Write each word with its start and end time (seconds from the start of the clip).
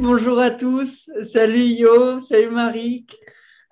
bonjour 0.00 0.38
à 0.38 0.50
tous. 0.50 1.10
Salut 1.24 1.64
Yo, 1.64 2.20
salut 2.20 2.50
Marik. 2.50 3.18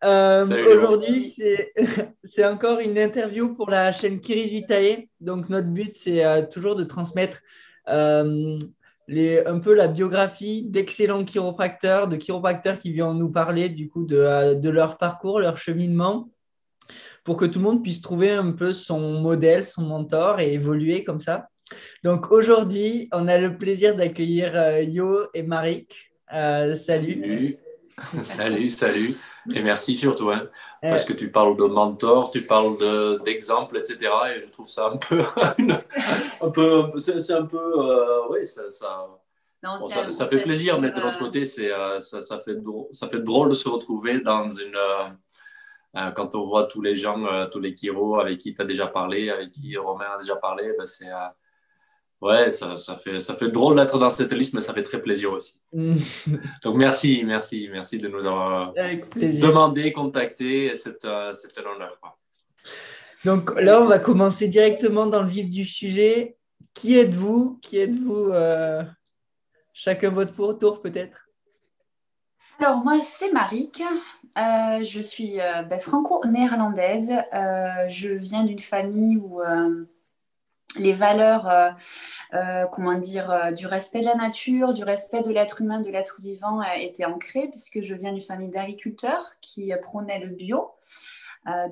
Euh, 0.02 0.44
aujourd'hui, 0.74 1.22
c'est 2.24 2.44
encore 2.46 2.80
une 2.80 2.98
interview 2.98 3.54
pour 3.54 3.70
la 3.70 3.92
chaîne 3.92 4.20
Kiris 4.20 4.50
Vitae. 4.50 5.08
Donc, 5.20 5.48
notre 5.48 5.68
but, 5.68 5.94
c'est 5.94 6.24
euh, 6.24 6.46
toujours 6.46 6.76
de 6.76 6.84
transmettre 6.84 7.40
euh, 7.88 8.56
les, 9.08 9.44
un 9.44 9.58
peu 9.58 9.74
la 9.74 9.88
biographie 9.88 10.62
d'excellents 10.62 11.24
chiropracteurs, 11.24 12.08
de 12.08 12.16
chiropracteurs 12.16 12.78
qui 12.78 12.92
viennent 12.92 13.18
nous 13.18 13.30
parler 13.30 13.68
du 13.68 13.88
coup 13.88 14.04
de, 14.04 14.54
de, 14.54 14.70
leur 14.70 14.96
parcours, 14.96 15.40
leur 15.40 15.58
cheminement, 15.58 16.30
pour 17.24 17.36
que 17.36 17.44
tout 17.44 17.58
le 17.58 17.64
monde 17.64 17.82
puisse 17.82 18.02
trouver 18.02 18.32
un 18.32 18.52
peu 18.52 18.72
son 18.72 19.20
modèle, 19.20 19.64
son 19.64 19.82
mentor 19.82 20.40
et 20.40 20.52
évoluer 20.52 21.04
comme 21.04 21.20
ça. 21.20 21.48
Donc, 22.02 22.30
aujourd'hui, 22.32 23.08
on 23.12 23.28
a 23.28 23.38
le 23.38 23.56
plaisir 23.56 23.94
d'accueillir 23.94 24.80
Yo 24.82 25.26
et 25.34 25.42
Marik. 25.42 25.94
salut. 26.28 26.76
Salut, 26.76 27.58
salut. 28.22 28.68
salut. 28.68 29.16
Et 29.54 29.62
merci 29.62 29.96
surtout, 29.96 30.30
hein, 30.30 30.48
parce 30.82 31.04
que 31.04 31.12
tu 31.12 31.30
parles 31.30 31.56
de 31.56 31.64
mentor, 31.64 32.30
tu 32.30 32.42
parles 32.42 32.76
d'exemple, 33.24 33.78
etc. 33.78 33.98
Et 34.34 34.40
je 34.42 34.50
trouve 34.50 34.68
ça 34.68 34.88
un 34.88 34.96
peu, 34.96 35.22
un 36.40 36.50
peu, 36.50 36.98
c'est 36.98 37.32
un 37.32 37.46
peu, 37.46 37.58
euh, 37.58 38.28
oui, 38.30 38.46
ça, 38.46 38.70
ça, 38.70 39.08
ça, 40.10 40.26
fait 40.26 40.42
plaisir, 40.42 40.80
mais 40.80 40.90
de 40.90 41.00
l'autre 41.00 41.18
côté, 41.18 41.44
c'est, 41.44 41.72
euh, 41.72 42.00
ça, 42.00 42.22
ça, 42.22 42.38
fait 42.40 42.56
drôle, 42.56 42.86
ça 42.92 43.08
fait 43.08 43.20
drôle 43.20 43.48
de 43.48 43.54
se 43.54 43.68
retrouver 43.68 44.20
dans 44.20 44.48
une, 44.48 44.76
euh, 45.96 46.10
quand 46.12 46.34
on 46.34 46.42
voit 46.42 46.64
tous 46.64 46.82
les 46.82 46.96
gens, 46.96 47.48
tous 47.50 47.60
les 47.60 47.74
Kiro 47.74 48.20
avec 48.20 48.38
qui 48.38 48.54
tu 48.54 48.62
as 48.62 48.64
déjà 48.64 48.86
parlé, 48.86 49.30
avec 49.30 49.52
qui 49.52 49.76
Romain 49.76 50.06
a 50.14 50.18
déjà 50.18 50.36
parlé, 50.36 50.72
ben 50.76 50.84
c'est 50.84 51.10
Ouais, 52.20 52.50
ça, 52.50 52.76
ça, 52.76 52.96
fait, 52.96 53.18
ça 53.18 53.34
fait 53.34 53.48
drôle 53.48 53.76
d'être 53.76 53.98
dans 53.98 54.10
cette 54.10 54.32
liste, 54.32 54.52
mais 54.52 54.60
ça 54.60 54.74
fait 54.74 54.82
très 54.82 55.00
plaisir 55.00 55.32
aussi. 55.32 55.58
Donc 55.72 56.76
merci, 56.76 57.22
merci, 57.24 57.68
merci 57.72 57.96
de 57.96 58.08
nous 58.08 58.26
avoir 58.26 58.74
demandé, 59.14 59.90
contacté. 59.92 60.72
C'est 60.74 61.02
un 61.06 61.32
honneur. 61.74 61.98
Donc 63.24 63.58
là, 63.58 63.80
on 63.80 63.86
va 63.86 63.98
commencer 63.98 64.48
directement 64.48 65.06
dans 65.06 65.22
le 65.22 65.28
vif 65.28 65.48
du 65.48 65.64
sujet. 65.64 66.36
Qui 66.74 66.98
êtes-vous? 66.98 67.58
Qui 67.62 67.78
êtes-vous 67.78 68.30
euh, 68.32 68.82
Chacun 69.72 70.10
votre 70.10 70.52
tour 70.58 70.82
peut-être? 70.82 71.26
Alors 72.58 72.84
moi 72.84 73.00
c'est 73.00 73.32
Marik, 73.32 73.82
euh, 74.38 74.84
je 74.84 75.00
suis 75.00 75.40
euh, 75.40 75.62
ben, 75.62 75.78
franco-néerlandaise, 75.78 77.12
je 77.88 78.08
viens 78.08 78.44
d'une 78.44 78.58
famille 78.58 79.16
où 79.16 79.40
les 80.78 80.92
valeurs, 80.92 81.48
euh, 81.48 81.70
euh, 82.34 82.66
comment 82.66 82.94
dire, 82.94 83.30
euh, 83.30 83.50
du 83.50 83.66
respect 83.66 84.00
de 84.00 84.06
la 84.06 84.14
nature, 84.14 84.72
du 84.72 84.84
respect 84.84 85.22
de 85.22 85.30
l'être 85.30 85.60
humain, 85.60 85.80
de 85.80 85.90
l'être 85.90 86.20
vivant 86.20 86.62
étaient 86.76 87.04
ancrées, 87.04 87.48
puisque 87.48 87.80
je 87.80 87.94
viens 87.94 88.12
d'une 88.12 88.20
famille 88.20 88.50
d'agriculteurs 88.50 89.32
qui 89.40 89.72
prônaient 89.82 90.20
le 90.20 90.28
bio. 90.28 90.70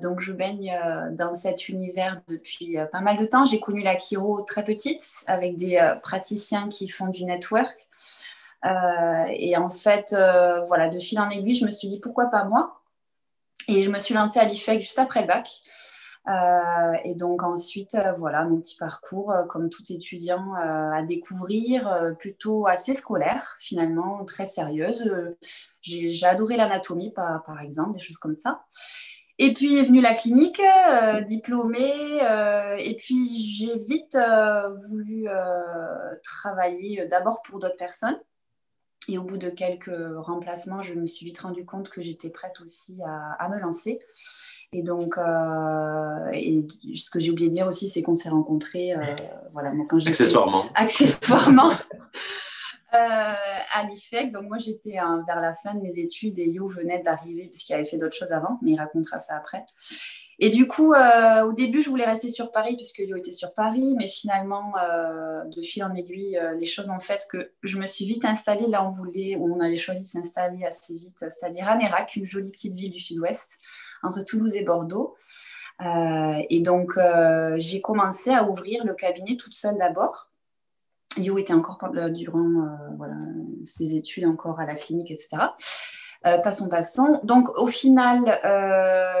donc, 0.01 0.19
je 0.19 0.33
baigne 0.33 0.75
dans 1.11 1.33
cet 1.35 1.69
univers 1.69 2.21
depuis 2.27 2.77
pas 2.91 3.01
mal 3.01 3.17
de 3.17 3.25
temps. 3.25 3.45
J'ai 3.45 3.59
connu 3.59 3.81
la 3.81 3.97
chiro 3.97 4.41
très 4.41 4.63
petite 4.63 5.05
avec 5.27 5.57
des 5.57 5.79
praticiens 6.01 6.69
qui 6.69 6.89
font 6.89 7.07
du 7.07 7.23
network. 7.23 7.87
Et 8.63 9.55
en 9.57 9.69
fait, 9.69 10.15
voilà, 10.67 10.89
de 10.89 10.99
fil 10.99 11.19
en 11.19 11.29
aiguille, 11.29 11.55
je 11.55 11.65
me 11.65 11.71
suis 11.71 11.87
dit 11.87 11.99
pourquoi 11.99 12.27
pas 12.27 12.43
moi? 12.43 12.81
Et 13.67 13.83
je 13.83 13.91
me 13.91 13.99
suis 13.99 14.13
lancée 14.13 14.39
à 14.39 14.45
l'IFEC 14.45 14.81
juste 14.81 14.99
après 14.99 15.21
le 15.21 15.27
bac. 15.27 15.47
Euh, 16.27 16.93
et 17.05 17.15
donc 17.15 17.43
ensuite, 17.43 17.95
euh, 17.95 18.13
voilà, 18.13 18.43
mon 18.43 18.59
petit 18.59 18.75
parcours, 18.77 19.31
euh, 19.31 19.45
comme 19.45 19.69
tout 19.69 19.83
étudiant, 19.89 20.53
à 20.53 21.01
découvrir, 21.03 22.15
plutôt 22.19 22.67
assez 22.67 22.93
scolaire, 22.93 23.57
finalement, 23.59 24.23
très 24.25 24.45
sérieuse. 24.45 25.11
J'ai 25.81 26.25
adoré 26.25 26.57
l'anatomie, 26.57 27.11
par, 27.11 27.43
par, 27.43 27.61
exemple, 27.61 27.93
des 27.93 28.03
choses 28.03 28.17
comme 28.17 28.33
ça. 28.33 28.63
Et 29.41 29.53
puis 29.53 29.77
est 29.77 29.83
venue 29.83 30.01
la 30.01 30.13
clinique, 30.13 30.61
diplômée, 31.25 32.19
et 32.79 32.95
puis 32.97 33.27
j'ai 33.57 33.79
vite 33.79 34.17
voulu 34.91 35.27
travailler 36.23 37.07
d'abord 37.07 37.41
pour 37.43 37.59
d'autres 37.59 37.77
personnes. 37.77 38.19
Et 39.09 39.17
au 39.17 39.23
bout 39.23 39.37
de 39.37 39.49
quelques 39.49 39.91
remplacements, 40.17 40.81
je 40.81 40.93
me 40.93 41.07
suis 41.07 41.25
vite 41.25 41.39
rendu 41.39 41.65
compte 41.65 41.89
que 41.89 41.99
j'étais 41.99 42.29
prête 42.29 42.61
aussi 42.61 43.01
à, 43.03 43.31
à, 43.39 43.49
me 43.49 43.59
lancer. 43.59 43.99
Et 44.71 44.83
donc, 44.83 45.17
euh, 45.17 46.29
et 46.31 46.67
ce 46.93 47.09
que 47.09 47.19
j'ai 47.19 47.31
oublié 47.31 47.49
de 47.49 47.53
dire 47.53 47.67
aussi, 47.67 47.89
c'est 47.89 48.03
qu'on 48.03 48.13
s'est 48.13 48.29
rencontrés, 48.29 48.93
euh, 48.93 48.99
voilà, 49.53 49.71
quand 49.89 50.05
accessoirement. 50.05 50.65
Accessoirement. 50.75 51.71
Euh, 52.91 52.97
à 52.97 53.83
l'IFEC. 53.83 54.31
Donc, 54.31 54.45
moi, 54.47 54.57
j'étais 54.57 54.93
vers 54.93 55.39
la 55.39 55.53
fin 55.53 55.75
de 55.75 55.79
mes 55.79 55.99
études 55.99 56.39
et 56.39 56.49
Yo 56.49 56.67
venait 56.67 56.97
d'arriver 57.03 57.45
puisqu'il 57.45 57.75
avait 57.75 57.85
fait 57.85 57.97
d'autres 57.97 58.15
choses 58.15 58.31
avant, 58.31 58.57
mais 58.63 58.71
il 58.71 58.79
racontera 58.79 59.19
ça 59.19 59.35
après. 59.35 59.63
Et 60.39 60.49
du 60.49 60.67
coup, 60.67 60.93
au 60.93 61.53
début, 61.53 61.81
je 61.81 61.89
voulais 61.89 62.05
rester 62.05 62.29
sur 62.29 62.51
Paris 62.51 62.75
puisque 62.75 62.99
Yo 62.99 63.17
était 63.17 63.33
sur 63.33 63.53
Paris, 63.53 63.95
mais 63.97 64.07
finalement, 64.07 64.73
de 65.45 65.61
fil 65.61 65.83
en 65.83 65.93
aiguille, 65.93 66.39
les 66.57 66.65
choses 66.65 66.89
ont 66.89 67.01
fait 67.01 67.27
que 67.29 67.51
je 67.61 67.77
me 67.77 67.85
suis 67.85 68.05
vite 68.05 68.23
installée 68.23 68.67
là 68.67 68.81
où 68.83 68.87
on 68.87 68.91
voulait, 68.91 69.37
avait 69.61 69.77
choisi 69.77 70.03
de 70.03 70.07
s'installer 70.07 70.63
assez 70.63 70.93
vite, 70.93 71.19
c'est-à-dire 71.19 71.67
à 71.67 71.75
Nérac, 71.75 72.15
une 72.15 72.25
jolie 72.25 72.51
petite 72.51 72.73
ville 72.73 72.91
du 72.91 72.99
sud-ouest 72.99 73.57
entre 74.01 74.23
Toulouse 74.23 74.55
et 74.55 74.63
Bordeaux. 74.63 75.17
Euh, 75.81 76.41
et 76.49 76.59
donc, 76.59 76.97
euh, 76.97 77.55
j'ai 77.57 77.81
commencé 77.81 78.31
à 78.31 78.43
ouvrir 78.49 78.85
le 78.85 78.93
cabinet 78.93 79.37
toute 79.37 79.53
seule 79.53 79.77
d'abord. 79.77 80.29
Yo 81.17 81.37
était 81.37 81.53
encore 81.53 81.79
durant 82.11 82.39
euh, 82.39 83.05
ses 83.65 83.95
études 83.95 84.25
encore 84.25 84.59
à 84.59 84.65
la 84.65 84.75
clinique, 84.75 85.11
etc. 85.11 85.37
passons, 86.21 86.69
passons. 86.69 87.19
Donc, 87.23 87.49
au 87.57 87.67
final, 87.67 88.39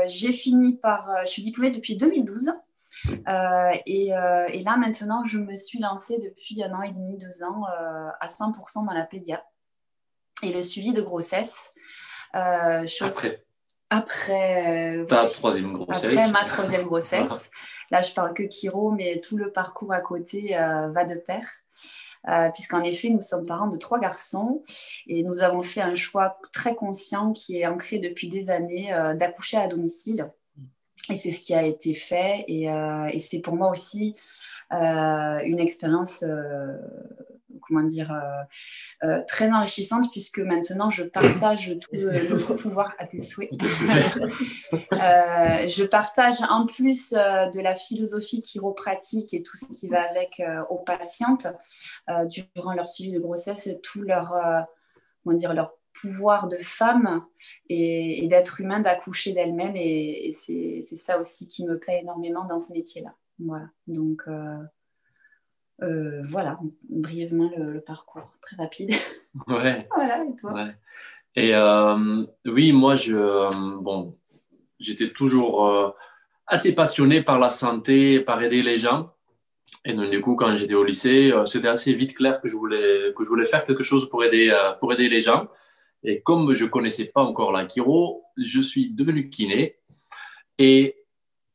j'ai 0.07 0.31
fini 0.31 0.77
par. 0.77 1.07
je 1.25 1.31
suis 1.31 1.41
diplômée 1.41 1.71
depuis 1.71 1.95
2012. 1.95 2.53
Et, 3.85 4.07
et, 4.07 4.63
là, 4.63 4.77
maintenant, 4.77 5.23
je 5.25 5.37
me 5.37 5.55
suis 5.55 5.79
lancée 5.79 6.19
depuis 6.19 6.61
un 6.63 6.73
an 6.73 6.81
et 6.81 6.91
demi, 6.91 7.17
deux 7.17 7.43
ans, 7.43 7.63
à 8.19 8.27
100% 8.27 8.85
dans 8.85 8.93
la 8.93 9.03
pédia 9.03 9.43
et 10.43 10.53
le 10.53 10.61
suivi 10.61 10.93
de 10.93 11.01
grossesse. 11.01 11.69
chose... 12.33 13.17
Après 13.17 13.43
après, 13.89 15.01
euh, 15.01 15.05
troisième 15.33 15.73
grossesse. 15.73 16.13
après 16.13 16.31
ma 16.31 16.45
troisième 16.45 16.83
grossesse. 16.83 17.49
Là, 17.91 18.01
je 18.01 18.13
parle 18.13 18.35
que 18.35 18.43
Kiro, 18.43 18.91
mais 18.91 19.17
tout 19.17 19.35
le 19.35 19.51
parcours 19.51 19.91
à 19.93 20.01
côté 20.01 20.55
euh, 20.55 20.89
va 20.89 21.05
de 21.05 21.15
pair. 21.15 21.41
Euh, 22.27 22.49
puisqu'en 22.49 22.83
effet, 22.83 23.09
nous 23.09 23.21
sommes 23.21 23.45
parents 23.45 23.69
de 23.69 23.77
trois 23.77 23.99
garçons 23.99 24.61
et 25.07 25.23
nous 25.23 25.41
avons 25.41 25.61
fait 25.61 25.81
un 25.81 25.95
choix 25.95 26.37
très 26.51 26.75
conscient 26.75 27.31
qui 27.31 27.59
est 27.59 27.65
ancré 27.65 27.99
depuis 27.99 28.27
des 28.27 28.49
années 28.49 28.91
d'accoucher 29.17 29.57
à 29.57 29.67
domicile. 29.67 30.29
Et 31.09 31.15
c'est 31.15 31.31
ce 31.31 31.39
qui 31.39 31.55
a 31.55 31.63
été 31.63 31.93
fait 31.93 32.43
et, 32.47 32.65
et 32.65 33.19
c'est 33.19 33.39
pour 33.39 33.55
moi 33.55 33.71
aussi 33.71 34.13
une 34.69 35.59
expérience 35.59 36.23
comment 37.69 37.83
dire, 37.83 38.11
euh, 38.11 39.07
euh, 39.07 39.21
très 39.27 39.49
enrichissante 39.51 40.11
puisque 40.11 40.39
maintenant 40.39 40.89
je 40.89 41.03
partage 41.03 41.77
tout 41.79 41.89
le, 41.93 42.55
pouvoir 42.55 42.93
à 42.99 43.05
tes 43.07 43.21
souhaits. 43.21 43.51
Euh, 44.91 45.67
je 45.69 45.85
partage 45.85 46.41
en 46.49 46.65
plus 46.65 47.11
de 47.11 47.59
la 47.61 47.75
philosophie 47.75 48.41
chiropratique 48.41 49.33
et 49.33 49.43
tout 49.43 49.55
ce 49.55 49.67
qui 49.67 49.87
va 49.87 50.01
avec 50.09 50.41
aux 50.69 50.77
patientes 50.77 51.47
durant 52.25 52.73
leur 52.73 52.87
suivi 52.87 53.13
de 53.13 53.19
grossesse, 53.19 53.69
tout 53.81 54.01
leur, 54.01 54.33
comment 55.23 55.35
dire, 55.35 55.53
leur 55.53 55.73
pouvoir 55.93 56.47
de 56.47 56.57
femme 56.57 57.23
et, 57.69 58.27
d'être 58.27 58.59
humain 58.61 58.79
d'accoucher 58.79 59.33
d'elle-même 59.33 59.75
et, 59.75 60.31
c'est 60.33 60.81
ça 60.81 61.19
aussi 61.19 61.47
qui 61.47 61.65
me 61.65 61.77
plaît 61.77 61.99
énormément 62.01 62.45
dans 62.45 62.59
ce 62.59 62.73
métier-là. 62.73 63.15
Voilà, 63.39 63.69
donc 63.87 64.23
euh, 64.27 64.57
voilà, 66.29 66.59
brièvement 66.89 67.51
le, 67.55 67.81
parcours, 67.81 68.31
très 68.41 68.55
rapide. 68.57 68.91
Ouais. 69.47 69.87
voilà, 69.93 70.25
et 70.25 70.35
toi? 70.35 70.67
Et 71.35 71.53
euh, 71.53 72.25
oui, 72.45 72.71
moi, 72.71 72.95
je, 72.95 73.15
euh, 73.15 73.49
bon, 73.79 74.17
j'étais 74.79 75.11
toujours 75.11 75.95
assez 76.47 76.73
passionné 76.73 77.21
par 77.21 77.37
la 77.37 77.49
santé, 77.49 78.21
par 78.21 78.41
aider 78.41 78.63
les 78.63 78.79
gens. 78.79 79.13
Et 79.85 79.93
donc, 79.93 80.09
du 80.09 80.19
coup, 80.19 80.35
quand 80.35 80.53
j'étais 80.55 80.73
au 80.73 80.83
lycée, 80.83 81.31
c'était 81.45 81.67
assez 81.67 81.93
vite 81.93 82.15
clair 82.15 82.41
que 82.41 82.47
je 82.47 82.55
voulais, 82.55 83.13
que 83.15 83.23
je 83.23 83.29
voulais 83.29 83.45
faire 83.45 83.63
quelque 83.63 83.83
chose 83.83 84.09
pour 84.09 84.23
aider, 84.23 84.51
pour 84.79 84.91
aider 84.91 85.07
les 85.07 85.19
gens. 85.19 85.47
Et 86.03 86.21
comme 86.21 86.53
je 86.53 86.65
ne 86.65 86.69
connaissais 86.69 87.05
pas 87.05 87.21
encore 87.21 87.51
la 87.51 87.67
chiro, 87.67 88.23
je 88.37 88.61
suis 88.61 88.91
devenu 88.91 89.29
kiné. 89.29 89.77
Et 90.57 90.95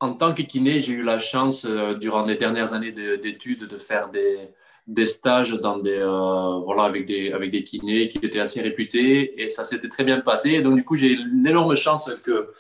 en 0.05 0.15
tant 0.15 0.35
que 0.35 0.43
kiné, 0.43 0.79
j'ai 0.81 0.93
eu 0.93 1.03
la 1.03 1.19
chance, 1.19 1.65
euh, 1.65 1.95
durant 1.95 2.25
les 2.25 2.37
dernières 2.37 2.75
années 2.75 2.93
d'études, 2.93 3.67
de, 3.67 3.79
faire 3.79 4.11
des, 4.11 5.07
stages 5.07 5.53
dans 5.53 5.79
des, 5.79 5.99
euh, 5.99 6.59
voilà, 6.65 6.85
avec, 6.85 7.07
des, 7.07 7.65
kinés 7.65 8.09
qui 8.09 8.19
étaient 8.19 8.41
assez 8.41 8.61
réputés 8.61 9.43
et 9.43 9.49
ça 9.49 9.65
s'était 9.65 9.89
très 9.89 10.05
bien 10.05 10.21
passé. 10.21 10.61
donc, 10.61 10.77
du 10.77 10.85
coup, 10.85 10.97
j'ai 10.97 11.13
une 11.13 11.47
énorme 11.47 11.75
chance 11.75 12.11
que 12.23 12.51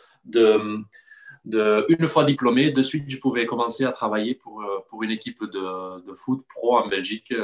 une 1.46 2.08
fois 2.08 2.25
diplômé, 2.25 2.70
de 2.70 2.82
suite, 2.82 3.05
je 3.08 3.19
pouvais 3.19 3.44
commencer 3.44 3.85
à 3.85 3.93
travailler 3.93 4.35
pour, 4.35 4.64
pour 4.88 5.02
une 5.02 5.11
équipe 5.11 5.44
de 5.44 6.12
foot 6.14 6.40
pro 6.49 6.79
en 6.79 6.88
Belgique, 6.88 7.35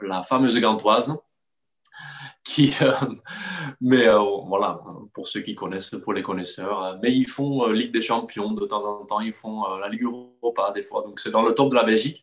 la 0.00 0.22
fameuse 0.24 0.60
Gantoise 0.60 1.16
qui, 2.44 2.74
euh, 2.82 2.92
mais 3.80 4.06
euh, 4.06 4.18
voilà, 4.46 4.78
pour 5.14 5.26
ceux 5.26 5.40
qui 5.40 5.54
connaissent, 5.54 5.96
pour 6.02 6.12
les 6.12 6.22
connaisseurs, 6.22 6.84
euh, 6.84 6.96
mais 7.02 7.10
ils 7.10 7.26
font 7.26 7.66
Ligue 7.68 7.92
des 7.92 8.02
Champions 8.02 8.52
de 8.52 8.66
temps 8.66 8.84
en 8.84 9.04
temps, 9.06 9.20
ils 9.20 9.32
font 9.32 9.64
la 9.78 9.88
Ligue 9.88 10.04
Europa 10.04 10.70
des 10.74 10.82
fois, 10.82 11.02
donc 11.02 11.18
c'est 11.18 11.30
dans 11.30 11.42
le 11.42 11.54
top 11.54 11.70
de 11.70 11.74
la 11.74 11.84
Belgique. 11.84 12.22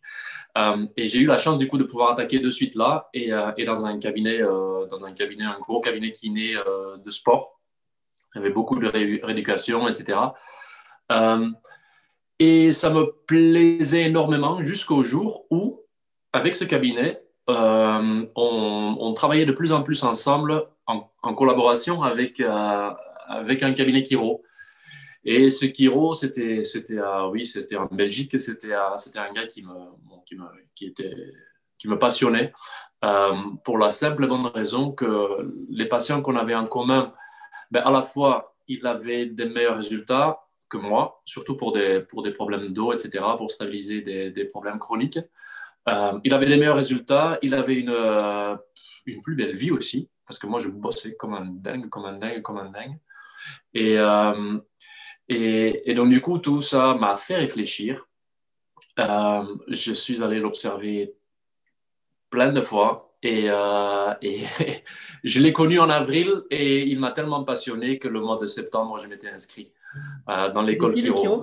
et 0.96 1.08
j'ai 1.08 1.20
eu 1.20 1.26
la 1.26 1.40
chance 1.40 1.58
du 1.58 1.68
coup 1.68 1.78
de 1.78 1.84
pouvoir 1.84 2.12
attaquer 2.12 2.40
de 2.40 2.52
suite 2.52 2.76
là 2.76 3.10
et, 3.14 3.32
dans 3.66 3.86
un 3.86 3.98
cabinet, 3.98 4.40
dans 4.40 5.06
un 5.06 5.14
cabinet, 5.14 5.46
un 5.46 5.60
gros 5.60 5.82
cabinet 5.82 6.12
kiné 6.12 6.56
de 7.04 7.10
sport. 7.10 7.60
Il 8.36 8.40
y 8.40 8.42
avait 8.42 8.54
beaucoup 8.54 8.80
de 8.80 8.88
rééducation, 8.88 9.88
etc. 9.88 10.20
et 12.40 12.72
ça 12.74 12.90
me 12.92 13.12
plaisait 13.26 14.04
énormément 14.04 14.64
jusqu'au 14.64 15.04
jour 15.04 15.46
où, 15.50 15.82
avec 16.34 16.56
ce 16.56 16.66
cabinet, 16.66 17.24
euh, 17.50 18.26
on, 18.36 19.14
travaillait 19.14 19.46
de 19.46 19.52
plus 19.52 19.72
en 19.72 19.84
plus 19.84 20.04
ensemble 20.04 20.68
en, 20.86 21.34
collaboration 21.34 22.04
avec, 22.04 22.40
euh, 22.40 22.90
avec 23.28 23.64
un 23.64 23.74
cabinet 23.74 24.04
Kiro. 24.04 24.44
Et 25.24 25.50
ce 25.50 25.66
Kiro, 25.66 26.14
c'était, 26.14 26.64
c'était, 26.64 27.00
oui, 27.32 27.46
c'était 27.46 27.78
en 27.78 27.86
Belgique, 27.86 28.40
c'était, 28.40 28.76
c'était 28.98 29.20
un 29.20 29.32
gars 29.34 29.48
qui 29.48 29.62
me, 29.62 29.74
qui 30.26 30.36
me, 30.36 30.46
qui 30.74 30.88
était, 30.88 31.14
qui 31.78 31.88
me 31.88 31.98
passionnait 31.98 32.54
euh, 33.04 33.36
pour 33.64 33.78
la 33.78 33.90
simple 33.90 34.24
et 34.24 34.28
bonne 34.28 34.46
raison 34.48 34.92
que 34.92 35.54
les 35.70 35.88
patients 35.88 36.22
qu'on 36.22 36.36
avait 36.36 36.56
en 36.56 36.68
commun, 36.68 37.14
ben, 37.72 37.82
à 37.82 37.92
la 37.92 38.04
fois, 38.04 38.56
il 38.68 38.86
avait 38.86 39.26
des 39.26 39.46
meilleurs 39.46 39.78
résultats 39.78 40.46
que 40.70 40.78
moi, 40.78 41.22
surtout 41.26 41.58
pour 41.58 41.74
des, 41.74 42.02
pour 42.02 42.22
des 42.24 42.32
problèmes 42.32 42.70
d'eau, 42.70 42.94
etc., 42.94 43.24
pour 43.38 43.52
stabiliser 43.52 44.02
des, 44.02 44.32
des 44.32 44.46
problèmes 44.46 44.80
chroniques. 44.80 45.20
Euh, 45.90 46.20
il 46.24 46.34
avait 46.34 46.46
les 46.46 46.58
meilleurs 46.58 46.76
résultats, 46.76 47.40
il 47.42 47.54
avait 47.54 47.76
une, 47.76 47.90
euh, 47.90 48.56
une 49.06 49.22
plus 49.22 49.36
belle 49.36 49.56
vie 49.56 49.72
aussi, 49.72 50.10
parce 50.26 50.38
que 50.38 50.48
moi, 50.48 50.60
je 50.60 50.70
bossais 50.70 51.16
comme 51.16 51.34
un 51.34 51.46
dingue, 51.46 51.90
comme 51.90 52.06
un 52.06 52.18
dingue, 52.18 52.42
comme 52.42 52.58
un 52.58 52.70
dingue. 52.70 52.98
Et, 53.74 53.98
euh, 53.98 54.60
et, 55.28 55.90
et, 55.90 55.94
donc, 55.96 56.10
du 56.10 56.22
coup, 56.22 56.38
tout 56.38 56.62
ça 56.62 56.94
m'a 56.94 57.18
fait 57.18 57.38
réfléchir. 57.38 58.08
je 58.98 59.94
suis 59.94 60.22
allé 60.22 60.40
l'observer 60.40 61.16
plein 62.30 62.52
de 62.52 62.62
fois 62.62 63.16
et, 63.24 63.48
et 63.48 64.44
je 65.24 65.40
l'ai 65.40 65.54
connu 65.54 65.80
en 65.80 65.90
avril 65.90 66.44
et 66.50 66.84
il 66.84 67.00
m'a 67.00 67.12
tellement 67.12 67.44
passionné 67.44 67.98
que 67.98 68.08
le 68.08 68.20
mois 68.20 68.38
de 68.38 68.46
septembre, 68.46 69.00
je 69.00 69.08
m'étais 69.08 69.30
inscrit 69.30 69.72
dans 70.28 70.62
l'école. 70.62 70.94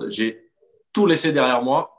J'ai 0.09 0.49
tout 0.93 1.05
laissé 1.05 1.31
derrière 1.31 1.61
moi 1.61 1.98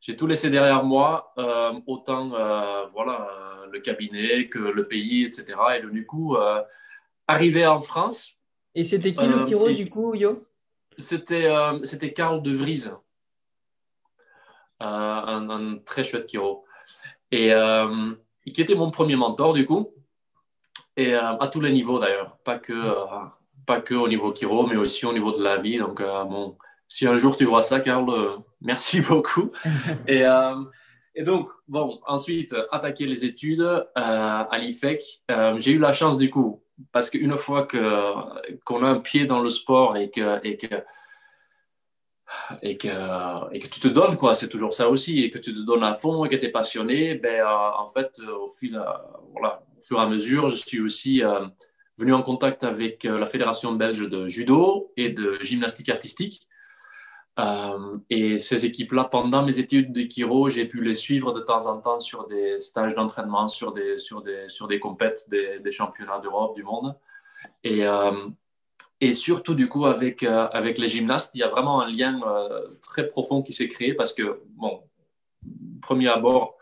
j'ai 0.00 0.16
tout 0.16 0.26
laissé 0.26 0.48
derrière 0.48 0.82
moi, 0.82 1.32
euh, 1.36 1.78
autant 1.86 2.32
euh, 2.32 2.86
voilà, 2.86 3.28
euh, 3.30 3.66
le 3.70 3.80
cabinet 3.80 4.48
que 4.48 4.58
le 4.58 4.88
pays, 4.88 5.24
etc. 5.24 5.58
Et 5.76 5.82
donc, 5.82 5.92
du 5.92 6.06
coup, 6.06 6.36
arrivé 7.28 7.66
en 7.66 7.80
France. 7.80 8.32
Et 8.74 8.82
c'était 8.82 9.12
qui 9.12 9.26
le 9.26 9.44
Kiro, 9.44 9.70
du 9.70 9.90
coup, 9.90 10.14
Yo? 10.14 10.46
C'était 10.96 11.50
c'était 11.84 12.12
Karl 12.12 12.42
de 12.42 12.50
Vries, 12.50 12.88
un, 14.80 15.78
très 15.84 16.02
chouette 16.02 16.26
Kiro. 16.26 16.64
Et 17.30 17.52
qui 18.52 18.60
était 18.60 18.74
mon 18.74 18.90
premier 18.90 19.16
mentor, 19.16 19.52
du 19.52 19.66
coup, 19.66 19.92
et 20.96 21.14
à 21.14 21.48
tous 21.52 21.60
les 21.60 21.72
niveaux 21.72 21.98
d'ailleurs, 21.98 22.38
pas 22.38 22.58
que, 22.58 22.94
pas 23.66 23.80
que 23.80 23.94
au 23.94 24.08
niveau 24.08 24.32
Kiro, 24.32 24.66
mais 24.66 24.76
aussi 24.76 25.06
au 25.06 25.12
niveau 25.12 25.32
de 25.32 25.42
la 25.42 25.58
vie. 25.58 25.78
Donc, 25.78 26.00
bon 26.00 26.56
si 26.90 27.06
un 27.06 27.16
jour 27.16 27.36
tu 27.36 27.44
vois 27.44 27.62
ça, 27.62 27.80
Carl, 27.80 28.10
euh, 28.10 28.36
merci 28.60 29.00
beaucoup. 29.08 29.52
et, 30.08 30.24
euh, 30.24 30.56
et, 31.14 31.22
donc, 31.22 31.48
bon, 31.68 32.00
ensuite, 32.06 32.54
attaquer 32.72 33.06
les 33.06 33.24
études 33.24 33.60
euh, 33.60 33.84
à 33.94 34.58
l'IFEC. 34.58 35.02
J'ai 35.56 35.72
eu 35.72 35.78
la 35.78 35.92
chance 35.92 36.18
du 36.18 36.30
coup, 36.30 36.62
parce 36.92 37.08
qu'une 37.08 37.36
fois 37.36 37.66
qu'on 37.66 38.84
a 38.84 38.88
un 38.88 38.98
pied 38.98 39.24
dans 39.24 39.40
le 39.40 39.48
sport 39.48 39.96
et 39.96 40.10
que, 40.10 40.44
et 40.44 40.56
que, 40.56 40.66
et 42.60 42.76
que, 42.76 43.54
et 43.54 43.60
que 43.60 43.68
tu 43.68 43.80
te 43.80 43.88
donnes, 43.88 44.16
quoi, 44.16 44.34
c'est 44.34 44.48
toujours 44.48 44.74
ça 44.74 44.88
aussi, 44.88 45.22
et 45.22 45.30
que 45.30 45.38
tu 45.38 45.54
te 45.54 45.60
donnes 45.60 45.84
à 45.84 45.94
fond 45.94 46.24
et 46.24 46.28
que 46.28 46.36
tu 46.36 46.46
es 46.46 46.50
passionné, 46.50 47.14
ben, 47.14 47.44
en 47.46 47.86
fait, 47.86 48.20
au, 48.20 48.48
fil, 48.48 48.80
voilà, 49.30 49.62
au 49.78 49.80
fur 49.80 49.98
et 49.98 50.02
à 50.02 50.08
mesure, 50.08 50.48
je 50.48 50.56
suis 50.56 50.80
aussi 50.80 51.22
venu 51.98 52.14
en 52.14 52.22
contact 52.22 52.64
avec 52.64 53.04
la 53.04 53.26
Fédération 53.26 53.72
belge 53.72 54.08
de 54.08 54.26
judo 54.26 54.92
et 54.96 55.10
de 55.10 55.38
gymnastique 55.40 55.88
artistique. 55.88 56.49
Euh, 57.40 57.98
et 58.10 58.38
ces 58.38 58.66
équipes-là, 58.66 59.04
pendant 59.04 59.42
mes 59.42 59.58
études 59.58 59.92
de 59.92 60.02
Kiro, 60.02 60.48
j'ai 60.48 60.66
pu 60.66 60.82
les 60.82 60.94
suivre 60.94 61.32
de 61.32 61.40
temps 61.40 61.66
en 61.66 61.80
temps 61.80 61.98
sur 61.98 62.26
des 62.26 62.60
stages 62.60 62.94
d'entraînement, 62.94 63.48
sur 63.48 63.72
des, 63.72 63.96
sur 63.96 64.22
des, 64.22 64.48
sur 64.48 64.68
des 64.68 64.78
compètes, 64.78 65.28
des, 65.30 65.72
championnats 65.72 66.18
d'Europe, 66.18 66.54
du 66.54 66.62
monde. 66.62 66.94
Et, 67.64 67.86
euh, 67.86 68.28
et 69.00 69.12
surtout, 69.12 69.54
du 69.54 69.68
coup, 69.68 69.86
avec, 69.86 70.22
euh, 70.22 70.48
avec 70.52 70.76
les 70.76 70.88
gymnastes, 70.88 71.34
il 71.34 71.38
y 71.38 71.42
a 71.42 71.48
vraiment 71.48 71.80
un 71.80 71.90
lien 71.90 72.20
très 72.82 73.08
profond 73.08 73.42
qui 73.42 73.52
s'est 73.52 73.68
créé 73.68 73.94
parce 73.94 74.12
que, 74.12 74.42
bon, 74.50 74.82
premier 75.80 76.08
abord, 76.08 76.56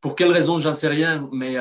pour 0.00 0.16
quelle 0.16 0.32
raison, 0.32 0.58
j'en 0.58 0.74
sais 0.74 0.88
rien, 0.88 1.28
mais, 1.32 1.56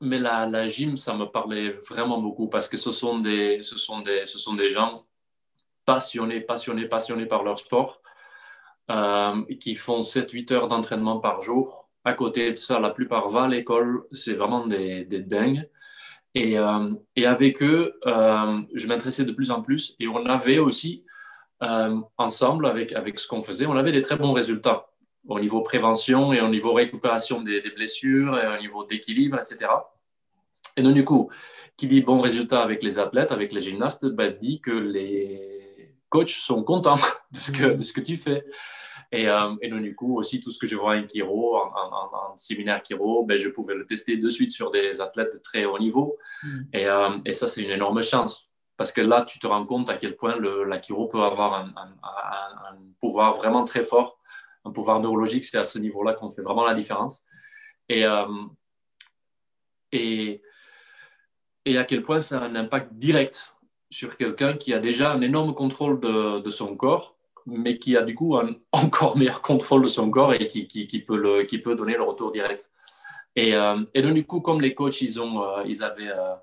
mais 0.00 0.18
la, 0.18 0.46
la 0.46 0.68
gym, 0.68 0.96
ça 0.96 1.14
me 1.14 1.26
parlait 1.26 1.70
vraiment 1.90 2.18
beaucoup 2.18 2.48
parce 2.48 2.68
que 2.68 2.78
ce 2.78 2.92
sont 2.92 3.18
des, 3.18 3.60
ce 3.60 3.76
sont 3.76 4.00
des, 4.00 4.24
ce 4.24 4.38
sont 4.38 4.54
des 4.54 4.70
gens 4.70 5.04
passionnés, 5.90 6.40
passionnés, 6.40 6.86
passionnés 6.86 7.26
par 7.26 7.42
leur 7.42 7.58
sport, 7.58 8.00
euh, 8.92 9.42
qui 9.58 9.74
font 9.74 10.02
7-8 10.02 10.52
heures 10.52 10.68
d'entraînement 10.68 11.18
par 11.18 11.40
jour. 11.40 11.88
À 12.04 12.12
côté 12.12 12.50
de 12.50 12.54
ça, 12.54 12.78
la 12.78 12.90
plupart 12.90 13.28
vont 13.28 13.42
à 13.42 13.48
l'école, 13.48 14.04
c'est 14.12 14.34
vraiment 14.34 14.68
des, 14.68 15.04
des 15.04 15.20
dingues. 15.20 15.68
Et, 16.36 16.56
euh, 16.60 16.94
et, 17.16 17.26
avec 17.26 17.60
eux, 17.60 17.98
euh, 18.06 18.60
je 18.72 18.86
m'intéressais 18.86 19.24
de 19.24 19.32
plus 19.32 19.50
en 19.50 19.62
plus. 19.62 19.96
Et 19.98 20.06
on 20.06 20.24
avait 20.26 20.60
aussi, 20.60 21.04
ensemble, 22.16 22.66
avec, 22.66 22.92
avec 22.92 23.18
ce 23.18 23.26
qu'on 23.26 23.42
faisait, 23.42 23.66
on 23.66 23.76
avait 23.76 23.92
des 23.92 24.00
très 24.00 24.16
bons 24.16 24.32
résultats 24.32 24.86
au 25.28 25.38
niveau 25.40 25.60
prévention 25.60 26.32
et 26.32 26.40
au 26.40 26.48
niveau 26.48 26.72
récupération 26.72 27.42
des, 27.42 27.60
blessures 27.76 28.38
et 28.38 28.46
au 28.46 28.60
niveau 28.60 28.84
d'équilibre, 28.84 29.38
etc. 29.38 29.70
Et 30.76 30.82
donc, 30.82 30.94
du 30.94 31.04
coup, 31.04 31.30
qui 31.76 31.88
dit 31.88 32.00
bon 32.00 32.20
résultat 32.20 32.62
avec 32.62 32.82
les 32.82 32.98
athlètes, 32.98 33.32
avec 33.32 33.52
les 33.52 33.60
gymnastes, 33.60 34.06
ben, 34.06 34.34
dit 34.40 34.60
que 34.60 34.70
les 34.70 35.59
coachs 36.10 36.30
sont 36.30 36.62
contents 36.62 36.96
de 37.32 37.38
ce 37.38 37.50
que, 37.50 37.64
de 37.64 37.82
ce 37.82 37.92
que 37.94 38.00
tu 38.00 38.18
fais. 38.18 38.44
Et, 39.12 39.28
euh, 39.28 39.56
et, 39.60 39.68
donc, 39.68 39.82
du 39.82 39.94
coup, 39.94 40.18
aussi, 40.18 40.40
tout 40.40 40.50
ce 40.50 40.58
que 40.58 40.66
je 40.66 40.76
vois 40.76 40.94
en 40.96 41.04
Kiro, 41.04 41.56
en, 41.56 42.36
séminaire 42.36 42.80
Kiro, 42.82 43.24
ben, 43.24 43.36
je 43.36 43.48
pouvais 43.48 43.74
le 43.74 43.84
tester 43.84 44.16
de 44.16 44.28
suite 44.28 44.52
sur 44.52 44.70
des 44.70 45.00
athlètes 45.00 45.32
de 45.32 45.38
très 45.42 45.64
haut 45.64 45.78
niveau. 45.78 46.16
Mm. 46.42 46.60
Et, 46.72 46.86
euh, 46.86 47.18
et, 47.24 47.34
ça, 47.34 47.48
c'est 47.48 47.62
une 47.62 47.70
énorme 47.70 48.02
chance. 48.02 48.48
Parce 48.76 48.92
que 48.92 49.00
là, 49.00 49.22
tu 49.22 49.38
te 49.38 49.46
rends 49.46 49.66
compte 49.66 49.90
à 49.90 49.96
quel 49.96 50.16
point 50.16 50.36
le, 50.36 50.64
la 50.64 50.78
Kiro 50.78 51.08
peut 51.08 51.22
avoir 51.22 51.54
un, 51.54 51.74
un, 51.76 52.78
pouvoir 53.00 53.32
vraiment 53.32 53.64
très 53.64 53.82
fort, 53.82 54.18
un 54.64 54.70
pouvoir 54.70 55.00
neurologique. 55.00 55.44
C'est 55.44 55.58
à 55.58 55.64
ce 55.64 55.78
niveau-là 55.78 56.14
qu'on 56.14 56.30
fait 56.30 56.42
vraiment 56.42 56.64
la 56.64 56.74
différence. 56.74 57.24
Et, 57.88 58.04
euh, 58.06 58.26
et, 59.90 60.40
et 61.64 61.78
à 61.78 61.84
quel 61.84 62.02
point 62.02 62.20
ça 62.20 62.40
a 62.40 62.44
un 62.44 62.54
impact 62.54 62.94
direct 62.94 63.54
sur 63.90 64.16
quelqu'un 64.16 64.56
qui 64.56 64.72
a 64.72 64.78
déjà 64.78 65.12
un 65.12 65.20
énorme 65.20 65.54
contrôle 65.54 66.00
de, 66.00 66.48
son 66.48 66.76
corps, 66.76 67.16
mais 67.46 67.78
qui 67.78 67.96
a 67.96 68.02
du 68.02 68.14
coup 68.14 68.36
un 68.36 68.54
encore 68.72 69.16
meilleur 69.16 69.42
contrôle 69.42 69.82
de 69.82 69.88
son 69.88 70.10
corps 70.10 70.32
et 70.32 70.46
qui, 70.46 70.66
qui, 70.66 70.98
peut, 71.00 71.16
le, 71.16 71.42
qui 71.42 71.58
peut 71.58 71.74
donner 71.74 71.94
le 71.94 72.04
retour 72.04 72.32
direct. 72.32 72.70
Et, 73.36 73.54
euh, 73.54 73.84
et 73.94 74.02
donc, 74.02 74.14
du 74.14 74.24
coup, 74.24 74.40
comme 74.40 74.60
les 74.60 74.74
coachs, 74.74 75.00
ils, 75.02 75.20
ont, 75.20 75.42
euh, 75.42 75.62
ils 75.66 75.82
avaient 75.82 76.08
euh, 76.08 76.34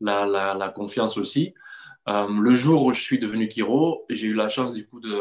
la, 0.00 0.26
la, 0.26 0.68
confiance 0.68 1.18
aussi, 1.18 1.54
le 2.06 2.54
jour 2.54 2.84
où 2.84 2.92
je 2.92 3.00
suis 3.00 3.18
devenu 3.18 3.48
Kiro, 3.48 4.06
j'ai 4.08 4.28
eu 4.28 4.34
la 4.34 4.48
chance 4.48 4.72
du 4.72 4.86
coup 4.86 4.98
de, 4.98 5.20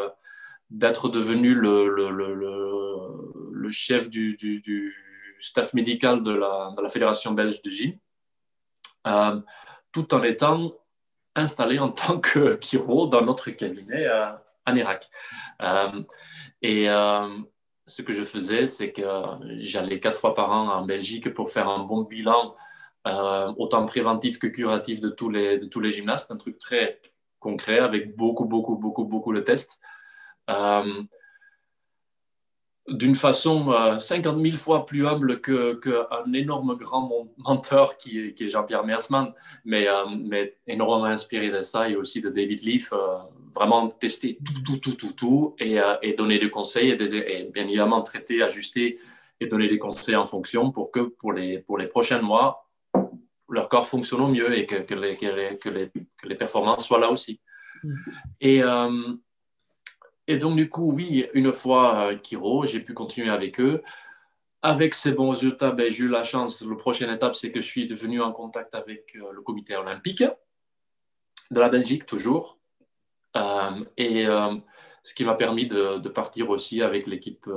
d'être 0.69 1.10
devenu 1.10 1.53
le, 1.53 1.89
le, 1.89 2.10
le, 2.10 3.72
chef 3.72 4.10
du, 4.10 4.38
du, 4.38 4.96
staff 5.41 5.74
médical 5.74 6.24
de 6.24 6.34
de 6.34 6.81
la 6.81 6.89
Fédération 6.89 7.34
belge 7.34 7.62
de 7.62 7.69
gym, 7.69 7.93
tout 9.91 10.13
en 10.13 10.24
étant 10.24 10.72
installé 11.38 11.79
en 11.79 11.89
tant 11.89 12.20
que 12.20 12.58
chiro 12.62 13.08
dans 13.08 13.22
notre 13.22 13.50
cabinet 13.51 14.06
euh, 14.06 14.32
en 14.65 14.75
Irak. 14.75 15.08
Euh, 15.62 16.01
et 16.62 16.89
euh, 16.89 17.38
ce 17.86 18.01
que 18.01 18.12
je 18.12 18.24
faisais, 18.24 18.67
c'est 18.67 18.91
que 18.91 19.03
j'allais 19.60 20.00
quatre 20.00 20.20
fois 20.20 20.36
par 20.36 20.51
an 20.51 20.70
en 20.74 20.86
Belgique 20.86 21.34
pour 21.34 21.50
faire 21.50 21.70
un 21.70 21.79
bon 21.79 22.01
bilan, 22.01 22.56
autant 23.58 23.86
préventif 23.86 24.38
que 24.38 24.48
curatif 24.48 25.00
de 25.00 25.08
tous 25.08 25.29
les, 25.29 25.58
de 25.58 25.65
tous 25.65 25.79
les 25.79 25.94
gymnastes, 25.94 26.29
un 26.29 26.36
truc 26.36 26.60
très 26.60 27.00
concret 27.39 27.79
avec 27.79 28.17
beaucoup, 28.17 28.44
beaucoup, 28.44 28.75
beaucoup, 28.75 29.06
beaucoup 29.06 29.34
de 29.34 29.39
tests 29.39 29.79
d'une 32.88 33.15
façon 33.15 33.74
50 34.00 34.41
000 34.41 34.58
fois 34.58 34.86
plus 34.86 35.06
humble 35.06 35.41
qu'un 35.41 36.34
énorme 36.34 36.75
grand 36.75 37.27
menteur 37.38 37.98
qui 37.98 38.20
est, 38.20 38.50
Jean-Pierre 38.50 38.86
Mersman, 38.86 39.34
mais, 39.65 39.88
euh, 39.88 40.06
mais, 40.10 40.56
énormément 40.67 41.06
inspiré 41.06 41.50
de 41.50 41.62
ça 41.62 41.89
et 41.89 41.96
aussi 41.96 42.22
de 42.22 42.29
David 42.29 42.62
Leaf, 42.62 42.94
euh, 42.94 43.17
vraiment 43.53 43.89
tester 43.89 44.38
tout, 44.44 44.62
tout, 44.62 44.77
tout, 44.77 44.96
tout, 44.96 45.13
tout 45.13 45.56
et, 45.60 45.79
et 46.01 46.13
donner 46.13 46.39
des 46.39 46.50
conseils 46.50 46.91
et, 46.91 47.41
et, 47.41 47.44
bien 47.53 47.63
évidemment 47.63 48.01
traiter, 48.01 48.41
ajuster 48.41 49.00
et 49.39 49.48
donner 49.48 49.67
des 49.67 49.77
conseils 49.77 50.15
en 50.15 50.25
fonction 50.25 50.72
pour 50.72 50.91
que 50.91 51.01
pour 51.01 51.34
les, 51.34 51.60
pour 51.60 51.77
les 51.77 51.88
prochains 51.88 52.22
mois, 52.22 52.67
leur 53.50 53.70
corps 53.70 53.88
fonctionne 53.88 54.22
au 54.22 54.27
mieux 54.27 54.58
et 54.58 54.65
que, 54.65 54.75
que, 54.75 54.96
les, 54.96 55.15
que, 55.15 55.25
les, 55.70 55.89
que 56.17 56.27
les, 56.27 56.36
performances 56.36 56.86
soient 56.86 57.00
là 57.00 57.12
aussi. 57.12 57.39
Mm. 57.84 57.96
Et, 58.41 58.63
euh, 58.63 58.89
et 60.27 60.38
donc, 60.38 60.55
du 60.55 60.69
coup, 60.69 60.91
oui, 60.91 61.27
une 61.34 61.51
fois 61.51 62.12
euh, 62.12 62.15
Kiro, 62.17 62.65
j'ai 62.65 62.79
pu 62.79 62.93
continuer 62.93 63.29
avec 63.29 63.60
eux. 63.60 63.81
Avec 64.62 64.93
ces 64.93 65.12
bons 65.13 65.29
résultats, 65.29 65.72
ben, 65.72 65.91
j'ai 65.91 66.03
eu 66.03 66.10
la 66.10 66.24
chance. 66.24 66.62
La 66.62 66.75
prochaine 66.75 67.10
étape, 67.10 67.36
c'est 67.36 67.51
que 67.51 67.62
je 67.62 67.67
suis 67.67 67.88
devenu 67.88 68.22
en 68.22 68.31
contact 68.31 68.75
avec 68.75 69.15
euh, 69.15 69.31
le 69.31 69.41
comité 69.41 69.75
olympique 69.75 70.24
de 71.51 71.60
la 71.60 71.69
Belgique, 71.69 72.05
toujours. 72.05 72.60
et 73.96 74.25
ce 75.03 75.13
qui 75.13 75.24
m'a 75.24 75.36
permis 75.36 75.65
de, 75.65 76.00
de, 76.00 76.10
partir 76.10 76.50
aussi 76.50 76.81
avec 76.81 77.07
l'équipe 77.07 77.48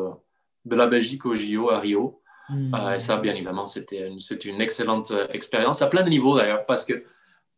de 0.65 0.77
la 0.77 0.87
Belgique 0.87 1.27
au 1.27 1.35
JO 1.35 1.71
à 1.71 1.81
Rio. 1.81 2.21
Hmm. 2.49 2.75
Euh, 2.75 2.95
et 2.95 2.99
ça, 2.99 3.17
bien 3.17 3.35
évidemment, 3.35 3.67
c'était 3.67 4.09
une, 4.09 4.19
une 4.45 4.61
excellente 4.61 5.13
euh, 5.13 5.29
expérience, 5.33 5.83
à 5.83 5.87
plein 5.87 6.03
de 6.03 6.11
niveaux 6.11 6.37
d'ailleurs, 6.37 6.67
parce 6.67 6.85
que, 6.85 7.05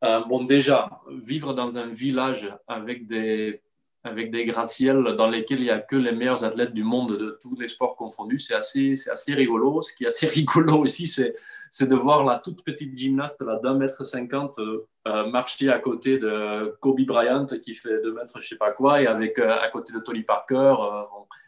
euh, 0.04 0.20
bon, 0.24 0.44
déjà, 0.44 1.00
vivre 1.10 1.54
dans 1.54 1.78
un 1.78 1.86
village 1.86 2.54
avec 2.66 3.06
des, 3.06 3.62
avec 4.04 4.30
des 4.30 4.44
gratte-ciels 4.44 5.14
dans 5.16 5.28
lesquels 5.28 5.60
il 5.60 5.64
n'y 5.64 5.70
a 5.70 5.78
que 5.78 5.96
les 5.96 6.12
meilleurs 6.12 6.44
athlètes 6.44 6.72
du 6.72 6.82
monde 6.82 7.16
de 7.16 7.38
tous 7.40 7.56
les 7.58 7.68
sports 7.68 7.94
confondus, 7.94 8.38
c'est 8.38 8.54
assez, 8.54 8.96
c'est 8.96 9.10
assez 9.10 9.34
rigolo. 9.34 9.80
Ce 9.82 9.94
qui 9.94 10.04
est 10.04 10.08
assez 10.08 10.26
rigolo 10.40 10.78
aussi, 10.78 11.06
c'est, 11.06 11.34
c'est 11.70 11.88
de 11.88 11.94
voir 11.94 12.24
la 12.24 12.38
toute 12.38 12.64
petite 12.64 12.96
gymnaste 12.96 13.42
d'un 13.62 13.74
mètre 13.74 14.04
cinquante 14.04 14.58
marcher 15.06 15.70
à 15.70 15.78
côté 15.78 16.18
de 16.18 16.76
Kobe 16.80 17.00
Bryant 17.06 17.46
qui 17.46 17.74
fait 17.74 18.00
deux 18.02 18.12
mètres 18.12 18.40
je 18.40 18.46
sais 18.46 18.56
pas 18.56 18.70
quoi 18.70 19.02
et 19.02 19.06
avec 19.06 19.38
à 19.38 19.68
côté 19.68 19.92
de 19.92 20.00
Tony 20.00 20.22
Parker. 20.22 20.74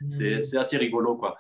c'est, 0.06 0.38
hmm. 0.38 0.42
c'est 0.42 0.58
assez 0.58 0.76
rigolo, 0.76 1.16
quoi. 1.16 1.36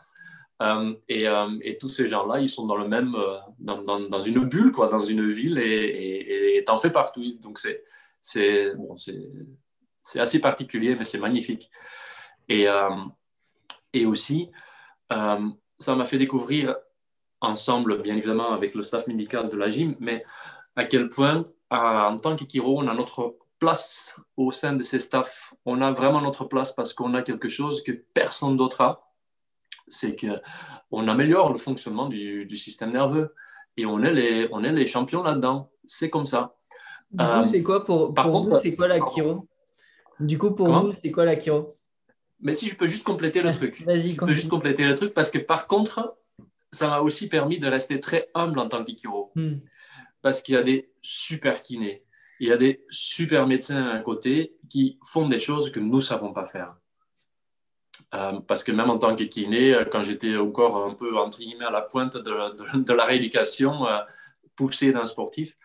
Euh, 0.62 0.94
et, 1.08 1.28
euh, 1.28 1.58
et, 1.62 1.78
tous 1.78 1.88
ces 1.88 2.06
gens-là, 2.06 2.40
ils 2.40 2.48
sont 2.48 2.66
dans 2.66 2.76
le 2.76 2.86
même, 2.86 3.14
euh, 3.16 3.38
dans, 3.58 3.82
dans, 3.82 4.20
une 4.20 4.44
bulle, 4.44 4.70
quoi, 4.70 4.86
dans 4.88 5.00
une 5.00 5.28
ville, 5.28 5.58
et 5.58 6.62
t'en 6.64 6.78
fais 6.78 6.90
partout. 6.90 7.22
Donc 7.42 7.58
c'est, 7.58 7.82
c'est, 8.22 8.74
bon, 8.76 8.96
c'est, 8.96 9.20
assez 10.16 10.40
particulier, 10.40 10.96
mais 10.96 11.04
c'est 11.04 11.18
magnifique. 11.18 11.70
Et, 12.48 12.66
et 13.92 14.06
aussi, 14.06 14.50
ça 15.10 15.94
m'a 15.94 16.04
fait 16.04 16.18
découvrir 16.18 16.76
ensemble, 17.40 18.02
bien 18.02 18.16
évidemment, 18.16 18.52
avec 18.52 18.74
le 18.74 18.82
staff 18.82 19.06
médical 19.06 19.48
de 19.48 19.56
la 19.56 19.70
gym, 19.70 19.96
mais 20.00 20.24
à 20.76 20.84
quel 20.84 21.08
point, 21.08 21.46
en 21.70 22.18
tant 22.18 22.36
qu'Ikiro, 22.36 22.78
on 22.78 22.86
a 22.86 22.94
notre 22.94 23.36
place 23.58 24.18
au 24.36 24.50
sein 24.50 24.74
de 24.74 24.82
ces 24.82 25.00
staffs. 25.00 25.54
On 25.64 25.80
a 25.80 25.90
vraiment 25.90 26.20
notre 26.20 26.44
place 26.44 26.72
parce 26.72 26.92
qu'on 26.92 27.14
a 27.14 27.22
quelque 27.22 27.48
chose 27.48 27.82
que 27.82 27.92
personne 27.92 28.56
d'autre 28.56 28.82
a 28.82 29.04
c'est 29.88 30.16
qu'on 30.16 31.06
améliore 31.06 31.52
le 31.52 31.58
fonctionnement 31.58 32.08
du, 32.08 32.56
système 32.56 32.92
nerveux 32.92 33.34
et 33.76 33.86
on 33.86 34.02
est 34.02 34.12
les, 34.12 34.48
on 34.52 34.62
est 34.64 34.72
les 34.72 34.86
champions 34.86 35.22
là-dedans. 35.22 35.70
C'est 35.84 36.10
comme 36.10 36.26
ça. 36.26 36.56
Du 37.10 37.24
euh, 37.24 37.44
c'est 37.46 37.62
quoi 37.62 37.84
pour, 37.84 38.14
pour 38.14 38.42
vous, 38.42 38.58
c'est 38.58 38.74
quoi 38.74 38.88
la 38.88 38.98
chiro 39.06 39.46
Du 40.20 40.38
coup, 40.38 40.52
pour 40.52 40.68
vous, 40.68 40.92
c'est 40.92 41.10
quoi 41.10 41.24
la 41.24 41.38
chiro 41.38 41.76
Mais 42.40 42.54
si 42.54 42.68
je 42.68 42.76
peux 42.76 42.86
juste 42.86 43.04
compléter 43.04 43.42
le 43.42 43.52
truc. 43.52 43.82
Vas-y, 43.84 44.10
je 44.10 44.16
peux 44.16 44.34
juste 44.34 44.48
compléter 44.48 44.84
le 44.84 44.94
truc 44.94 45.14
parce 45.14 45.30
que 45.30 45.38
par 45.38 45.66
contre, 45.66 46.16
ça 46.70 46.88
m'a 46.88 47.00
aussi 47.00 47.28
permis 47.28 47.58
de 47.58 47.68
rester 47.68 48.00
très 48.00 48.28
humble 48.34 48.58
en 48.58 48.68
tant 48.68 48.84
que 48.84 48.92
hmm. 49.34 49.60
Parce 50.22 50.42
qu'il 50.42 50.54
y 50.54 50.58
a 50.58 50.62
des 50.62 50.90
super 51.02 51.62
kinés, 51.62 52.04
il 52.40 52.48
y 52.48 52.52
a 52.52 52.56
des 52.56 52.84
super 52.90 53.46
médecins 53.46 53.88
à 53.88 54.00
côté 54.00 54.56
qui 54.68 54.98
font 55.04 55.28
des 55.28 55.38
choses 55.38 55.70
que 55.70 55.80
nous 55.80 55.96
ne 55.96 56.00
savons 56.00 56.32
pas 56.32 56.46
faire. 56.46 56.74
Euh, 58.14 58.40
parce 58.40 58.62
que 58.64 58.72
même 58.72 58.90
en 58.90 58.98
tant 58.98 59.14
que 59.16 59.24
kiné, 59.24 59.74
euh, 59.74 59.84
quand 59.84 60.02
j'étais 60.02 60.36
encore 60.36 60.84
un 60.84 60.94
peu 60.94 61.16
entre 61.16 61.38
guillemets 61.38 61.64
à 61.64 61.70
la 61.70 61.82
pointe 61.82 62.16
de, 62.16 62.92
la 62.92 63.04
rééducation 63.04 63.86
euh, 63.86 64.00
poussée 64.56 64.92
d'un 64.92 65.04
sportif, 65.04 65.56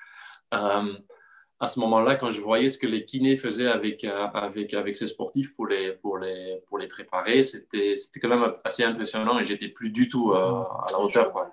à 1.59 1.67
ce 1.67 1.79
moment-là, 1.81 2.15
quand 2.15 2.31
je 2.31 2.39
voyais 2.39 2.69
ce 2.69 2.77
que 2.77 2.87
les 2.87 3.03
kinés 3.05 3.35
faisaient 3.35 3.67
avec, 3.67 4.05
avec, 4.05 4.73
avec 4.73 4.95
ces 4.95 5.07
sportifs 5.07 5.53
pour 5.55 5.67
les, 5.67 5.93
pour 5.93 6.17
les, 6.17 6.61
pour 6.67 6.77
les 6.77 6.87
préparer, 6.87 7.43
c'était 7.43 7.95
quand 8.21 8.29
même 8.29 8.53
assez 8.63 8.83
impressionnant 8.83 9.39
et 9.39 9.43
j'étais 9.43 9.67
plus 9.67 9.91
du 9.91 10.07
tout 10.07 10.33
à 10.33 10.85
la 10.91 10.99
hauteur. 10.99 11.31
Quoi. 11.33 11.51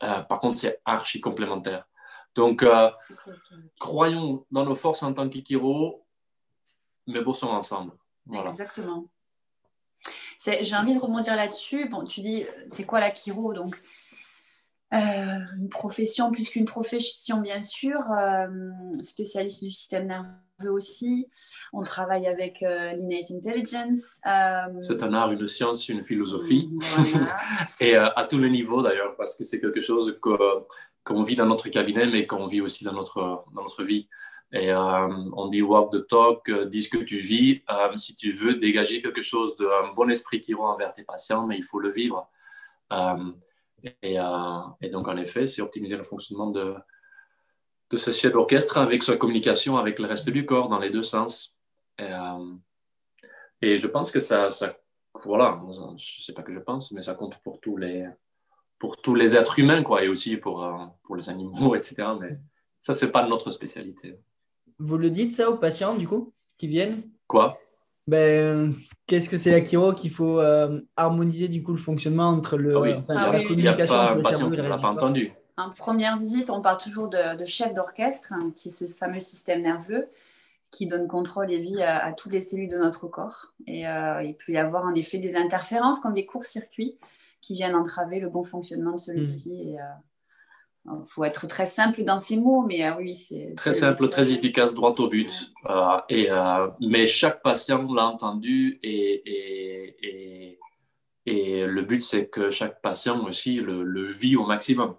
par 0.00 0.38
contre, 0.38 0.56
c'est 0.56 0.80
archi 0.84 1.20
complémentaire. 1.20 1.86
Donc, 2.34 2.64
croyons 3.78 4.46
dans 4.50 4.64
nos 4.64 4.74
forces 4.74 5.02
en 5.02 5.12
tant 5.12 5.28
qu'Ikiro, 5.28 6.06
mais 7.06 7.20
bossons 7.20 7.48
ensemble. 7.48 7.92
Voilà. 8.26 8.50
Exactement. 8.50 9.06
J'ai 10.38 10.76
envie 10.76 10.94
de 10.94 11.00
rebondir 11.00 11.36
là-dessus. 11.36 11.88
Bon, 11.88 12.04
tu 12.04 12.20
dis, 12.20 12.46
c'est 12.68 12.84
quoi 12.84 13.00
la 13.00 13.14
chiro 13.14 13.52
Donc, 13.52 13.74
euh, 13.74 13.99
une 14.92 15.68
profession 15.68 16.30
plus 16.30 16.48
qu'une 16.48 16.64
profession, 16.64 17.40
bien 17.40 17.60
sûr, 17.60 18.00
euh, 18.18 18.46
spécialiste 19.02 19.62
du 19.64 19.70
système 19.70 20.06
nerveux 20.06 20.72
aussi. 20.72 21.28
On 21.72 21.82
travaille 21.82 22.26
avec 22.26 22.62
euh, 22.62 22.92
l'innate 22.92 23.30
intelligence. 23.30 24.20
C'est 24.78 25.02
un 25.02 25.14
art, 25.14 25.32
une 25.32 25.46
science, 25.46 25.88
une 25.88 26.02
philosophie. 26.02 26.70
Et 27.80 27.96
à 27.96 28.26
tous 28.28 28.38
les 28.38 28.50
niveaux 28.50 28.82
d'ailleurs, 28.82 29.16
parce 29.16 29.36
que 29.36 29.44
c'est 29.44 29.60
quelque 29.60 29.80
chose 29.80 30.18
qu'on 30.20 31.22
vit 31.22 31.36
dans 31.36 31.46
notre 31.46 31.68
cabinet, 31.68 32.06
mais 32.06 32.26
qu'on 32.26 32.46
vit 32.46 32.60
aussi 32.60 32.84
dans 32.84 32.92
notre, 32.92 33.44
dans 33.54 33.62
notre 33.62 33.84
vie. 33.84 34.08
Et 34.52 34.72
euh, 34.72 35.08
on 35.32 35.48
dit 35.48 35.62
walk 35.62 35.92
the 35.92 36.06
talk, 36.06 36.48
euh, 36.48 36.64
dis 36.66 36.82
ce 36.82 36.90
que 36.90 36.98
tu 36.98 37.18
vis. 37.18 37.62
Euh, 37.70 37.96
si 37.96 38.16
tu 38.16 38.32
veux 38.32 38.54
dégager 38.54 39.00
quelque 39.00 39.20
chose 39.20 39.56
d'un 39.56 39.92
bon 39.94 40.10
esprit 40.10 40.40
qui 40.40 40.54
rend 40.54 40.72
envers 40.72 40.92
tes 40.92 41.04
patients, 41.04 41.46
mais 41.46 41.56
il 41.56 41.64
faut 41.64 41.78
le 41.78 41.90
vivre. 41.90 42.28
Et, 44.02 44.16
et, 44.80 44.88
donc, 44.90 45.08
en 45.08 45.16
effet, 45.16 45.46
c'est 45.46 45.62
optimiser 45.62 45.96
le 45.96 46.04
fonctionnement 46.04 46.50
de, 46.50 46.74
de 47.90 47.96
ce 47.96 48.12
chef 48.12 48.32
d'orchestre 48.32 48.78
avec 48.78 49.02
sa 49.02 49.16
communication 49.16 49.76
avec 49.76 49.98
le 49.98 50.06
reste 50.06 50.30
du 50.30 50.46
corps 50.46 50.68
dans 50.68 50.78
les 50.78 50.90
deux 50.90 51.02
sens. 51.02 51.58
Et, 51.98 52.10
et 53.62 53.78
je 53.78 53.86
pense 53.86 54.10
que 54.10 54.20
ça, 54.20 54.50
ça, 54.50 54.76
voilà, 55.24 55.58
je 55.96 56.22
sais 56.22 56.32
pas 56.32 56.42
que 56.42 56.52
je 56.52 56.60
pense, 56.60 56.92
mais 56.92 57.02
ça 57.02 57.14
compte 57.14 57.36
pour 57.42 57.60
tous 57.60 57.76
les, 57.76 58.08
pour 58.78 58.96
tous 58.96 59.14
les 59.14 59.36
êtres 59.36 59.58
humains, 59.58 59.82
quoi, 59.82 60.02
et 60.04 60.08
aussi 60.08 60.36
pour, 60.36 60.68
pour 61.02 61.16
les 61.16 61.28
animaux, 61.28 61.74
etc. 61.76 61.96
Mais 62.20 62.38
ça, 62.78 62.94
c'est 62.94 63.10
pas 63.10 63.26
notre 63.26 63.50
spécialité. 63.50 64.18
Vous 64.78 64.96
le 64.96 65.10
dites 65.10 65.34
ça 65.34 65.50
aux 65.50 65.58
patients, 65.58 65.94
du 65.94 66.08
coup, 66.08 66.32
qui 66.56 66.66
viennent? 66.66 67.02
Quoi? 67.26 67.60
Ben, 68.10 68.74
Qu'est-ce 69.06 69.28
que 69.28 69.38
c'est 69.38 69.50
la 69.50 69.64
chiro 69.64 69.92
qu'il 69.92 70.10
faut 70.10 70.40
euh, 70.40 70.80
harmoniser 70.96 71.48
du 71.48 71.62
coup 71.62 71.72
le 71.72 71.78
fonctionnement 71.78 72.28
entre 72.28 72.56
le, 72.56 72.76
ah 72.76 72.80
oui. 72.80 72.92
ah 73.08 73.32
la 73.32 73.42
communication 73.42 73.54
Il 73.56 73.62
n'y 73.62 73.68
a 73.68 73.86
pas 73.86 74.12
un 74.12 74.20
patient 74.20 74.50
qui 74.50 74.58
ne 74.58 74.68
l'a 74.68 74.78
pas 74.78 74.88
entendu. 74.88 75.32
En 75.56 75.70
première 75.70 76.16
visite, 76.16 76.50
on 76.50 76.60
parle 76.60 76.78
toujours 76.78 77.08
de, 77.08 77.44
chef 77.44 77.74
d'orchestre, 77.74 78.32
hein, 78.32 78.52
qui 78.56 78.68
est 78.68 78.70
ce 78.70 78.86
fameux 78.86 79.20
système 79.20 79.62
nerveux 79.62 80.08
qui 80.70 80.86
donne 80.86 81.08
contrôle 81.08 81.52
et 81.52 81.58
vie 81.58 81.82
à, 81.82 82.12
toutes 82.12 82.32
les 82.32 82.42
cellules 82.42 82.68
de 82.68 82.78
notre 82.78 83.08
corps. 83.08 83.52
Et 83.66 83.86
euh, 83.88 84.22
il 84.22 84.34
peut 84.34 84.52
y 84.52 84.56
avoir 84.56 84.84
en 84.84 84.94
effet 84.94 85.18
des 85.18 85.36
interférences 85.36 85.98
comme 86.00 86.14
des 86.14 86.26
courts-circuits 86.26 86.96
qui 87.40 87.54
viennent 87.54 87.74
entraver 87.74 88.20
le 88.20 88.28
bon 88.28 88.44
fonctionnement 88.44 88.92
de 88.92 88.98
celui-ci. 88.98 89.50
Hmm. 89.50 89.68
Et, 89.68 89.80
euh, 89.80 89.84
il 90.86 91.06
faut 91.06 91.24
être 91.24 91.46
très 91.46 91.66
simple 91.66 92.04
dans 92.04 92.20
ses 92.20 92.36
mots, 92.36 92.62
mais 92.62 92.84
euh, 92.84 92.96
oui, 92.98 93.14
c'est. 93.14 93.54
Très 93.56 93.74
simple, 93.74 94.08
très 94.08 94.32
efficace, 94.32 94.74
droit 94.74 94.94
au 94.98 95.08
but. 95.08 95.52
Euh, 95.68 95.98
et, 96.08 96.30
euh, 96.30 96.68
mais 96.80 97.06
chaque 97.06 97.42
patient 97.42 97.92
l'a 97.92 98.06
entendu 98.06 98.78
et, 98.82 99.22
et, 99.26 100.58
et, 101.26 101.66
le 101.66 101.82
but, 101.82 102.02
c'est 102.02 102.28
que 102.28 102.50
chaque 102.50 102.80
patient 102.80 103.24
aussi 103.26 103.56
le, 103.56 104.10
vit 104.10 104.36
au 104.36 104.46
maximum. 104.46 104.96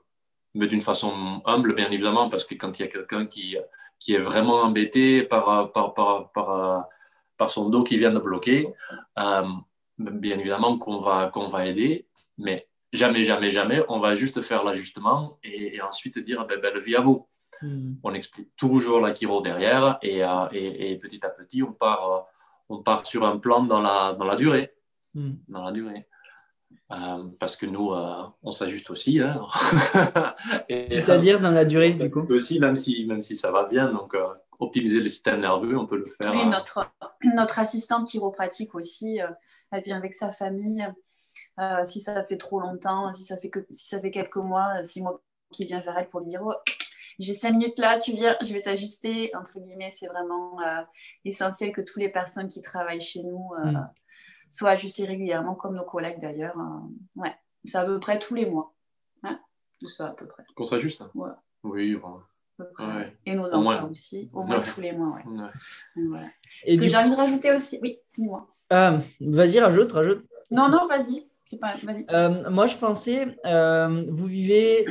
Mais 0.54 0.68
d'une 0.68 0.82
façon 0.82 1.42
humble, 1.46 1.74
bien 1.74 1.90
évidemment, 1.90 2.30
parce 2.30 2.46
que 2.46 2.56
quand 2.56 2.78
il 2.78 2.84
y 2.84 2.86
a 2.86 2.90
quelqu'un 2.90 3.26
qui, 3.26 3.58
qui 4.00 4.14
est 4.14 4.20
vraiment 4.20 4.62
embêté 4.62 5.24
par, 5.24 5.72
par, 5.72 5.94
par, 5.94 6.32
par, 6.32 6.88
par 7.38 7.50
son 7.50 7.70
dos 7.70 7.84
qui 7.84 7.98
vient 7.98 8.12
de 8.12 8.20
bloquer, 8.20 8.68
bien 9.98 10.40
évidemment 10.40 10.78
qu'on 10.78 11.00
va, 11.00 11.32
qu'on 11.34 11.48
va 11.48 11.66
aider. 11.66 12.06
Mais 12.38 12.68
jamais, 12.93 13.24
jamais, 13.24 13.51
jamais, 13.51 13.83
on 13.88 14.00
va 14.00 14.15
juste 14.15 14.41
faire 14.41 14.63
l'ajustement 14.63 15.39
et, 15.43 15.81
ensuite 15.81 16.19
dire 16.19 16.45
ben, 16.45 16.60
belle 16.60 16.79
vie 16.79 16.95
à 16.95 17.01
vous. 17.01 17.27
Hmm. 17.62 17.95
On 18.03 18.13
explique 18.13 18.55
toujours 18.55 19.01
la 19.01 19.13
chiro 19.13 19.41
derrière 19.41 20.00
et, 20.01 20.24
euh, 20.24 20.48
et, 20.51 20.98
petit 20.98 21.25
à 21.25 21.29
petit, 21.29 21.62
on 21.63 21.74
part, 21.74 22.12
euh, 22.12 22.19
on 22.69 22.81
part 22.81 23.05
sur 23.05 23.25
un 23.25 23.38
plan 23.38 23.63
dans 23.63 23.81
la, 23.81 24.13
dans 24.13 24.25
la 24.25 24.36
durée. 24.36 24.74
Hmm. 25.13 25.33
Dans 25.48 25.63
la 25.63 25.71
durée. 25.71 26.07
Euh, 26.91 27.25
parce 27.39 27.55
que 27.55 27.65
nous, 27.65 27.93
on 28.43 28.51
s'ajuste 28.51 28.89
aussi. 28.89 29.19
Hein. 29.19 29.48
C'est-à-dire 30.69 31.39
dans 31.39 31.51
la 31.51 31.65
durée, 31.65 31.93
du 31.93 32.10
coup 32.10 32.19
Aussi, 32.29 32.60
même 32.60 32.75
si, 32.75 33.05
même 33.05 33.21
si 33.21 33.38
ça 33.38 33.51
va 33.51 33.65
bien. 33.65 33.91
Donc, 33.91 34.15
optimiser 34.60 35.00
le 35.00 35.07
système 35.07 35.39
nerveux, 35.39 35.77
on 35.77 35.86
peut 35.86 35.98
le 35.98 36.05
faire. 36.05 36.33
Oui, 36.33 36.45
notre, 36.48 36.91
notre 37.36 37.60
assistante 37.60 38.07
chiropratique 38.07 38.75
aussi, 38.75 39.19
elle 39.71 39.83
vient 39.83 39.98
avec 39.98 40.13
sa 40.13 40.31
famille. 40.31 40.86
Euh, 41.62 41.84
si 41.84 42.01
ça 42.01 42.24
fait 42.24 42.38
trop 42.38 42.60
longtemps, 42.60 43.13
si 43.13 43.24
ça 43.24 43.38
fait, 43.38 43.50
que, 43.50 43.60
si 43.70 43.88
ça 43.88 44.00
fait 44.00 44.10
quelques 44.10 44.38
mois, 44.38 44.82
c'est 44.82 45.01
moi 45.01 45.22
qui 45.51 45.65
viens 45.65 45.80
vers 45.82 45.98
elle 45.98 46.08
pour 46.08 46.22
lui 46.22 46.27
dire 46.27 46.41
oh, 46.44 46.53
j'ai 47.20 47.34
cinq 47.34 47.51
minutes 47.51 47.77
là, 47.77 48.00
tu 48.00 48.13
viens, 48.13 48.36
je 48.41 48.51
vais 48.53 48.62
t'ajuster. 48.62 49.32
Entre 49.36 49.60
guillemets, 49.60 49.91
c'est 49.91 50.08
vraiment 50.08 50.58
essentiel 51.24 51.72
que 51.72 51.82
toutes 51.82 52.01
les 52.01 52.10
personnes 52.10 52.48
qui 52.48 52.62
travaillent 52.62 53.01
chez 53.01 53.22
nous 53.22 53.51
mm. 53.63 53.89
soient 54.50 54.72
ajustées 54.72 55.06
régulièrement, 55.06 55.53
comme 55.53 55.75
nos 55.75 55.86
collègues 55.86 56.20
d'ailleurs. 56.20 56.58
ouais, 57.18 57.36
c'est 57.63 57.77
à 57.77 57.86
peu 57.86 58.00
près 58.00 58.18
tous 58.18 58.34
les 58.34 58.50
mois. 58.50 58.74
tout 59.80 59.89
ça 59.89 60.08
à 60.08 60.13
peu 60.13 60.25
près. 60.25 60.44
Qu'on 60.56 60.65
s'ajuste 60.65 61.03
Ouais. 61.13 61.30
Oui, 61.63 61.96
Et 63.25 63.36
nos 63.36 63.53
enfants 63.53 63.89
aussi, 63.89 64.30
au 64.34 64.44
moins 64.44 64.62
tous 64.62 64.82
les 64.82 64.94
mois. 64.94 65.20
Voilà. 65.96 66.27
Et 66.63 66.77
que 66.77 66.88
j'ai 66.88 66.98
envie 66.98 67.12
de 67.12 67.15
rajouter 67.15 67.51
aussi, 67.51 67.77
oui, 67.84 68.00
dis-moi. 68.18 68.48
vas-y, 69.20 69.60
rajoute, 69.60 69.91
rajoute. 69.91 70.24
Non, 70.50 70.68
non, 70.70 70.88
vas-y. 70.88 71.31
Euh, 72.12 72.50
moi, 72.50 72.67
je 72.67 72.77
pensais, 72.77 73.38
euh, 73.45 74.05
vous 74.10 74.25
vivez 74.25 74.86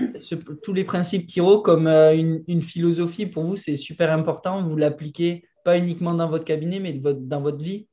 tous 0.62 0.72
les 0.72 0.84
principes 0.84 1.26
Kiro 1.26 1.62
comme 1.62 1.86
euh, 1.86 2.14
une, 2.14 2.62
philosophie. 2.62 3.26
Pour 3.26 3.44
vous, 3.44 3.56
c'est 3.56 3.76
super 3.76 4.12
important. 4.12 4.62
Vous 4.62 4.76
l'appliquez 4.76 5.48
pas 5.64 5.78
uniquement 5.78 6.14
dans 6.14 6.28
votre 6.28 6.44
cabinet, 6.44 6.80
mais 6.80 6.92
dans 6.92 7.40
votre 7.40 7.62
vie. 7.62 7.88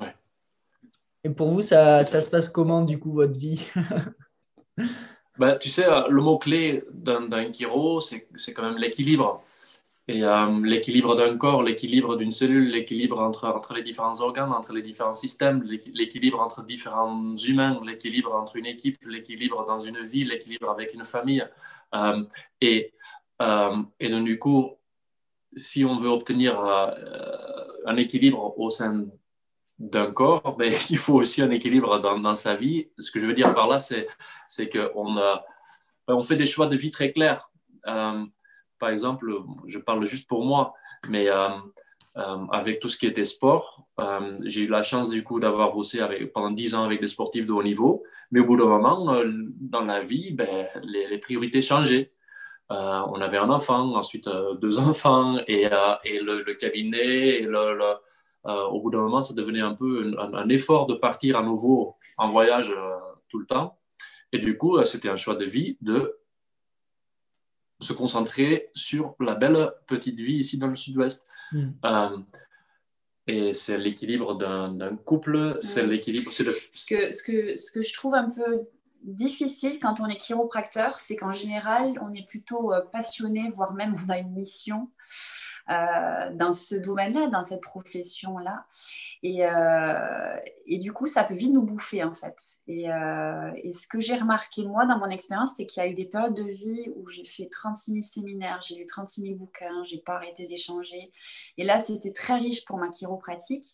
Ouais. 0.00 0.14
Et 1.24 1.30
pour 1.30 1.50
vous, 1.50 1.62
ça, 1.62 2.04
ça 2.04 2.20
se 2.20 2.30
passe 2.30 2.48
comment, 2.48 2.82
du 2.82 2.98
coup, 2.98 3.12
votre 3.12 3.38
vie? 3.38 3.68
Ben, 5.38 5.58
Tu 5.58 5.68
sais, 5.68 5.84
le 6.08 6.22
mot-clé 6.22 6.82
d'un 6.90 7.50
Kiro, 7.50 8.00
c'est 8.00 8.54
quand 8.54 8.62
même 8.62 8.78
l'équilibre. 8.78 9.44
Et 10.08 10.22
euh, 10.22 10.60
l'équilibre 10.62 11.16
d'un 11.16 11.36
corps, 11.36 11.64
l'équilibre 11.64 12.16
d'une 12.16 12.30
cellule, 12.30 12.70
l'équilibre 12.70 13.18
entre, 13.18 13.48
entre 13.48 13.74
les 13.74 13.82
différents 13.82 14.20
organes, 14.20 14.52
entre 14.52 14.72
les 14.72 14.82
différents 14.82 15.12
systèmes, 15.12 15.64
l'équilibre 15.64 16.40
entre 16.40 16.62
différents 16.62 17.34
humains, 17.34 17.80
l'équilibre 17.84 18.32
entre 18.32 18.54
une 18.56 18.66
équipe, 18.66 18.98
l'équilibre 19.04 19.66
dans 19.66 19.80
une 19.80 20.06
vie, 20.06 20.24
l'équilibre 20.24 20.70
avec 20.70 20.94
une 20.94 21.04
famille. 21.04 21.44
Euh, 21.94 22.22
et, 22.60 22.94
euh, 23.42 23.82
et 23.98 24.08
donc, 24.08 24.26
du 24.26 24.38
coup, 24.38 24.76
si 25.56 25.84
on 25.84 25.96
veut 25.96 26.10
obtenir 26.10 26.60
un 27.86 27.96
équilibre 27.96 28.56
au 28.60 28.70
sein 28.70 29.06
d'un 29.80 30.12
corps, 30.12 30.56
ben, 30.56 30.72
il 30.90 30.98
faut 30.98 31.14
aussi 31.14 31.42
un 31.42 31.50
équilibre 31.50 31.98
dans, 31.98 32.34
sa 32.36 32.54
vie. 32.54 32.90
Ce 32.96 33.10
que 33.10 33.18
je 33.18 33.26
veux 33.26 33.34
dire 33.34 33.52
par 33.54 33.66
là, 33.66 33.78
c'est 33.80 34.06
qu'on 34.68 35.14
ben, 35.14 35.40
on 36.14 36.22
fait 36.22 36.36
des 36.36 36.46
choix 36.46 36.68
de 36.68 36.76
vie 36.76 36.90
très 36.90 37.10
clairs 37.10 37.50
par 38.78 38.90
exemple, 38.90 39.32
je 39.66 39.78
parle 39.78 40.04
juste 40.06 40.28
pour 40.28 40.44
moi, 40.44 40.74
mais 41.08 41.28
euh, 41.28 41.48
euh, 42.16 42.46
avec 42.50 42.80
tout 42.80 42.88
ce 42.88 42.98
qui 42.98 43.06
était 43.06 43.24
sport, 43.24 43.86
euh, 44.00 44.38
j'ai 44.44 44.62
eu 44.62 44.66
la 44.66 44.82
chance 44.82 45.10
du 45.10 45.22
coup 45.24 45.40
d'avoir 45.40 45.72
bossé 45.72 46.00
avec, 46.00 46.32
pendant 46.32 46.50
10 46.50 46.74
ans 46.74 46.84
avec 46.84 47.00
des 47.00 47.06
sportifs 47.06 47.46
de 47.46 47.52
haut 47.52 47.62
niveau, 47.62 48.02
mais 48.30 48.40
au 48.40 48.44
bout 48.44 48.56
d'un 48.56 48.66
moment, 48.66 49.22
dans 49.60 49.84
la 49.84 50.00
vie, 50.02 50.32
ben, 50.32 50.66
les, 50.82 51.18
priorités 51.18 51.62
changeaient. 51.62 52.12
on 52.68 53.20
avait 53.20 53.38
un 53.38 53.50
enfant, 53.50 53.94
ensuite 53.94 54.28
deux 54.60 54.78
enfants 54.78 55.38
et, 55.46 55.68
le, 55.68 56.54
cabinet. 56.54 57.42
Et 57.42 57.48
au 58.44 58.80
bout 58.80 58.90
d'un 58.90 59.00
moment, 59.00 59.22
ça 59.22 59.34
devenait 59.34 59.60
un 59.60 59.74
peu 59.74 60.14
un, 60.18 60.48
effort 60.48 60.86
de 60.86 60.94
partir 60.94 61.38
à 61.38 61.42
nouveau 61.42 61.96
en 62.18 62.28
voyage 62.28 62.72
tout 63.28 63.38
le 63.38 63.46
temps. 63.46 63.78
Et 64.32 64.38
du 64.38 64.58
coup, 64.58 64.82
c'était 64.84 65.08
un 65.08 65.16
choix 65.16 65.36
de 65.36 65.44
vie 65.44 65.78
de 65.80 66.18
se 67.80 67.92
concentrer 67.92 68.70
sur 68.74 69.14
la 69.20 69.34
belle 69.34 69.70
petite 69.86 70.18
vie 70.18 70.36
ici 70.36 70.58
dans 70.58 70.68
le 70.68 70.76
sud-ouest. 70.76 71.26
Hmm. 71.52 71.70
Euh, 71.84 72.18
et 73.26 73.52
c'est 73.52 73.76
l'équilibre 73.76 74.36
d'un 74.36 74.96
couple, 74.96 75.58
c'est 75.60 75.84
hmm. 75.84 75.90
l'équilibre. 75.90 76.32
Ce, 76.32 76.42
que, 76.42 77.12
ce, 77.12 77.22
que, 77.22 77.56
ce 77.56 77.72
que 77.72 77.82
je 77.82 77.94
trouve 77.94 78.14
un 78.14 78.30
peu 78.30 78.66
difficile 79.02 79.78
quand 79.78 80.00
on 80.00 80.06
est 80.06 80.16
chiropracteur, 80.16 81.00
c'est 81.00 81.16
qu'en 81.16 81.32
général, 81.32 81.98
on 82.02 82.12
est 82.14 82.26
plutôt 82.26 82.72
euh, 82.72 82.80
passionné, 82.92 83.50
voire 83.54 83.72
même 83.72 83.94
on 84.04 84.10
a 84.10 84.18
une 84.18 84.32
mission. 84.32 84.90
Euh, 85.68 86.32
dans 86.32 86.52
ce 86.52 86.76
domaine-là, 86.76 87.26
dans 87.26 87.42
cette 87.42 87.60
profession-là. 87.60 88.66
Et, 89.24 89.44
euh, 89.44 90.36
et, 90.66 90.78
du 90.78 90.92
coup, 90.92 91.08
ça 91.08 91.24
peut 91.24 91.34
vite 91.34 91.52
nous 91.52 91.62
bouffer, 91.62 92.04
en 92.04 92.14
fait. 92.14 92.40
Et, 92.68 92.88
euh, 92.88 93.50
et 93.64 93.72
ce 93.72 93.88
que 93.88 93.98
j'ai 93.98 94.14
remarqué, 94.14 94.64
moi, 94.64 94.86
dans 94.86 94.96
mon 94.96 95.10
expérience, 95.10 95.54
c'est 95.56 95.66
qu'il 95.66 95.82
y 95.82 95.86
a 95.86 95.88
eu 95.88 95.94
des 95.94 96.04
périodes 96.04 96.34
de 96.34 96.48
vie 96.48 96.88
où 96.94 97.08
j'ai 97.08 97.24
fait 97.24 97.48
36 97.50 97.90
000 97.90 98.02
séminaires, 98.02 98.60
j'ai 98.62 98.76
lu 98.76 98.86
36 98.86 99.22
000 99.22 99.34
bouquins, 99.34 99.82
j'ai 99.82 99.98
pas 99.98 100.14
arrêté 100.14 100.46
d'échanger. 100.46 101.10
Et 101.58 101.64
là, 101.64 101.80
c'était 101.80 102.12
très 102.12 102.36
riche 102.36 102.64
pour 102.64 102.78
ma 102.78 102.88
chiropratique. 102.88 103.66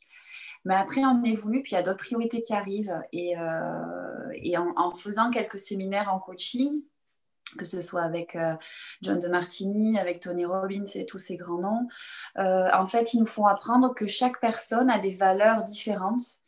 Mais 0.64 0.77
après, 0.77 1.05
on 1.05 1.23
évolue, 1.25 1.62
puis 1.62 1.73
il 1.73 1.75
y 1.75 1.79
a 1.79 1.83
d'autres 1.83 1.99
priorités 1.99 2.40
qui 2.40 2.55
arrivent. 2.55 2.99
Et, 3.12 3.37
en, 3.37 4.90
faisant 4.93 5.31
quelques 5.31 5.59
séminaires 5.59 6.11
en 6.11 6.21
coaching, 6.21 6.73
que 7.57 7.65
ce 7.65 7.81
soit 7.81 8.03
avec 8.03 8.37
euh, 8.37 8.55
John 9.03 9.19
de 9.19 9.29
Martini, 9.29 9.99
avec 9.99 10.21
Tony 10.21 10.45
Robbins 10.45 10.85
et 10.95 11.07
tous 11.07 11.19
ces 11.19 11.37
grands 11.37 11.59
noms. 11.59 11.88
Euh, 12.38 12.69
en 12.73 12.87
fait, 12.87 13.15
ils 13.15 13.21
nous 13.21 13.27
font 13.27 13.47
apprendre 13.47 13.95
que 13.95 14.07
chaque 14.07 14.41
personne 14.41 14.91
a 14.91 14.99
des 14.99 15.12
valeurs 15.12 15.62
différentes. 15.62 16.43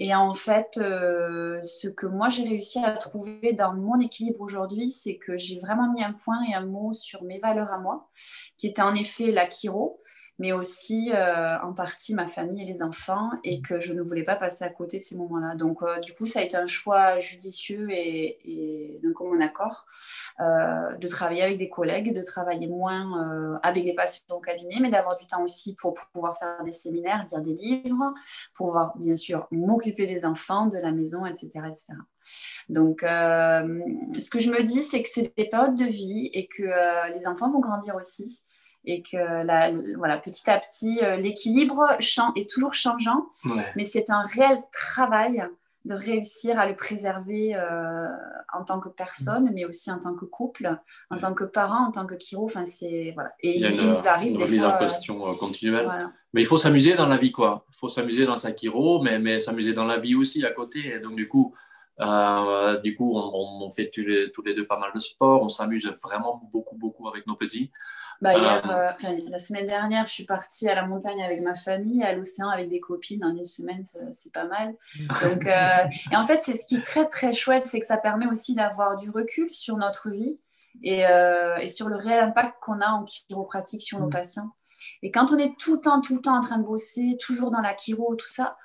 Et 0.00 0.14
en 0.14 0.32
fait, 0.32 0.78
euh, 0.78 1.60
ce 1.60 1.88
que 1.88 2.06
moi 2.06 2.28
j'ai 2.28 2.44
réussi 2.44 2.78
à 2.78 2.92
trouver 2.92 3.52
dans 3.52 3.74
mon 3.74 3.98
équilibre 3.98 4.40
aujourd'hui, 4.40 4.90
c'est 4.90 5.16
que 5.16 5.36
j'ai 5.36 5.58
vraiment 5.58 5.92
mis 5.92 6.04
un 6.04 6.12
point 6.12 6.40
et 6.48 6.54
un 6.54 6.64
mot 6.64 6.92
sur 6.92 7.24
mes 7.24 7.40
valeurs 7.40 7.72
à 7.72 7.78
moi, 7.78 8.08
qui 8.56 8.68
était 8.68 8.82
en 8.82 8.94
effet 8.94 9.32
la 9.32 9.46
Kiro, 9.46 10.00
mais 10.38 10.52
aussi 10.52 11.10
euh, 11.12 11.58
en 11.62 11.72
partie 11.72 12.14
ma 12.14 12.28
famille 12.28 12.62
et 12.62 12.64
les 12.64 12.82
enfants, 12.82 13.30
et 13.42 13.60
que 13.60 13.80
je 13.80 13.92
ne 13.92 14.02
voulais 14.02 14.22
pas 14.22 14.36
passer 14.36 14.64
à 14.64 14.70
côté 14.70 14.98
de 14.98 15.02
ces 15.02 15.16
moments-là. 15.16 15.56
Donc, 15.56 15.82
euh, 15.82 15.98
du 15.98 16.14
coup, 16.14 16.26
ça 16.26 16.40
a 16.40 16.42
été 16.42 16.56
un 16.56 16.66
choix 16.66 17.18
judicieux 17.18 17.88
et, 17.90 18.38
et 18.44 19.00
d'un 19.02 19.12
commun 19.12 19.40
accord 19.40 19.86
euh, 20.40 20.94
de 20.94 21.08
travailler 21.08 21.42
avec 21.42 21.58
des 21.58 21.68
collègues, 21.68 22.14
de 22.14 22.22
travailler 22.22 22.68
moins 22.68 23.58
avec 23.62 23.84
les 23.84 23.94
patients 23.94 24.24
au 24.30 24.40
cabinet, 24.40 24.76
mais 24.80 24.90
d'avoir 24.90 25.16
du 25.16 25.26
temps 25.26 25.42
aussi 25.42 25.74
pour 25.74 25.94
pouvoir 26.12 26.36
faire 26.38 26.62
des 26.64 26.72
séminaires, 26.72 27.26
lire 27.30 27.40
des 27.40 27.54
livres, 27.54 28.14
pouvoir, 28.54 28.96
bien 28.96 29.16
sûr, 29.16 29.48
m'occuper 29.50 30.06
des 30.06 30.24
enfants, 30.24 30.66
de 30.66 30.78
la 30.78 30.92
maison, 30.92 31.26
etc. 31.26 31.48
etc. 31.68 31.94
Donc, 32.68 33.00
ce 33.02 34.30
que 34.30 34.38
je 34.38 34.50
me 34.50 34.62
dis, 34.62 34.82
c'est 34.82 35.02
que 35.02 35.08
c'est 35.08 35.32
des 35.36 35.44
périodes 35.46 35.76
de 35.76 35.84
vie 35.84 36.30
et 36.32 36.46
que 36.46 37.08
les 37.14 37.26
enfants 37.26 37.50
vont 37.50 37.60
grandir 37.60 37.96
aussi 37.96 38.42
et 38.88 39.02
que 39.02 39.44
la, 39.44 39.70
voilà, 39.96 40.16
petit 40.16 40.48
à 40.50 40.58
petit, 40.58 41.00
euh, 41.02 41.16
l'équilibre 41.16 41.86
est 42.34 42.50
toujours 42.50 42.72
changeant, 42.72 43.26
mais 43.76 43.84
c'est 43.84 44.08
un 44.08 44.22
réel 44.22 44.62
travail 44.72 45.44
de 45.84 45.94
réussir 45.94 46.58
à 46.58 46.66
le 46.66 46.74
préserver 46.74 47.54
euh, 47.54 48.08
en 48.52 48.64
tant 48.64 48.80
que 48.80 48.88
personne, 48.88 49.50
mais 49.54 49.66
aussi 49.66 49.90
en 49.90 49.98
tant 49.98 50.14
que 50.14 50.24
couple, 50.24 50.74
en 51.10 51.18
tant 51.18 51.34
que 51.34 51.44
parent, 51.44 51.86
en 51.86 51.92
tant 51.92 52.06
que 52.06 52.18
chiro. 52.18 52.46
Enfin, 52.46 52.64
c'est 52.64 53.12
voilà. 53.14 53.32
Et 53.40 53.58
il, 53.58 53.90
nous 53.90 54.08
arrive 54.08 54.32
une 54.32 54.38
des 54.38 54.44
remise 54.44 54.64
en 54.64 54.74
euh, 54.74 54.78
question 54.78 55.32
continuelle. 55.34 55.88
Mais 56.32 56.40
il 56.40 56.46
faut 56.46 56.58
s'amuser 56.58 56.94
dans 56.94 57.06
la 57.06 57.18
vie, 57.18 57.30
quoi. 57.30 57.66
Il 57.70 57.76
faut 57.76 57.88
s'amuser 57.88 58.24
dans 58.24 58.36
sa 58.36 58.54
chiro, 58.54 59.02
mais, 59.02 59.18
mais 59.18 59.38
s'amuser 59.38 59.74
dans 59.74 59.86
la 59.86 59.98
vie 59.98 60.14
aussi 60.14 60.44
à 60.46 60.50
côté. 60.50 60.94
Et 60.94 60.98
donc 60.98 61.14
du 61.14 61.28
coup, 61.28 61.54
du 62.82 62.96
coup, 62.96 63.18
on, 63.18 63.66
on 63.66 63.70
fait 63.70 63.90
tous 63.90 64.00
les, 64.00 64.32
tous 64.32 64.42
les, 64.42 64.54
deux 64.54 64.66
pas 64.66 64.78
mal 64.78 64.92
de 64.94 65.00
sport. 65.00 65.42
On 65.42 65.48
s'amuse 65.48 65.92
vraiment 66.02 66.40
beaucoup, 66.52 66.76
beaucoup 66.76 67.06
avec 67.06 67.26
nos 67.26 67.36
petits. 67.36 67.70
Bah, 68.20 68.36
hier, 68.36 68.68
euh, 68.68 69.10
la 69.30 69.38
semaine 69.38 69.66
dernière, 69.66 70.06
je 70.06 70.12
suis 70.12 70.24
partie 70.24 70.68
à 70.68 70.74
la 70.74 70.84
montagne 70.84 71.22
avec 71.22 71.40
ma 71.40 71.54
famille, 71.54 72.02
à 72.02 72.14
l'océan 72.14 72.48
avec 72.48 72.68
des 72.68 72.80
copines. 72.80 73.24
En 73.24 73.36
une 73.36 73.44
semaine, 73.44 73.82
c'est 74.10 74.32
pas 74.32 74.44
mal. 74.44 74.74
Donc, 75.22 75.46
euh, 75.46 75.84
et 76.12 76.16
en 76.16 76.26
fait, 76.26 76.40
c'est 76.40 76.56
ce 76.56 76.66
qui 76.66 76.76
est 76.76 76.84
très 76.84 77.06
très 77.06 77.32
chouette, 77.32 77.64
c'est 77.66 77.78
que 77.78 77.86
ça 77.86 77.96
permet 77.96 78.26
aussi 78.26 78.56
d'avoir 78.56 78.96
du 78.96 79.10
recul 79.10 79.52
sur 79.52 79.76
notre 79.76 80.10
vie 80.10 80.40
et, 80.82 81.06
euh, 81.06 81.56
et 81.58 81.68
sur 81.68 81.88
le 81.88 81.96
réel 81.96 82.20
impact 82.20 82.54
qu'on 82.60 82.80
a 82.80 82.88
en 82.88 83.04
chiropratique 83.04 83.82
sur 83.82 84.00
nos 84.00 84.06
mm. 84.06 84.10
patients. 84.10 84.50
Et 85.02 85.12
quand 85.12 85.32
on 85.32 85.38
est 85.38 85.56
tout 85.56 85.74
le 85.74 85.80
temps, 85.80 86.00
tout 86.00 86.16
le 86.16 86.20
temps 86.20 86.36
en 86.36 86.40
train 86.40 86.58
de 86.58 86.64
bosser, 86.64 87.16
toujours 87.20 87.52
dans 87.52 87.60
la 87.60 87.76
chiro, 87.76 88.16
tout 88.16 88.28
ça, 88.28 88.56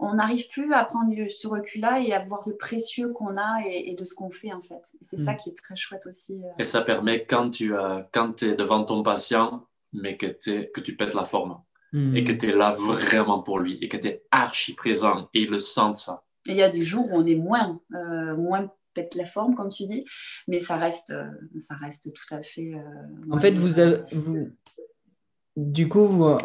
on 0.00 0.14
n'arrive 0.14 0.48
plus 0.48 0.72
à 0.72 0.84
prendre 0.84 1.14
ce 1.28 1.46
recul-là 1.46 2.00
et 2.00 2.12
à 2.12 2.24
voir 2.24 2.40
le 2.48 2.56
précieux 2.56 3.12
qu'on 3.12 3.36
a 3.36 3.60
et, 3.66 3.94
de 3.94 4.04
ce 4.04 4.14
qu'on 4.14 4.30
fait 4.30 4.52
en 4.52 4.62
fait. 4.62 4.96
C'est 5.02 5.18
ça 5.18 5.34
mm. 5.34 5.36
qui 5.36 5.50
est 5.50 5.56
très 5.62 5.76
chouette 5.76 6.06
aussi. 6.06 6.40
Euh. 6.42 6.48
Et 6.58 6.64
ça 6.64 6.80
permet 6.80 7.24
quand 7.24 7.50
tu 7.50 7.72
quand 8.12 8.42
es 8.42 8.54
devant 8.54 8.84
ton 8.84 9.02
patient, 9.02 9.66
mais 9.92 10.16
que, 10.16 10.26
que 10.26 10.80
tu 10.80 10.96
pètes 10.96 11.14
la 11.14 11.24
forme 11.24 11.60
mm. 11.92 12.16
et 12.16 12.24
que 12.24 12.32
tu 12.32 12.48
es 12.48 12.52
là 12.52 12.72
vraiment 12.72 13.42
pour 13.42 13.58
lui 13.58 13.78
et 13.82 13.88
que 13.88 13.98
tu 13.98 14.08
es 14.08 14.24
archi 14.30 14.74
présent 14.74 15.28
et 15.34 15.42
il 15.42 15.50
le 15.50 15.58
sent 15.58 15.94
ça. 15.94 16.24
Et 16.48 16.52
il 16.52 16.56
y 16.56 16.62
a 16.62 16.70
des 16.70 16.82
jours 16.82 17.06
où 17.12 17.16
on 17.16 17.26
est 17.26 17.36
moins, 17.36 17.78
euh, 17.94 18.34
moins 18.36 18.72
pète 18.94 19.14
la 19.14 19.26
forme 19.26 19.54
comme 19.54 19.68
tu 19.68 19.84
dis, 19.84 20.04
mais 20.48 20.58
ça 20.58 20.76
reste, 20.76 21.10
euh, 21.10 21.30
ça 21.58 21.74
reste 21.76 22.10
tout 22.12 22.34
à 22.34 22.40
fait. 22.40 22.72
en 23.30 23.38
fait, 23.38 23.50
vous, 23.50 23.68
vous, 24.12 24.48
du 25.56 25.88
coup, 25.88 26.06
vous, 26.06 26.38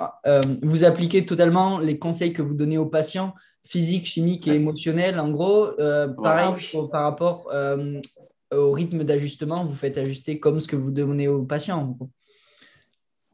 vous, 0.61 0.83
appliquez 0.83 1.25
totalement 1.25 1.79
les 1.79 1.99
conseils 1.99 2.33
que 2.33 2.41
vous 2.41 2.53
donnez 2.53 2.77
aux 2.77 2.87
patients 2.87 3.33
physique, 3.65 4.05
chimique 4.05 4.47
et 4.47 4.53
émotionnel. 4.53 5.19
En 5.19 5.29
gros, 5.29 5.79
euh, 5.79 6.07
pareil 6.07 6.53
par 6.91 7.03
rapport 7.03 7.49
euh, 7.51 7.99
au 8.53 8.71
rythme 8.71 9.03
d'ajustement, 9.03 9.65
vous 9.65 9.75
faites 9.75 9.97
ajuster 9.97 10.39
comme 10.39 10.61
ce 10.61 10.67
que 10.67 10.75
vous 10.75 10.91
donnez 10.91 11.27
aux 11.27 11.43
patients. 11.43 11.97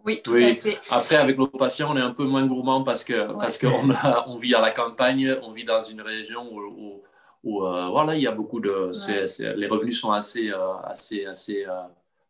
Oui, 0.03 0.21
tout 0.23 0.34
à 0.34 0.53
fait. 0.55 0.79
Après, 0.89 1.17
avec 1.17 1.38
nos 1.38 1.47
patients, 1.47 1.93
on 1.93 1.97
est 1.97 2.01
un 2.01 2.12
peu 2.12 2.23
moins 2.23 2.47
gourmand 2.47 2.84
parce 2.84 3.03
que 3.03 3.31
parce 3.34 3.60
qu'on 3.60 3.91
on 4.25 4.38
vit 4.38 4.55
à 4.55 4.62
la 4.62 4.71
campagne, 4.71 5.36
on 5.43 5.51
vit 5.51 5.65
dans 5.65 5.81
une 5.81 6.01
région 6.01 6.51
où, 6.51 7.03
où, 7.43 7.65
euh, 7.65 7.88
voilà, 7.89 8.15
il 8.15 8.23
y 8.23 8.27
a 8.27 8.31
beaucoup 8.31 8.60
de, 8.60 8.91
les 9.55 9.67
revenus 9.67 9.99
sont 9.99 10.12
assez 10.12 10.51
assez 10.86 11.25
assez 11.25 11.65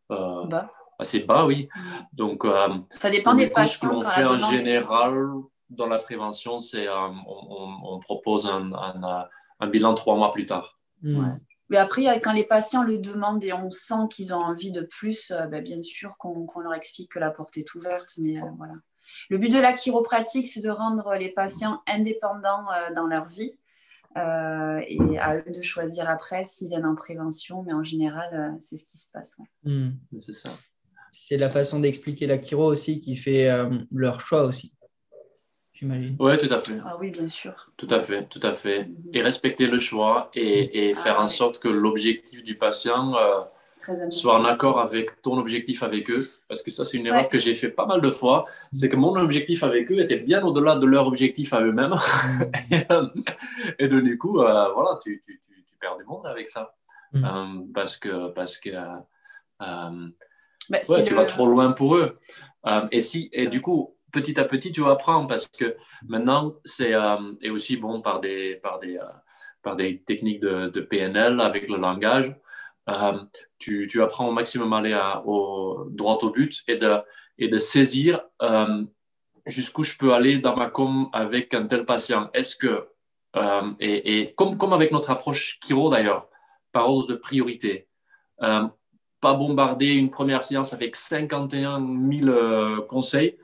bas 0.10 0.70
assez 1.02 1.20
bas, 1.20 1.46
oui. 1.46 1.68
Mm. 1.76 1.80
Donc, 2.14 2.44
ça 2.90 3.10
dépend 3.10 3.34
des 3.34 3.50
patients. 3.50 3.80
Ce 3.80 3.88
que 3.88 3.94
l'on 3.94 4.04
fait 4.04 4.24
en 4.24 4.38
général 4.38 5.28
dans 5.70 5.88
la 5.88 6.00
prévention, 6.00 6.60
c'est 6.60 6.88
on, 6.90 8.00
propose 8.00 8.48
un, 8.48 8.72
un, 9.60 9.68
bilan 9.68 9.94
trois 9.94 10.16
mois 10.16 10.32
plus 10.32 10.46
tard. 10.46 10.80
Mm. 11.02 11.38
Mais 11.70 11.78
après, 11.78 12.04
quand 12.22 12.34
les 12.34 12.44
patients 12.44 12.84
le 12.84 12.98
demandent 12.98 13.44
et 13.44 13.54
on 13.54 13.70
sent 13.70 14.08
qu'ils 14.10 14.34
ont 14.34 14.40
envie 14.40 14.72
de 14.72 14.82
plus, 14.82 15.32
ben, 15.50 15.64
bien 15.64 15.82
sûr 15.82 16.16
qu'on 16.18 16.60
leur 16.60 16.74
explique 16.74 17.12
que 17.12 17.20
la 17.20 17.32
porte 17.32 17.58
est 17.58 17.74
ouverte. 17.76 18.14
Mais 18.18 18.36
voilà. 18.58 18.74
Le 19.30 19.38
but 19.38 19.52
de 19.52 19.60
la 19.60 19.74
chiropratique, 19.74 20.48
c'est 20.48 20.62
de 20.62 20.70
rendre 20.70 21.16
les 21.16 21.30
patients 21.30 21.82
indépendants 21.88 22.66
dans 22.96 23.08
leur 23.08 23.28
vie 23.28 23.58
euh, 24.18 24.82
et 24.88 25.20
à 25.20 25.38
eux 25.38 25.52
de 25.56 25.62
choisir 25.62 26.10
après 26.10 26.44
s'ils 26.44 26.68
viennent 26.68 26.86
en 26.86 26.96
prévention, 26.96 27.64
mais 27.64 27.72
en 27.72 27.84
général, 27.84 28.30
euh, 28.34 28.58
c'est 28.60 28.76
ce 28.76 28.84
qui 28.84 28.98
se 28.98 29.08
passe. 29.10 29.38
Hmm. 29.64 29.92
C'est 30.20 30.34
ça. 30.34 30.52
C'est 31.12 31.38
la 31.38 31.50
façon 31.50 31.80
d'expliquer 31.80 32.28
la 32.28 32.42
chiro 32.42 32.66
aussi 32.66 33.00
qui 33.00 33.16
fait 33.16 33.50
euh, 33.50 33.70
leur 33.92 34.22
choix 34.22 34.44
aussi. 34.44 34.74
J'imagine. 35.74 36.16
Oui, 36.20 36.38
tout 36.38 36.54
à 36.54 36.60
fait. 36.60 36.78
Ah 36.86 36.98
oui, 37.00 37.10
bien 37.10 37.28
sûr. 37.28 37.72
Tout 37.76 37.88
à 37.90 38.00
fait, 38.00 38.28
tout 38.28 38.40
à 38.44 38.54
fait. 38.54 38.86
Mhm. 38.86 38.96
Et 39.14 39.22
respecter 39.22 39.68
le 39.68 39.80
choix 39.80 40.30
et, 40.34 40.90
et 40.90 40.96
faire 40.96 41.16
ah 41.18 41.24
en 41.24 41.28
sorte 41.28 41.60
que 41.60 41.68
l'objectif 41.68 42.44
du 42.44 42.56
patient 42.58 43.16
soit 44.10 44.40
en 44.40 44.46
accord 44.46 44.80
avec 44.80 45.22
ton 45.22 45.38
objectif 45.38 45.84
avec 45.84 46.10
eux. 46.10 46.30
Parce 46.48 46.62
que 46.62 46.72
ça, 46.72 46.86
c'est 46.86 46.98
une 46.98 47.08
erreur 47.08 47.30
que 47.30 47.40
j'ai 47.40 47.56
fait 47.56 47.70
pas 47.70 47.86
mal 47.86 48.02
de 48.02 48.10
fois. 48.10 48.46
C'est 48.72 48.90
que 48.90 48.96
mon 48.96 49.16
objectif 49.16 49.64
avec 49.64 49.92
eux 49.92 50.00
était 50.00 50.18
bien 50.18 50.44
au-delà 50.44 50.76
de 50.76 50.86
leur 50.86 51.08
objectif 51.08 51.54
à 51.54 51.62
eux-mêmes. 51.62 51.96
et, 53.80 53.88
de, 53.88 54.00
du 54.02 54.18
coup, 54.18 54.42
euh, 54.42 54.74
voilà, 54.74 55.00
tu, 55.02 55.22
tu, 55.24 55.40
tu, 55.40 55.78
perds 55.80 55.98
du 55.98 56.04
monde 56.04 56.28
avec 56.28 56.50
ça. 56.50 56.74
Mm. 57.14 57.26
Euh, 57.26 57.64
parce 57.74 57.98
que, 57.98 58.30
parce 58.32 58.58
que 58.58 58.70
euh, 60.74 60.78
bah, 60.90 61.02
tu 61.04 61.14
vas 61.14 61.26
trop 61.26 61.48
loin 61.48 61.72
pour 61.72 61.96
eux. 61.96 62.20
et, 62.92 63.02
si, 63.02 63.30
et 63.34 63.48
du 63.48 63.62
coup, 63.62 63.96
petit 64.12 64.40
à 64.40 64.46
petit, 64.46 64.72
tu 64.72 64.86
apprends 64.86 65.26
parce 65.26 65.48
que 65.48 65.76
maintenant, 66.08 66.56
c'est 66.64 66.94
et 67.42 67.50
aussi 67.50 67.78
bon 67.78 68.02
par 68.02 68.20
des, 68.20 68.56
par 68.58 68.80
des, 68.80 69.00
par 69.62 69.76
des 69.76 70.02
techniques 70.02 70.40
de, 70.40 70.70
de 70.70 70.82
PNL 70.82 71.40
avec 71.40 71.70
le 71.70 71.78
langage. 71.78 72.36
Euh, 72.90 73.20
tu, 73.60 73.88
tu, 73.88 74.02
apprends 74.02 74.28
au 74.28 74.32
maximum 74.32 74.74
à 74.74 74.78
aller 74.80 74.94
à, 74.94 75.24
au, 75.26 75.86
droit 75.90 76.18
au 76.24 76.32
but 76.32 76.64
et 76.68 76.78
de, 76.78 76.96
et 77.38 77.48
de 77.48 77.58
saisir 77.58 78.22
euh, 78.42 78.84
jusqu'où 79.46 79.84
je 79.84 79.98
peux 79.98 80.14
aller 80.14 80.40
dans 80.40 80.56
ma 80.56 80.70
com 80.70 81.10
avec 81.14 81.54
un 81.54 81.68
tel 81.68 81.86
patient. 81.86 82.30
Est-ce 82.34 82.56
que, 82.56 82.88
euh, 83.36 83.72
et, 83.80 84.20
et, 84.20 84.34
comme, 84.34 84.58
comme 84.58 84.74
avec 84.74 84.92
notre 84.92 85.12
approche 85.12 85.60
Kiro 85.60 85.90
d'ailleurs, 85.90 86.28
par 86.72 86.90
ordre 86.90 87.08
de 87.10 87.16
priorité, 87.16 87.88
pas 89.22 89.36
bombarder 89.36 89.94
une 89.94 90.10
première 90.10 90.44
séance 90.44 90.74
avec 90.74 90.96
51 90.96 91.80
000 92.12 92.82
conseils. 92.88 93.38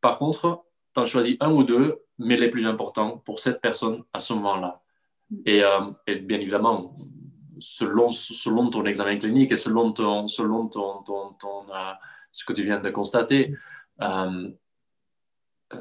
Par 0.00 0.16
contre, 0.16 0.64
tu 0.94 1.00
en 1.00 1.06
choisis 1.06 1.36
un 1.40 1.52
ou 1.52 1.62
deux, 1.62 2.02
mais 2.18 2.36
les 2.36 2.50
plus 2.50 2.66
importants 2.66 3.18
pour 3.18 3.38
cette 3.38 3.60
personne 3.60 4.02
à 4.12 4.20
ce 4.20 4.32
moment-là. 4.32 4.80
Et, 5.44 5.62
et, 6.06 6.16
bien 6.16 6.40
évidemment, 6.40 6.96
selon, 7.60 8.10
selon 8.10 8.70
ton 8.70 8.84
examen 8.86 9.18
clinique 9.18 9.52
et 9.52 9.56
selon, 9.56 9.94
selon 10.28 10.68
ton, 10.68 11.04
euh, 11.08 11.92
ce 12.32 12.44
que 12.44 12.52
tu 12.52 12.62
viens 12.62 12.80
de 12.80 12.90
constater, 12.90 13.54
euh, 14.00 14.50
euh, 15.74 15.76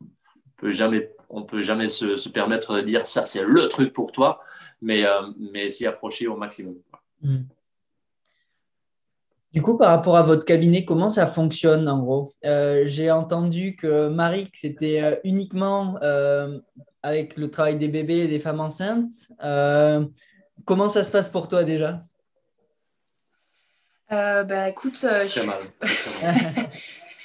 on 0.00 0.50
peut 0.56 0.72
jamais, 0.72 1.12
on 1.28 1.42
peut 1.42 1.62
jamais 1.62 1.88
se, 1.88 2.28
permettre 2.28 2.74
de 2.76 2.80
dire 2.80 3.04
ça 3.04 3.26
c'est 3.26 3.44
le 3.44 3.68
truc 3.68 3.92
pour 3.92 4.12
toi, 4.12 4.40
mais, 4.80 5.04
mais 5.38 5.70
s'y 5.70 5.86
approcher 5.86 6.26
au 6.26 6.36
maximum. 6.36 6.76
Du 9.56 9.62
coup, 9.62 9.78
par 9.78 9.88
rapport 9.88 10.16
à 10.18 10.22
votre 10.22 10.44
cabinet, 10.44 10.84
comment 10.84 11.08
ça 11.08 11.26
fonctionne 11.26 11.88
en 11.88 11.98
gros? 11.98 12.30
J'ai 12.42 13.10
entendu 13.10 13.74
que 13.74 14.08
Marie, 14.08 14.50
c'était 14.52 15.18
uniquement 15.24 15.98
avec 17.02 17.38
le 17.38 17.50
travail 17.50 17.76
des 17.76 17.88
bébés 17.88 18.18
et 18.18 18.28
des 18.28 18.38
femmes 18.38 18.60
enceintes. 18.60 19.10
Comment 20.66 20.88
ça 20.88 21.04
se 21.04 21.10
passe 21.10 21.30
pour 21.30 21.48
toi 21.48 21.64
déjà? 21.64 22.04
Euh, 24.12 24.44
bah, 24.44 24.68
écoute, 24.68 24.98
euh, 25.04 25.24
je... 25.24 25.40
mal. 25.40 25.62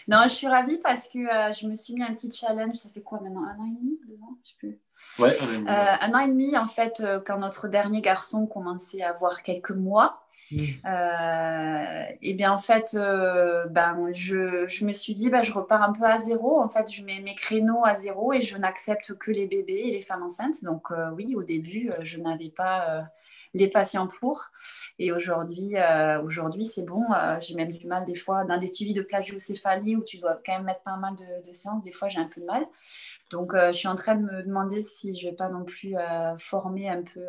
non, 0.07 0.19
je 0.23 0.29
suis 0.29 0.47
ravie 0.47 0.77
parce 0.77 1.07
que 1.07 1.19
euh, 1.19 1.51
je 1.51 1.67
me 1.67 1.75
suis 1.75 1.93
mis 1.93 2.03
un 2.03 2.13
petit 2.13 2.31
challenge. 2.31 2.75
Ça 2.75 2.89
fait 2.89 3.01
quoi 3.01 3.19
maintenant 3.21 3.43
Un 3.43 3.59
an 3.59 3.65
et 3.65 3.75
demi 3.79 3.99
Deux 4.07 4.21
ans 4.23 4.37
Je 4.43 4.49
sais 4.49 4.55
plus. 4.57 4.79
Ouais, 5.19 5.37
un 5.39 5.45
an 5.45 5.51
et 5.51 5.57
demi. 5.57 5.69
un 5.69 6.13
an 6.13 6.19
et 6.19 6.27
demi, 6.27 6.57
en 6.57 6.65
fait, 6.65 7.03
quand 7.25 7.39
notre 7.39 7.67
dernier 7.67 8.01
garçon 8.01 8.45
commençait 8.45 9.01
à 9.01 9.09
avoir 9.09 9.41
quelques 9.41 9.71
mois, 9.71 10.23
mmh. 10.51 10.65
et 12.21 12.33
bien 12.33 12.51
en 12.51 12.57
fait, 12.57 12.95
ben, 13.69 14.09
je, 14.13 14.67
je, 14.67 14.85
me 14.85 14.93
suis 14.93 15.13
dit, 15.13 15.29
ben, 15.29 15.41
je 15.41 15.53
repars 15.53 15.81
un 15.81 15.91
peu 15.91 16.03
à 16.03 16.17
zéro. 16.17 16.61
En 16.61 16.69
fait, 16.69 16.91
je 16.91 17.03
mets 17.03 17.21
mes 17.21 17.35
créneaux 17.35 17.83
à 17.83 17.95
zéro 17.95 18.33
et 18.33 18.41
je 18.41 18.57
n'accepte 18.57 19.17
que 19.17 19.31
les 19.31 19.47
bébés 19.47 19.81
et 19.85 19.91
les 19.91 20.01
femmes 20.01 20.23
enceintes. 20.23 20.63
Donc 20.63 20.89
oui, 21.15 21.35
au 21.35 21.43
début, 21.43 21.89
je 22.03 22.19
n'avais 22.19 22.49
pas 22.49 23.05
les 23.53 23.67
patients 23.67 24.07
pour. 24.07 24.45
Et 24.99 25.11
aujourd'hui, 25.11 25.75
euh, 25.75 26.21
aujourd'hui 26.21 26.63
c'est 26.63 26.83
bon. 26.83 27.03
Euh, 27.11 27.37
j'ai 27.39 27.55
même 27.55 27.71
du 27.71 27.87
mal 27.87 28.05
des 28.05 28.13
fois 28.13 28.45
dans 28.45 28.57
des 28.57 28.67
suivis 28.67 28.93
de 28.93 29.01
plagiocéphalie 29.01 29.95
où 29.95 30.03
tu 30.03 30.19
dois 30.19 30.39
quand 30.45 30.53
même 30.53 30.65
mettre 30.65 30.83
pas 30.83 30.95
mal 30.97 31.15
de, 31.15 31.51
séances. 31.51 31.83
Des 31.83 31.91
fois, 31.91 32.07
j'ai 32.07 32.19
un 32.19 32.27
peu 32.27 32.39
de 32.39 32.45
mal. 32.45 32.65
Donc, 33.29 33.53
euh, 33.53 33.73
je 33.73 33.77
suis 33.77 33.87
en 33.87 33.95
train 33.95 34.15
de 34.15 34.23
me 34.23 34.43
demander 34.43 34.81
si 34.81 35.15
je 35.15 35.27
vais 35.27 35.35
pas 35.35 35.49
non 35.49 35.65
plus 35.65 35.95
former 36.37 36.89
un 36.89 37.03
peu 37.03 37.25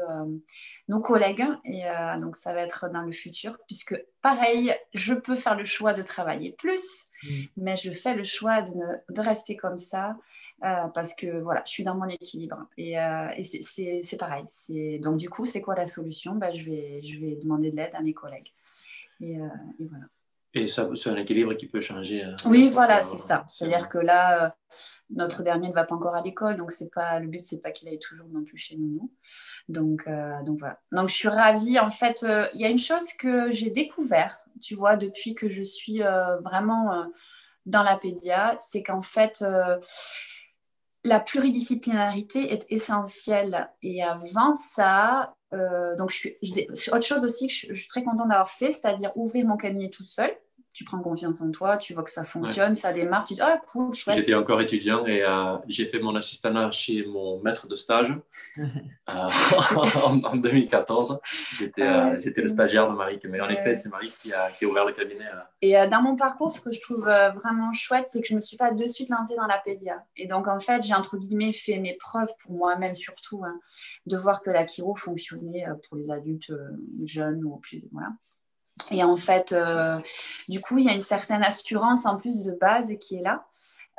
nos 0.89 1.01
collègues. 1.01 1.45
Et 1.65 1.83
donc, 2.21 2.37
ça 2.37 2.53
va 2.53 2.61
être 2.61 2.89
dans 2.93 3.03
le 3.03 3.13
futur, 3.13 3.59
puisque 3.67 3.97
pareil, 4.21 4.75
je 4.95 5.15
peux 5.15 5.35
faire 5.35 5.57
le 5.57 5.65
choix 5.65 5.93
de 5.93 6.03
travailler 6.03 6.53
plus, 6.53 7.07
mmh. 7.25 7.29
mais 7.57 7.77
je 7.77 7.91
fais 7.91 8.15
le 8.15 8.25
choix 8.25 8.63
de, 8.63 8.81
de 9.11 9.21
rester 9.21 9.57
comme 9.57 9.79
ça. 9.79 10.17
Euh, 10.65 10.87
parce 10.95 11.15
que 11.15 11.41
voilà, 11.41 11.63
je 11.67 11.73
suis 11.73 11.85
dans 11.85 11.97
mon 11.97 12.07
équilibre. 12.07 12.67
Et, 12.77 12.99
euh, 12.99 13.29
c'est 13.41 14.17
pareil. 14.17 14.45
Donc, 15.01 15.17
du 15.17 15.29
coup, 15.29 15.45
c'est 15.45 15.61
quoi 15.61 15.75
la 15.75 15.87
solution? 15.87 16.37
Bah, 16.37 16.53
je, 16.53 16.65
vais, 16.65 17.03
je 17.03 17.19
vais 17.19 17.37
demander 17.37 17.73
de 17.73 17.77
l'aide 17.77 17.95
à 17.95 18.01
mes 18.01 18.15
collègues. 18.15 18.53
Et, 19.21 19.41
euh, 19.41 19.49
voilà. 19.81 20.05
Et 20.55 20.69
c'est 20.69 21.09
un 21.09 21.17
équilibre 21.17 21.55
qui 21.55 21.67
peut 21.67 21.81
changer. 21.81 22.25
oui, 22.45 22.69
voilà, 22.69 23.03
c'est 23.03 23.17
ça. 23.17 23.43
C'est-à-dire 23.49 23.89
que 23.89 23.99
là, 23.99 24.55
notre 25.09 25.43
dernier 25.43 25.69
ne 25.69 25.73
va 25.73 25.85
pas 25.85 25.95
encore 25.95 26.15
à 26.15 26.23
l'école, 26.23 26.59
donc 26.59 26.73
c'est 26.73 26.93
pas 26.93 27.19
le 27.19 27.27
but, 27.27 27.43
c'est 27.43 27.63
pas 27.63 27.71
qu'il 27.71 27.89
aille 27.89 27.99
toujours 27.99 28.29
non 28.29 28.45
plus 28.45 28.59
chez 28.59 28.77
nous. 28.77 29.11
Donc, 29.71 30.07
donc 30.45 30.59
voilà. 30.59 30.79
Donc, 30.93 31.09
je 31.09 31.15
suis 31.15 31.29
ravie. 31.29 31.79
En 31.79 31.91
fait, 31.91 32.27
il 32.53 32.61
y 32.61 32.67
a 32.67 32.69
une 32.69 32.79
chose 32.79 33.15
que 33.15 33.51
j'ai 33.51 33.71
découvert, 33.71 34.39
tu 34.61 34.75
vois, 34.75 34.99
depuis 34.99 35.35
que 35.35 35.49
je 35.49 35.63
suis 35.63 36.01
vraiment 36.45 37.07
dans 37.65 37.83
la 37.83 37.97
pédia, 37.97 38.55
c'est 38.59 38.83
qu'en 38.83 39.01
fait, 39.01 39.43
la 41.05 41.21
pluridisciplinarité 41.21 42.53
est 42.53 42.67
essentielle. 42.71 43.71
Et 43.83 44.03
avant 44.03 44.53
ça, 44.53 45.35
euh, 45.53 45.97
donc 45.97 46.11
je 46.11 46.17
suis, 46.17 46.37
autre 46.93 47.07
chose 47.07 47.25
aussi 47.25 47.49
que 47.49 47.53
je, 47.53 47.73
suis 47.73 47.89
très 47.89 48.03
contente 48.03 48.29
d'avoir 48.29 48.49
fait, 48.49 48.73
c'est-à-dire 48.73 49.13
ouvrir 49.17 49.47
mon 49.47 49.57
cabinet 49.57 49.91
tout 49.91 50.05
seul 50.05 50.31
tu 50.73 50.85
prends 50.85 51.01
confiance 51.01 51.43
en 51.43 51.51
toi, 51.51 51.77
tu 51.77 51.93
vois 51.93 52.03
que 52.03 52.11
ça 52.11 52.25
fonctionne, 52.25 52.75
ça 52.75 52.93
démarre, 52.93 53.25
tu 53.25 53.35
dis 53.35 53.41
ah 53.43 53.61
cool, 53.67 53.91
J'étais 53.93 54.35
encore 54.35 54.61
étudiant 54.61 55.05
et 55.07 55.23
euh, 55.23 55.57
j'ai 55.69 55.87
fait 55.87 55.99
mon 55.99 56.17
assistant 56.17 56.71
chez 56.71 57.05
mon 57.05 57.41
maître 57.41 57.67
de 57.67 57.77
stage 57.77 58.15
euh, 58.59 58.63
en, 60.25 60.37
2014. 60.37 61.19
J'étais 61.53 61.83
euh, 61.83 62.19
le 62.37 62.49
stagiaire 62.49 62.89
de 62.89 62.95
Marie, 62.95 63.19
mais 63.29 63.41
en 63.41 63.49
effet, 63.49 63.75
c'est 63.75 63.91
Marie 63.91 64.09
qui 64.09 64.33
a, 64.33 64.51
qui 64.51 64.65
a, 64.65 64.69
ouvert 64.69 64.87
le 64.87 64.93
cabinet. 64.93 65.27
Et 65.61 65.75
dans 65.89 66.03
mon 66.03 66.17
parcours, 66.17 66.51
ce 66.51 66.61
que 66.61 66.71
je 66.71 66.81
trouve 66.81 67.05
vraiment 67.05 67.73
chouette, 67.73 68.07
c'est 68.07 68.21
que 68.21 68.27
je 68.27 68.33
ne 68.33 68.37
me 68.37 68.41
suis 68.41 68.57
pas 68.57 68.73
de 68.73 68.87
suite 68.87 69.11
lancée 69.11 69.37
dans 69.37 69.47
la 69.47 69.59
pédia. 69.59 70.05
Et 70.17 70.27
donc, 70.27 70.49
en 70.49 70.59
fait, 70.59 70.83
j'ai 70.83 70.95
entre 70.95 71.19
guillemets 71.19 71.53
fait 71.53 71.79
mes 71.79 71.97
preuves 71.97 72.33
pour 72.43 72.53
moi-même 72.53 72.95
surtout, 72.95 73.45
hein, 73.45 73.59
de 74.07 74.17
voir 74.17 74.41
que 74.41 74.51
la 74.51 74.67
chiro 74.67 74.97
fonctionnait 74.97 75.67
pour 75.87 75.99
les 75.99 76.11
adultes 76.11 76.53
jeunes 77.05 77.45
ou 77.45 77.57
plus. 77.57 77.85
Voilà. 77.93 78.09
Et 78.91 79.03
en 79.03 79.17
fait, 79.17 79.53
euh, 79.53 79.99
du 80.49 80.61
coup, 80.61 80.79
il 80.79 80.85
y 80.85 80.89
a 80.89 80.93
une 80.93 81.01
certaine 81.01 81.43
assurance 81.43 82.07
en 82.07 82.17
plus 82.17 82.43
de 82.43 82.53
base 82.53 82.93
qui 83.01 83.17
est 83.17 83.23
là. 83.23 83.47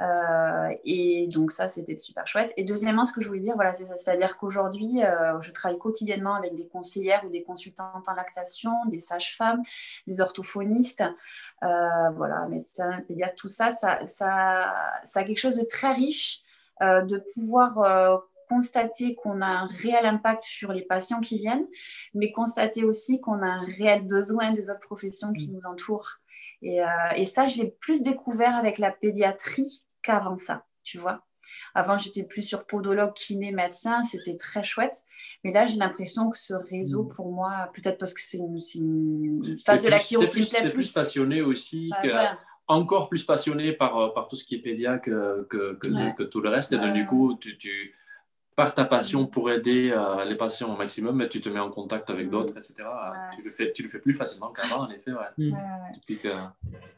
Euh, 0.02 0.76
et 0.84 1.28
donc 1.28 1.52
ça, 1.52 1.69
c'était 1.69 1.98
super 1.98 2.26
chouette. 2.28 2.54
Et 2.58 2.63
deuxièmement, 2.63 3.06
ce 3.06 3.13
que 3.13 3.22
je 3.22 3.28
voulais 3.28 3.39
dire, 3.39 3.56
voilà, 3.56 3.74
c'est 3.74 3.86
ça. 3.86 3.96
C'est-à-dire 3.96 4.38
qu'aujourd'hui, 4.38 5.04
euh, 5.04 5.39
je 5.41 5.52
travaille 5.52 5.78
quotidiennement 5.78 6.36
avec 6.36 6.56
des 6.56 6.67
conseillères 6.67 7.24
ou 7.26 7.30
des 7.30 7.43
consultantes 7.43 8.08
en 8.08 8.13
lactation, 8.13 8.72
des 8.88 9.00
sages-femmes, 9.00 9.62
des 10.08 10.19
orthophonistes, 10.22 11.04
voilà, 11.62 12.46
médecins, 12.50 13.00
pédiatres, 13.08 13.36
tout 13.36 13.48
ça 13.48 13.72
ça, 13.72 14.06
ça, 14.06 14.74
ça, 15.04 15.19
a 15.22 15.24
quelque 15.24 15.39
chose 15.39 15.56
de 15.56 15.63
très 15.63 15.93
riche 15.93 16.41
de 16.82 17.24
pouvoir 17.34 18.22
constater 18.54 19.16
qu'on 19.16 19.42
a 19.42 19.48
un 19.48 19.68
réel 19.68 20.06
impact 20.06 20.44
sur 20.44 20.74
les 20.74 20.84
patients 20.84 21.22
qui 21.22 21.38
viennent, 21.38 21.66
mais 22.13 22.32
constater 22.32 22.84
aussi 22.84 23.20
qu'on 23.20 23.42
a 23.42 23.48
un 23.48 23.66
réel 23.78 24.04
besoin 24.08 24.52
des 24.52 24.70
autres 24.70 24.80
professions 24.82 25.34
qui 25.34 25.50
mm. 25.50 25.54
nous 25.54 25.66
entourent. 25.66 26.18
Et, 26.62 26.82
euh, 26.82 26.88
et 27.16 27.26
ça, 27.26 27.46
je 27.48 27.62
l'ai 27.62 27.76
plus 27.80 28.04
découvert 28.04 28.56
avec 28.56 28.78
la 28.78 28.92
pédiatrie 28.92 29.86
qu'avant 30.02 30.38
ça, 30.38 30.66
tu 30.84 30.98
vois. 30.98 31.26
Avant, 31.76 31.98
j'étais 31.98 32.24
plus 32.24 32.44
sur 32.44 32.66
podologue, 32.66 33.13
kiné, 33.13 33.52
médecin. 33.52 34.02
C'était 34.04 34.38
très 34.38 34.63
chouette. 34.63 34.96
Mais 35.44 35.52
là, 35.52 35.66
j'ai 35.66 35.78
l'impression 35.78 36.30
que 36.30 36.38
ce 36.38 36.54
réseau, 36.54 37.04
mm. 37.04 37.08
pour 37.16 37.32
moi, 37.32 37.70
peut-être 37.74 37.98
parce 37.98 38.13
que 38.13 38.22
c'est 38.22 38.38
une, 38.38 38.60
une 39.44 39.58
phase 39.60 39.84
de 39.84 39.89
la 39.89 40.00
qui 40.00 40.16
me 40.16 40.28
plaît 40.28 40.62
plus. 40.62 40.74
plus 40.74 40.92
passionné 40.92 41.42
aussi. 41.42 41.92
que, 42.02 42.08
Encore 42.68 43.10
plus 43.10 43.26
passionné 43.26 43.74
par, 43.74 44.13
par 44.13 44.28
tout 44.30 44.38
ce 44.38 44.46
qui 44.46 44.56
est 44.56 44.60
pédia 44.60 45.00
que, 45.00 45.46
que, 45.50 45.78
que, 46.16 46.24
tout 46.24 46.39
le 46.39 46.50
reste. 46.50 46.72
Et 46.72 46.78
donc, 46.78 46.94
du 46.94 47.06
coup, 47.06 47.36
tu, 47.36 47.58
tu 47.58 47.94
par 48.56 48.74
ta 48.74 48.86
passion 48.86 49.26
pour 49.26 49.50
aider 49.52 49.92
euh, 49.92 50.26
les 50.26 50.36
patients 50.36 50.74
au 50.74 50.78
maximum, 50.78 51.16
mais 51.16 51.28
tu 51.28 51.42
te 51.42 51.50
mets 51.50 51.60
en 51.60 51.72
contact 51.72 52.10
avec 52.10 52.30
d'autres, 52.30 52.58
etc. 52.58 52.88
tu, 53.36 53.44
le 53.44 53.50
fais, 53.50 53.72
tu 53.72 53.84
le 53.84 53.89
fais 53.89 54.00
plus 54.00 54.13
facilement 54.13 54.52
qu'avant, 54.52 54.86
en 54.86 54.89
effet. 54.89 55.12
Mm. 55.38 55.56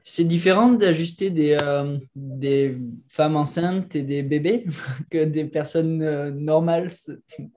C'est 0.03 0.23
différent 0.25 0.69
d'ajuster 0.69 1.29
des, 1.29 1.57
euh, 1.61 1.97
des 2.15 2.77
femmes 3.07 3.37
enceintes 3.37 3.95
et 3.95 4.01
des 4.01 4.23
bébés 4.23 4.65
que 5.11 5.23
des 5.23 5.45
personnes 5.45 6.01
euh, 6.01 6.31
normales 6.31 6.89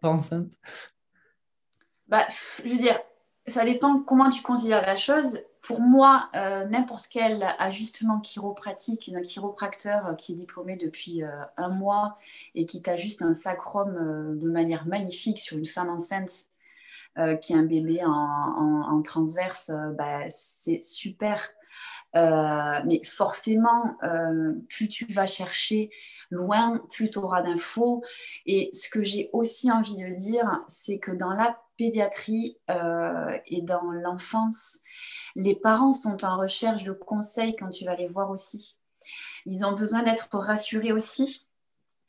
pas 0.00 0.08
enceintes? 0.08 0.52
Bah, 2.06 2.26
Je 2.62 2.68
veux 2.68 2.76
dire, 2.76 2.98
ça 3.46 3.64
dépend 3.64 4.00
comment 4.00 4.30
tu 4.30 4.42
considères 4.42 4.82
la 4.82 4.96
chose 4.96 5.40
pour 5.68 5.82
moi, 5.82 6.30
euh, 6.34 6.64
n'importe 6.64 7.08
quel 7.10 7.46
ajustement 7.58 8.20
chiropratique, 8.20 9.12
un 9.14 9.20
chiropracteur 9.20 10.06
euh, 10.06 10.14
qui 10.14 10.32
est 10.32 10.34
diplômé 10.34 10.76
depuis 10.76 11.22
euh, 11.22 11.28
un 11.58 11.68
mois 11.68 12.16
et 12.54 12.64
qui 12.64 12.80
t'ajuste 12.80 13.20
un 13.20 13.34
sacrum 13.34 13.92
de 14.40 14.48
manière 14.48 14.86
magnifique 14.86 15.38
sur 15.38 15.58
une 15.58 15.66
femme 15.66 15.90
enceinte 15.90 16.46
qui 17.42 17.52
a 17.52 17.56
un 17.56 17.64
bébé 17.64 18.00
en, 18.04 19.02
transverse, 19.02 19.72
bah, 19.96 20.20
c'est 20.28 20.84
super. 20.84 21.50
mais 22.14 23.02
forcément, 23.04 23.96
plus 24.68 24.86
tu 24.86 25.04
vas 25.06 25.26
chercher 25.26 25.90
loin, 26.30 26.82
plus 26.90 27.10
tu 27.10 27.18
auras 27.18 27.42
d'infos. 27.42 28.02
Et 28.46 28.70
ce 28.72 28.88
que 28.88 29.02
j'ai 29.02 29.30
aussi 29.32 29.70
envie 29.70 29.96
de 29.96 30.08
dire, 30.12 30.60
c'est 30.66 30.98
que 30.98 31.10
dans 31.10 31.32
la 31.32 31.58
pédiatrie 31.76 32.58
et 33.46 33.62
dans 33.62 33.90
l'enfance, 33.92 34.78
les 35.36 35.54
parents 35.54 35.92
sont 35.92 36.24
en 36.24 36.36
recherche 36.36 36.82
de 36.84 36.92
conseils 36.92 37.54
quand 37.56 37.70
tu 37.70 37.84
vas 37.84 37.94
les 37.94 38.08
voir 38.08 38.30
aussi. 38.30 38.78
Ils 39.46 39.64
ont 39.64 39.72
besoin 39.72 40.02
d'être 40.02 40.28
rassurés 40.32 40.92
aussi, 40.92 41.46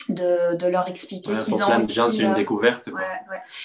de, 0.10 0.68
leur 0.68 0.88
expliquer 0.88 1.38
qu'ils 1.40 1.64
ont 1.64 1.78
aussi... 1.78 1.94
c'est 1.94 2.24
une 2.24 2.34
découverte. 2.34 2.90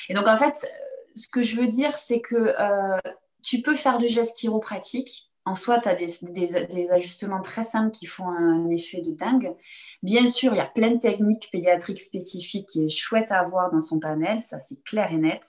Et 0.09 0.15
donc, 0.15 0.29
en 0.29 0.37
fait, 0.37 0.67
ce 1.15 1.29
que 1.29 1.43
je 1.43 1.57
veux 1.57 1.69
dire, 1.69 1.97
c'est 1.97 2.21
que 2.21 2.55
euh, 2.59 2.99
tu 3.43 3.63
peux 3.63 3.75
faire 3.75 3.99
de 3.99 4.07
gestes 4.07 4.37
chiropratiques. 4.37 5.31
En 5.47 5.55
soi, 5.55 5.79
tu 5.79 5.89
as 5.89 5.95
des, 5.95 6.91
ajustements 6.91 7.43
très 7.43 7.63
simples 7.63 7.91
qui 7.91 8.07
font 8.07 8.29
un 8.29 8.71
effet 8.71 9.03
de 9.03 9.13
dingue. 9.13 9.55
Bien 10.03 10.27
sûr, 10.27 10.55
il 10.55 10.57
y 10.57 10.61
a 10.61 10.67
plein 10.67 10.93
de 10.93 10.99
techniques 10.99 11.51
pédiatriques 11.53 12.01
spécifiques 12.01 12.69
qui 12.69 12.87
est 12.87 12.89
chouette 12.89 13.31
à 13.31 13.41
avoir 13.41 13.71
dans 13.71 13.81
son 13.81 14.01
panel, 14.01 14.43
ça 14.43 14.59
c'est 14.61 14.83
clair 14.85 15.13
et 15.13 15.19
net. 15.19 15.47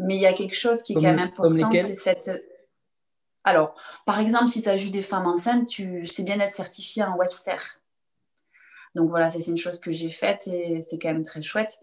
Mais 0.00 0.16
il 0.16 0.20
y 0.20 0.26
a 0.26 0.32
quelque 0.32 0.56
chose 0.56 0.82
qui 0.82 0.92
est 0.92 0.96
quand 0.96 1.02
même 1.02 1.20
important, 1.20 1.70
c'est 1.74 1.94
cette 1.94 2.30
alors, 3.44 3.74
par 4.06 4.20
exemple, 4.20 4.48
si 4.48 4.62
tu 4.62 4.70
as 4.70 4.78
juste 4.78 4.94
des 4.94 5.02
femmes 5.02 5.26
enceintes, 5.26 5.68
tu 5.68 6.06
sais 6.06 6.22
bien 6.22 6.40
être 6.40 6.50
certifié 6.50 7.02
en 7.04 7.14
Webster. 7.16 7.78
Donc 8.94 9.08
voilà, 9.08 9.28
c'est 9.28 9.44
une 9.50 9.56
chose 9.56 9.80
que 9.80 9.90
j'ai 9.90 10.10
faite 10.10 10.46
et 10.46 10.80
c'est 10.80 10.98
quand 10.98 11.08
même 11.08 11.22
très 11.22 11.42
chouette. 11.42 11.78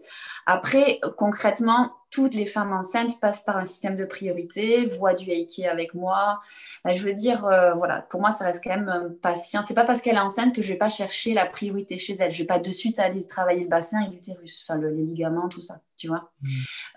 Après, 0.46 1.00
concrètement, 1.16 1.92
toutes 2.10 2.34
les 2.34 2.46
femmes 2.46 2.72
enceintes 2.72 3.18
passent 3.20 3.42
par 3.42 3.56
un 3.56 3.64
système 3.64 3.96
de 3.96 4.04
priorité, 4.04 4.84
voient 4.84 5.14
du 5.14 5.30
Heike 5.30 5.60
avec 5.60 5.94
moi. 5.94 6.40
Bah, 6.84 6.92
je 6.92 7.02
veux 7.02 7.14
dire, 7.14 7.44
euh, 7.46 7.72
voilà, 7.74 8.02
pour 8.02 8.20
moi, 8.20 8.32
ça 8.32 8.44
reste 8.44 8.62
quand 8.62 8.70
même 8.70 8.88
euh, 8.88 9.08
patient. 9.20 9.62
C'est 9.66 9.74
pas 9.74 9.84
parce 9.84 10.02
qu'elle 10.02 10.16
est 10.16 10.20
enceinte 10.20 10.54
que 10.54 10.62
je 10.62 10.68
vais 10.68 10.78
pas 10.78 10.90
chercher 10.90 11.32
la 11.32 11.46
priorité 11.46 11.96
chez 11.98 12.14
elle. 12.14 12.30
Je 12.30 12.38
vais 12.38 12.46
pas 12.46 12.58
de 12.58 12.70
suite 12.70 12.98
aller 12.98 13.26
travailler 13.26 13.62
le 13.62 13.68
bassin 13.68 14.02
et 14.02 14.10
l'utérus, 14.10 14.62
enfin 14.62 14.78
les 14.78 14.92
ligaments, 15.02 15.48
tout 15.48 15.60
ça, 15.60 15.80
tu 15.96 16.08
vois. 16.08 16.30
Mmh. 16.42 16.48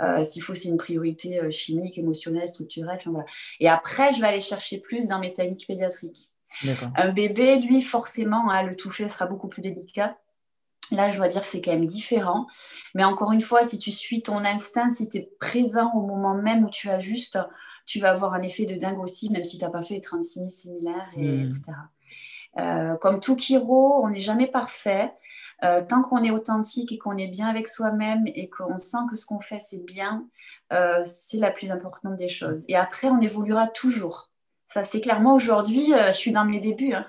Euh, 0.01 0.23
s'il 0.23 0.41
faut, 0.41 0.54
c'est 0.54 0.69
une 0.69 0.78
priorité 0.78 1.49
chimique, 1.49 1.97
émotionnelle, 1.97 2.47
structurelle. 2.47 2.99
voilà. 3.06 3.25
Et 3.62 3.69
après, 3.69 4.12
je 4.13 4.21
vais 4.21 4.28
aller 4.28 4.41
chercher 4.41 4.80
plus 4.80 5.08
dans 5.08 5.19
mes 5.19 5.32
techniques 5.32 5.65
pédiatriques. 5.67 6.30
Un 6.95 7.10
bébé, 7.10 7.60
lui, 7.60 7.81
forcément, 7.81 8.49
hein, 8.49 8.63
le 8.63 8.75
toucher 8.75 9.10
sera 9.10 9.25
beaucoup 9.25 9.47
plus 9.47 9.62
délicat. 9.62 10.17
Là, 10.91 11.10
je 11.10 11.17
dois 11.17 11.27
dire 11.27 11.45
c'est 11.45 11.62
quand 11.62 11.71
même 11.71 11.86
différent. 11.86 12.47
Mais 12.93 13.03
encore 13.03 13.31
une 13.31 13.41
fois, 13.41 13.63
si 13.63 13.79
tu 13.79 13.91
suis 13.91 14.21
ton 14.21 14.38
instinct, 14.38 14.89
si 14.89 15.10
tu 15.10 15.17
es 15.17 15.29
présent 15.39 15.91
au 15.95 16.01
moment 16.01 16.36
même 16.36 16.63
où 16.63 16.69
tu 16.69 16.89
ajustes, 16.89 17.39
tu 17.86 17.99
vas 17.99 18.12
avoir 18.12 18.34
un 18.34 18.41
effet 18.41 18.65
de 18.65 18.75
dingue 18.75 18.99
aussi, 18.99 19.31
même 19.31 19.45
si 19.45 19.58
tu 19.58 19.63
n'as 19.63 19.71
pas 19.71 19.84
fait 19.84 19.99
36 19.99 20.49
similaires, 20.49 21.10
et, 21.17 21.41
etc. 21.41 21.63
Hmm. 22.55 22.60
Euh, 22.60 22.95
comme 22.97 23.19
tout 23.19 23.36
chiro, 23.38 24.03
on 24.03 24.10
n'est 24.10 24.19
jamais 24.19 24.47
parfait. 24.47 25.12
Euh, 25.63 25.81
tant 25.88 26.01
qu'on 26.01 26.21
est 26.23 26.31
authentique 26.31 26.91
et 26.91 26.97
qu'on 26.97 27.17
est 27.17 27.27
bien 27.27 27.47
avec 27.47 27.67
soi-même 27.67 28.23
et 28.27 28.49
qu'on 28.49 28.77
sent 28.77 28.97
que 29.10 29.15
ce 29.15 29.25
qu'on 29.25 29.39
fait, 29.39 29.60
c'est 29.60 29.86
bien, 29.86 30.27
euh, 30.73 31.01
c'est 31.03 31.38
la 31.38 31.49
plus 31.49 31.71
importante 31.71 32.15
des 32.15 32.27
choses. 32.27 32.65
Et 32.67 32.75
après, 32.75 33.08
on 33.08 33.21
évoluera 33.21 33.67
toujours. 33.67 34.31
Ça, 34.65 34.84
c'est 34.84 35.01
clair. 35.01 35.19
Moi, 35.19 35.34
aujourd'hui, 35.34 35.93
euh, 35.93 36.08
je 36.08 36.17
suis 36.17 36.32
dans 36.32 36.45
mes 36.45 36.60
débuts. 36.60 36.93
Hein. 36.93 37.06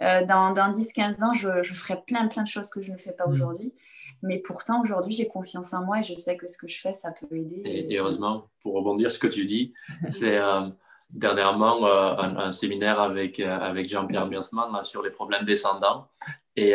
Euh, 0.00 0.24
dans, 0.24 0.52
10-15 0.52 1.24
ans, 1.24 1.34
je, 1.34 1.74
ferai 1.74 2.00
plein, 2.06 2.28
plein 2.28 2.42
de 2.42 2.48
choses 2.48 2.70
que 2.70 2.80
je 2.80 2.92
ne 2.92 2.96
fais 2.96 3.12
pas 3.12 3.26
mm. 3.26 3.32
aujourd'hui. 3.32 3.74
Mais 4.22 4.38
pourtant, 4.38 4.80
aujourd'hui, 4.80 5.14
j'ai 5.14 5.28
confiance 5.28 5.74
en 5.74 5.84
moi 5.84 6.00
et 6.00 6.04
je 6.04 6.14
sais 6.14 6.36
que 6.36 6.46
ce 6.46 6.58
que 6.58 6.66
je 6.66 6.80
fais, 6.80 6.92
ça 6.92 7.12
peut 7.12 7.36
aider. 7.36 7.62
Et, 7.64 7.98
heureusement, 7.98 8.48
pour 8.62 8.74
rebondir 8.74 9.12
ce 9.12 9.18
que 9.18 9.28
tu 9.28 9.46
dis, 9.46 9.74
c'est 10.08 10.36
euh, 10.38 10.68
dernièrement 11.14 11.86
un, 11.86 12.50
séminaire 12.50 13.00
avec, 13.00 13.38
avec 13.38 13.88
Jean-Pierre 13.88 14.26
Biensman 14.26 14.82
sur 14.82 15.02
les 15.02 15.10
problèmes 15.10 15.44
descendants. 15.44 16.08
Et, 16.56 16.74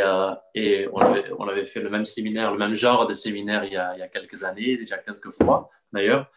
et 0.56 0.88
on, 0.94 1.00
avait, 1.00 1.26
on, 1.38 1.48
avait, 1.50 1.66
fait 1.66 1.82
le 1.82 1.90
même 1.90 2.06
séminaire, 2.06 2.52
le 2.52 2.58
même 2.58 2.76
genre 2.76 3.08
de 3.08 3.14
séminaire 3.14 3.66
il 3.66 3.74
y 3.74 3.78
a, 3.78 3.94
il 3.96 4.00
y 4.00 4.04
a 4.04 4.08
quelques 4.08 4.46
années, 4.46 4.78
déjà 4.78 4.98
quelques 4.98 5.32
fois 5.32 5.70
d'ailleurs. 5.92 6.32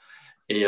Et, 0.49 0.63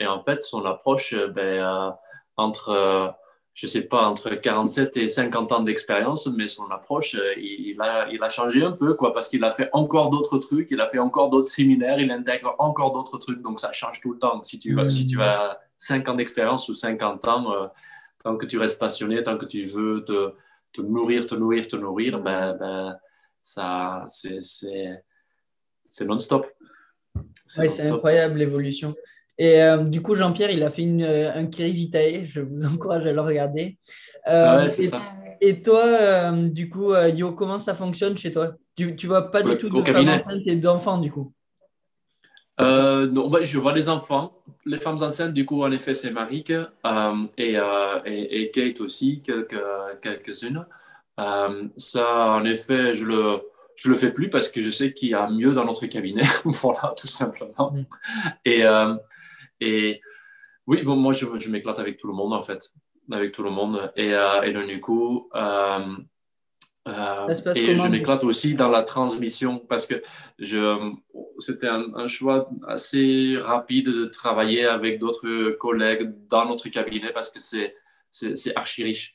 et, 0.00 0.06
en 0.06 0.20
fait, 0.20 0.42
son 0.42 0.64
approche, 0.64 1.14
ben, 1.14 1.96
entre, 2.36 2.70
euh, 2.70 3.08
je 3.54 3.66
sais 3.66 3.82
pas, 3.82 4.06
entre 4.08 4.30
47 4.30 4.96
et 4.96 5.08
50 5.08 5.52
ans 5.52 5.60
d'expérience, 5.60 6.26
mais 6.26 6.48
son 6.48 6.70
approche, 6.70 7.14
euh, 7.14 7.34
il, 7.36 7.80
a, 7.80 8.08
il 8.10 8.22
a 8.22 8.28
changé 8.28 8.62
un 8.62 8.72
peu, 8.72 8.94
quoi, 8.94 9.12
parce 9.12 9.28
qu'il 9.28 9.44
a 9.44 9.50
fait 9.50 9.68
encore 9.72 10.10
d'autres 10.10 10.38
trucs, 10.38 10.70
il 10.70 10.80
a 10.80 10.88
fait 10.88 10.98
encore 10.98 11.30
d'autres 11.30 11.48
séminaires, 11.48 12.00
il 12.00 12.10
intègre 12.10 12.56
encore 12.58 12.92
d'autres 12.92 13.18
trucs, 13.18 13.40
donc 13.42 13.60
ça 13.60 13.72
change 13.72 14.00
tout 14.00 14.12
le 14.12 14.18
temps. 14.18 14.42
Si 14.42 14.58
tu, 14.58 14.74
vas, 14.74 14.90
si 14.90 15.06
tu 15.06 15.20
as 15.22 15.58
5 15.78 16.08
ans 16.08 16.14
d'expérience 16.14 16.68
ou 16.68 16.74
50 16.74 17.28
ans, 17.28 17.52
euh, 17.52 17.66
tant 18.22 18.36
que 18.36 18.46
tu 18.46 18.58
restes 18.58 18.80
passionné, 18.80 19.22
tant 19.22 19.38
que 19.38 19.46
tu 19.46 19.64
veux 19.64 20.04
te, 20.04 20.32
te 20.72 20.82
nourrir, 20.82 21.26
te 21.26 21.34
nourrir, 21.34 21.68
te 21.68 21.76
nourrir, 21.76 22.18
ben, 22.20 22.56
ben 22.58 22.98
ça, 23.42 24.06
c'est 24.08 24.40
non-stop. 26.04 26.46
c'est 27.46 27.86
incroyable 27.86 28.38
l'évolution. 28.38 28.94
Et 29.38 29.60
euh, 29.60 29.78
du 29.78 30.00
coup, 30.00 30.14
Jean-Pierre, 30.14 30.50
il 30.50 30.62
a 30.62 30.70
fait 30.70 30.82
une, 30.82 31.02
euh, 31.02 31.34
un 31.34 31.46
Kiris 31.46 31.72
Vitae. 31.72 32.24
Je 32.24 32.40
vous 32.40 32.64
encourage 32.72 33.06
à 33.06 33.12
le 33.12 33.20
regarder. 33.20 33.78
Euh, 34.28 34.62
ouais, 34.62 34.68
c'est 34.68 34.84
ça. 34.84 35.00
Et 35.40 35.60
toi, 35.60 36.32
du 36.32 36.70
coup, 36.70 36.94
Yo, 36.94 37.32
comment 37.32 37.58
ça 37.58 37.74
fonctionne 37.74 38.16
chez 38.16 38.32
toi? 38.32 38.52
Tu, 38.76 38.86
ne 38.86 39.06
vois 39.06 39.30
pas 39.30 39.42
du 39.42 39.56
tout 39.58 39.68
de 39.68 39.82
femmes 39.82 40.08
enceintes 40.08 40.46
et 40.46 40.56
d'enfants, 40.56 40.98
du 40.98 41.10
coup? 41.10 41.32
Non, 42.58 43.28
bah, 43.28 43.40
je 43.42 43.58
vois 43.58 43.74
les 43.74 43.88
enfants. 43.88 44.38
Les 44.64 44.78
femmes 44.78 45.02
enceintes, 45.02 45.34
du 45.34 45.44
coup, 45.44 45.62
en 45.62 45.70
effet, 45.70 45.92
c'est 45.92 46.12
Marique 46.12 46.52
et, 47.36 47.58
et, 48.06 48.50
Kate 48.52 48.80
aussi, 48.80 49.20
quelques, 49.20 49.60
quelques-unes. 50.00 50.64
ça, 51.76 52.30
en 52.30 52.44
effet, 52.44 52.94
je 52.94 53.04
le, 53.04 53.40
je 53.76 53.90
le 53.90 53.94
fais 53.96 54.12
plus 54.12 54.30
parce 54.30 54.48
que 54.48 54.62
je 54.62 54.70
sais 54.70 54.94
qu'il 54.94 55.10
y 55.10 55.14
a 55.14 55.28
mieux 55.28 55.52
dans 55.52 55.66
notre 55.66 55.84
cabinet. 55.86 56.22
voilà, 56.44 56.94
tout 56.96 57.08
simplement. 57.08 57.72
Mm. 57.72 57.84
Et, 58.46 58.64
et 59.60 60.00
oui, 60.66 60.82
bon, 60.82 60.96
moi, 60.96 61.12
je, 61.12 61.26
je 61.38 61.50
m'éclate 61.50 61.78
avec 61.78 61.98
tout 61.98 62.06
le 62.06 62.14
monde, 62.14 62.32
en 62.32 62.42
fait. 62.42 62.70
Avec 63.10 63.32
tout 63.32 63.42
le 63.42 63.50
monde. 63.50 63.92
Et, 63.96 64.14
euh, 64.14 64.42
et 64.42 64.52
donc, 64.52 64.66
du 64.66 64.80
coup, 64.80 65.28
euh, 65.34 65.96
euh, 66.88 67.34
et 67.54 67.76
je 67.76 67.88
m'éclate 67.88 68.24
aussi 68.24 68.54
dans 68.54 68.68
la 68.68 68.82
transmission 68.82 69.58
parce 69.58 69.86
que 69.86 70.02
je, 70.38 70.92
c'était 71.38 71.68
un, 71.68 72.06
choix 72.06 72.48
assez 72.66 73.36
rapide 73.38 73.86
de 73.86 74.04
travailler 74.06 74.66
avec 74.66 74.98
d'autres 74.98 75.50
collègues 75.52 76.12
dans 76.28 76.46
notre 76.46 76.68
cabinet 76.68 77.10
parce 77.12 77.30
que 77.30 77.40
c'est, 77.40 77.74
c'est, 78.10 78.36
c'est 78.36 78.54
archi 78.56 78.84
riche. 78.84 79.14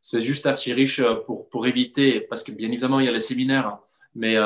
C'est 0.00 0.22
juste 0.22 0.46
archi 0.46 0.74
riche 0.74 1.02
pour, 1.24 1.48
pour 1.48 1.66
éviter, 1.66 2.20
parce 2.20 2.42
que 2.42 2.52
bien 2.52 2.68
évidemment, 2.68 3.00
il 3.00 3.06
y 3.06 3.08
a 3.08 3.12
les 3.12 3.20
séminaires, 3.20 3.78
mais 4.14 4.36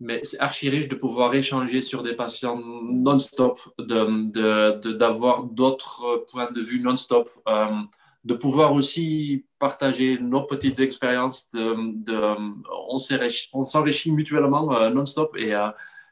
mais 0.00 0.20
c'est 0.22 0.40
archi 0.40 0.68
riche 0.68 0.88
de 0.88 0.94
pouvoir 0.94 1.34
échanger 1.34 1.80
sur 1.80 2.02
des 2.02 2.14
patients 2.14 2.58
non-stop, 2.58 3.58
d'avoir 3.78 5.44
de, 5.44 5.54
d'autres 5.54 6.24
points 6.30 6.50
de 6.50 6.60
vue 6.60 6.80
non-stop, 6.80 7.28
euh, 7.48 7.66
de 8.24 8.34
pouvoir 8.34 8.72
aussi 8.72 9.44
partager 9.58 10.18
nos 10.18 10.42
petites 10.42 10.80
expériences. 10.80 11.50
De, 11.52 11.74
on 13.52 13.64
s'enrichit 13.64 14.12
mutuellement 14.12 14.74
euh, 14.74 14.90
non-stop 14.90 15.36
et, 15.36 15.54
euh, 15.54 15.68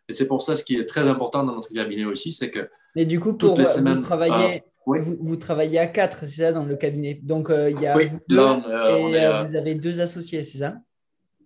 et 0.08 0.12
c'est 0.12 0.26
pour 0.26 0.42
ça 0.42 0.56
ce 0.56 0.64
qui 0.64 0.76
est 0.76 0.86
très 0.86 1.08
important 1.08 1.42
dans 1.42 1.54
notre 1.54 1.72
cabinet 1.72 2.04
aussi, 2.04 2.32
c'est 2.32 2.50
que. 2.50 2.68
Mais 2.94 3.06
du 3.06 3.18
coup, 3.18 3.34
pour 3.34 3.56
les 3.56 3.64
semaines, 3.64 3.98
vous, 3.98 4.04
travaillez, 4.04 4.62
vous, 4.86 5.36
travaillez 5.36 5.78
à 5.78 5.86
quatre, 5.86 6.20
c'est 6.20 6.42
ça, 6.42 6.52
dans 6.52 6.64
le 6.64 6.76
cabinet. 6.76 7.14
Donc, 7.22 7.50
il 7.50 7.80
y 7.80 7.86
a 7.86 7.96
oui, 7.96 8.10
deux, 8.28 8.38
et 8.38 9.46
vous 9.46 9.56
avez 9.56 9.74
deux 9.74 10.00
associés, 10.00 10.44
c'est 10.44 10.58
ça? 10.58 10.74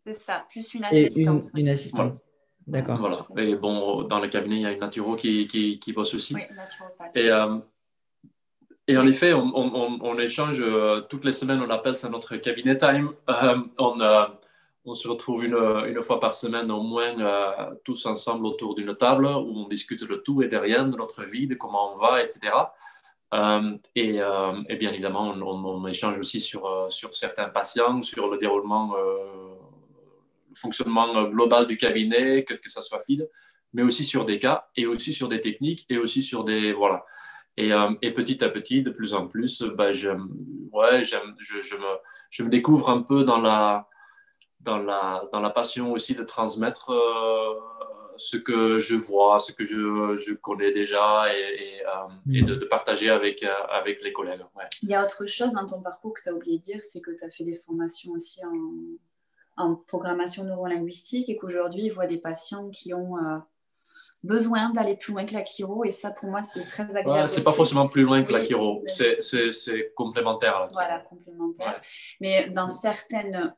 C'est 0.04 0.12
ça, 0.12 0.44
plus 0.50 0.74
une 0.74 0.84
assistante. 0.84 1.44
Et 1.54 1.60
une, 1.60 1.68
assistante. 1.68 2.18
D'accord. 2.66 2.98
Voilà. 2.98 3.26
Et 3.36 3.54
bon, 3.54 4.02
dans 4.02 4.18
le 4.18 4.28
cabinet, 4.28 4.56
il 4.56 4.62
y 4.62 4.66
a 4.66 4.72
une 4.72 4.80
naturo 4.80 5.14
qui, 5.14 5.46
qui, 5.46 5.78
qui 5.78 5.92
bosse 5.92 6.14
aussi. 6.14 6.34
Oui. 6.34 6.42
Et, 7.14 7.30
euh, 7.30 7.58
et 8.88 8.98
en 8.98 9.06
effet, 9.06 9.34
on, 9.34 9.52
on, 9.54 9.98
on 10.00 10.18
échange 10.18 10.60
euh, 10.60 11.00
toutes 11.02 11.24
les 11.24 11.32
semaines, 11.32 11.60
on 11.60 11.70
appelle 11.70 11.94
ça 11.94 12.08
notre 12.08 12.36
cabinet 12.36 12.76
time. 12.76 13.10
Euh, 13.30 13.58
on, 13.78 13.98
on, 14.84 14.94
se 14.94 15.06
retrouve 15.06 15.44
une, 15.44 15.54
une, 15.54 16.02
fois 16.02 16.18
par 16.18 16.34
semaine 16.34 16.70
au 16.72 16.82
moins 16.82 17.14
tous 17.84 18.06
ensemble 18.06 18.46
autour 18.46 18.74
d'une 18.74 18.96
table 18.96 19.26
où 19.26 19.60
on 19.60 19.68
discute 19.68 20.04
de 20.04 20.16
tout 20.16 20.42
et 20.42 20.48
de 20.48 20.56
rien, 20.56 20.84
de 20.84 20.96
notre 20.96 21.22
vie, 21.24 21.46
de 21.46 21.54
comment 21.54 21.92
on 21.92 21.94
va, 21.94 22.22
etc. 22.22 22.40
Et, 23.94 24.16
et, 24.16 24.76
bien 24.76 24.92
évidemment, 24.92 25.30
on, 25.30 25.42
on, 25.42 25.86
échange 25.86 26.18
aussi 26.18 26.40
sur, 26.40 26.86
sur 26.88 27.14
certains 27.14 27.48
patients, 27.48 28.02
sur 28.02 28.28
le 28.28 28.38
déroulement 28.38 28.94
fonctionnement 30.56 31.24
global 31.24 31.66
du 31.66 31.76
cabinet, 31.76 32.44
que, 32.44 32.54
que 32.54 32.70
ça 32.70 32.82
soit 32.82 33.00
fluide, 33.00 33.28
mais 33.72 33.82
aussi 33.82 34.04
sur 34.04 34.24
des 34.24 34.38
cas 34.38 34.68
et 34.76 34.86
aussi 34.86 35.12
sur 35.12 35.28
des 35.28 35.40
techniques 35.40 35.84
et 35.88 35.98
aussi 35.98 36.22
sur 36.22 36.44
des. 36.44 36.72
Voilà. 36.72 37.04
Et, 37.58 37.72
euh, 37.72 37.90
et 38.02 38.12
petit 38.12 38.44
à 38.44 38.48
petit, 38.50 38.82
de 38.82 38.90
plus 38.90 39.14
en 39.14 39.26
plus, 39.26 39.62
bah, 39.62 39.92
je, 39.92 40.10
ouais, 40.72 41.04
je, 41.04 41.16
je, 41.38 41.76
me, 41.76 41.96
je 42.30 42.42
me 42.42 42.50
découvre 42.50 42.90
un 42.90 43.00
peu 43.00 43.24
dans 43.24 43.40
la, 43.40 43.88
dans 44.60 44.78
la, 44.78 45.26
dans 45.32 45.40
la 45.40 45.50
passion 45.50 45.92
aussi 45.92 46.14
de 46.14 46.22
transmettre 46.22 46.90
euh, 46.90 47.54
ce 48.18 48.36
que 48.36 48.76
je 48.76 48.94
vois, 48.94 49.38
ce 49.38 49.52
que 49.52 49.64
je, 49.64 50.16
je 50.16 50.34
connais 50.34 50.72
déjà 50.72 51.34
et, 51.34 51.38
et, 51.38 51.86
euh, 51.86 52.42
de, 52.44 52.56
de, 52.56 52.64
partager 52.66 53.08
avec, 53.08 53.42
avec 53.70 54.02
les 54.02 54.12
collègues. 54.12 54.44
Il 54.82 54.90
y 54.90 54.94
a 54.94 55.02
autre 55.02 55.24
chose 55.24 55.52
dans 55.52 55.64
ton 55.64 55.80
parcours 55.80 56.12
que 56.12 56.22
tu 56.22 56.28
as 56.28 56.34
oublié 56.34 56.58
de 56.58 56.62
dire, 56.62 56.80
c'est 56.82 57.00
que 57.00 57.10
tu 57.12 57.24
as 57.24 57.30
fait 57.30 57.44
des 57.44 57.54
formations 57.54 58.12
aussi 58.12 58.44
en, 58.44 58.52
en 59.56 59.74
programmation 59.74 60.44
neurolinguistique 60.44 61.28
et 61.28 61.36
qu'aujourd'hui, 61.36 61.84
ils 61.84 61.92
voient 61.92 62.06
des 62.06 62.18
patients 62.18 62.68
qui 62.70 62.92
ont 62.92 63.16
euh, 63.16 63.38
besoin 64.22 64.70
d'aller 64.70 64.96
plus 64.96 65.12
loin 65.12 65.24
que 65.24 65.34
la 65.34 65.44
chiro. 65.44 65.84
Et 65.84 65.90
ça, 65.90 66.10
pour 66.10 66.28
moi, 66.28 66.42
c'est 66.42 66.66
très 66.66 66.84
agréable. 66.84 67.10
Ouais, 67.10 67.26
c'est 67.26 67.44
pas 67.44 67.52
forcément 67.52 67.88
plus 67.88 68.02
loin 68.02 68.22
que 68.22 68.32
la 68.32 68.44
chiro, 68.44 68.82
c'est 68.86 69.92
complémentaire. 69.94 70.68
Voilà, 70.72 71.00
complémentaire. 71.00 71.80
Mais 72.20 72.50
dans 72.50 72.68
certaines 72.68 73.54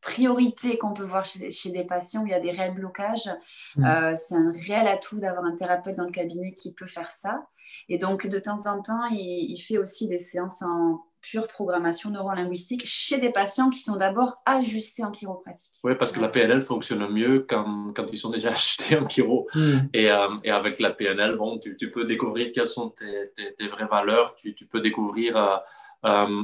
priorités 0.00 0.78
qu'on 0.78 0.94
peut 0.94 1.04
voir 1.04 1.24
chez, 1.24 1.50
chez, 1.50 1.70
des 1.70 1.84
patients 1.84 2.22
où 2.22 2.26
il 2.26 2.30
y 2.30 2.34
a 2.34 2.40
des 2.40 2.50
réels 2.50 2.74
blocages, 2.74 3.30
mmh. 3.76 3.84
euh, 3.84 4.14
c'est 4.14 4.34
un 4.34 4.52
réel 4.52 4.88
atout 4.88 5.18
d'avoir 5.18 5.44
un 5.44 5.54
thérapeute 5.54 5.96
dans 5.96 6.04
le 6.04 6.10
cabinet 6.10 6.52
qui 6.52 6.72
peut 6.72 6.86
faire 6.86 7.10
ça. 7.10 7.46
Et 7.88 7.98
donc, 7.98 8.26
de 8.26 8.38
temps 8.38 8.66
en 8.66 8.82
temps, 8.82 9.06
il, 9.10 9.50
il 9.50 9.58
fait 9.58 9.78
aussi 9.78 10.08
des 10.08 10.18
séances 10.18 10.62
en 10.62 11.02
pure 11.30 11.46
programmation 11.46 12.10
neurolinguistique 12.10 12.82
chez 12.84 13.18
des 13.18 13.30
patients 13.30 13.70
qui 13.70 13.78
sont 13.78 13.96
d'abord 13.96 14.42
ajustés 14.44 15.04
en 15.04 15.10
chiropratique. 15.10 15.74
Oui, 15.82 15.94
parce 15.98 16.12
que 16.12 16.20
la 16.20 16.28
PNL 16.28 16.60
fonctionne 16.60 17.08
mieux 17.08 17.46
quand, 17.48 17.92
quand 17.94 18.12
ils 18.12 18.18
sont 18.18 18.30
déjà 18.30 18.50
ajustés 18.52 18.96
en 18.98 19.08
chiro. 19.08 19.48
Hmm. 19.54 19.78
Et, 19.94 20.10
euh, 20.10 20.28
et, 20.44 20.50
avec 20.50 20.78
la 20.80 20.90
PNL, 20.90 21.36
bon, 21.36 21.58
tu, 21.58 21.76
tu, 21.76 21.90
peux 21.90 22.04
découvrir 22.04 22.52
quelles 22.52 22.68
sont 22.68 22.90
tes, 22.90 23.32
tes, 23.56 23.68
vraies 23.68 23.86
valeurs, 23.86 24.34
tu, 24.34 24.54
tu 24.54 24.66
peux 24.66 24.80
découvrir, 24.80 25.36
euh, 25.36 25.56
euh, 26.04 26.42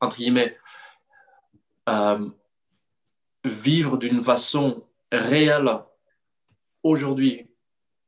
entre 0.00 0.16
guillemets, 0.16 0.56
vivre 3.44 3.98
d'une 3.98 4.22
façon 4.22 4.84
réelle 5.10 5.70
aujourd'hui, 6.82 7.48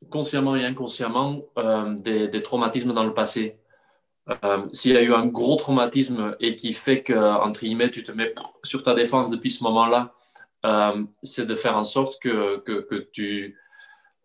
consciemment 0.09 0.55
et 0.57 0.65
inconsciemment, 0.65 1.43
des, 1.99 2.29
des 2.29 2.43
traumatismes 2.43 2.95
dans 2.95 3.05
le 3.05 3.13
passé 3.13 3.59
euh, 4.29 4.67
s'il 4.73 4.93
y 4.93 4.97
a 4.97 5.03
eu 5.03 5.15
un 5.15 5.27
gros 5.27 5.57
traumatisme 5.57 6.37
et 6.41 6.57
qui 6.57 6.73
fait 6.73 7.03
que, 7.03 7.15
entre 7.15 7.61
guillemets, 7.61 7.91
tu 7.91 8.03
te 8.03 8.11
mets 8.11 8.35
sur 8.65 8.83
ta 8.83 8.95
défense 8.95 9.31
depuis 9.31 9.51
ce 9.51 9.63
moment-là, 9.65 10.13
euh, 10.65 11.05
c'est 11.23 11.47
de 11.47 11.55
faire 11.55 11.77
en 11.77 11.85
sorte 11.85 12.21
que, 12.21 12.59
que, 12.59 12.81
que 12.81 12.97
tu, 12.97 13.57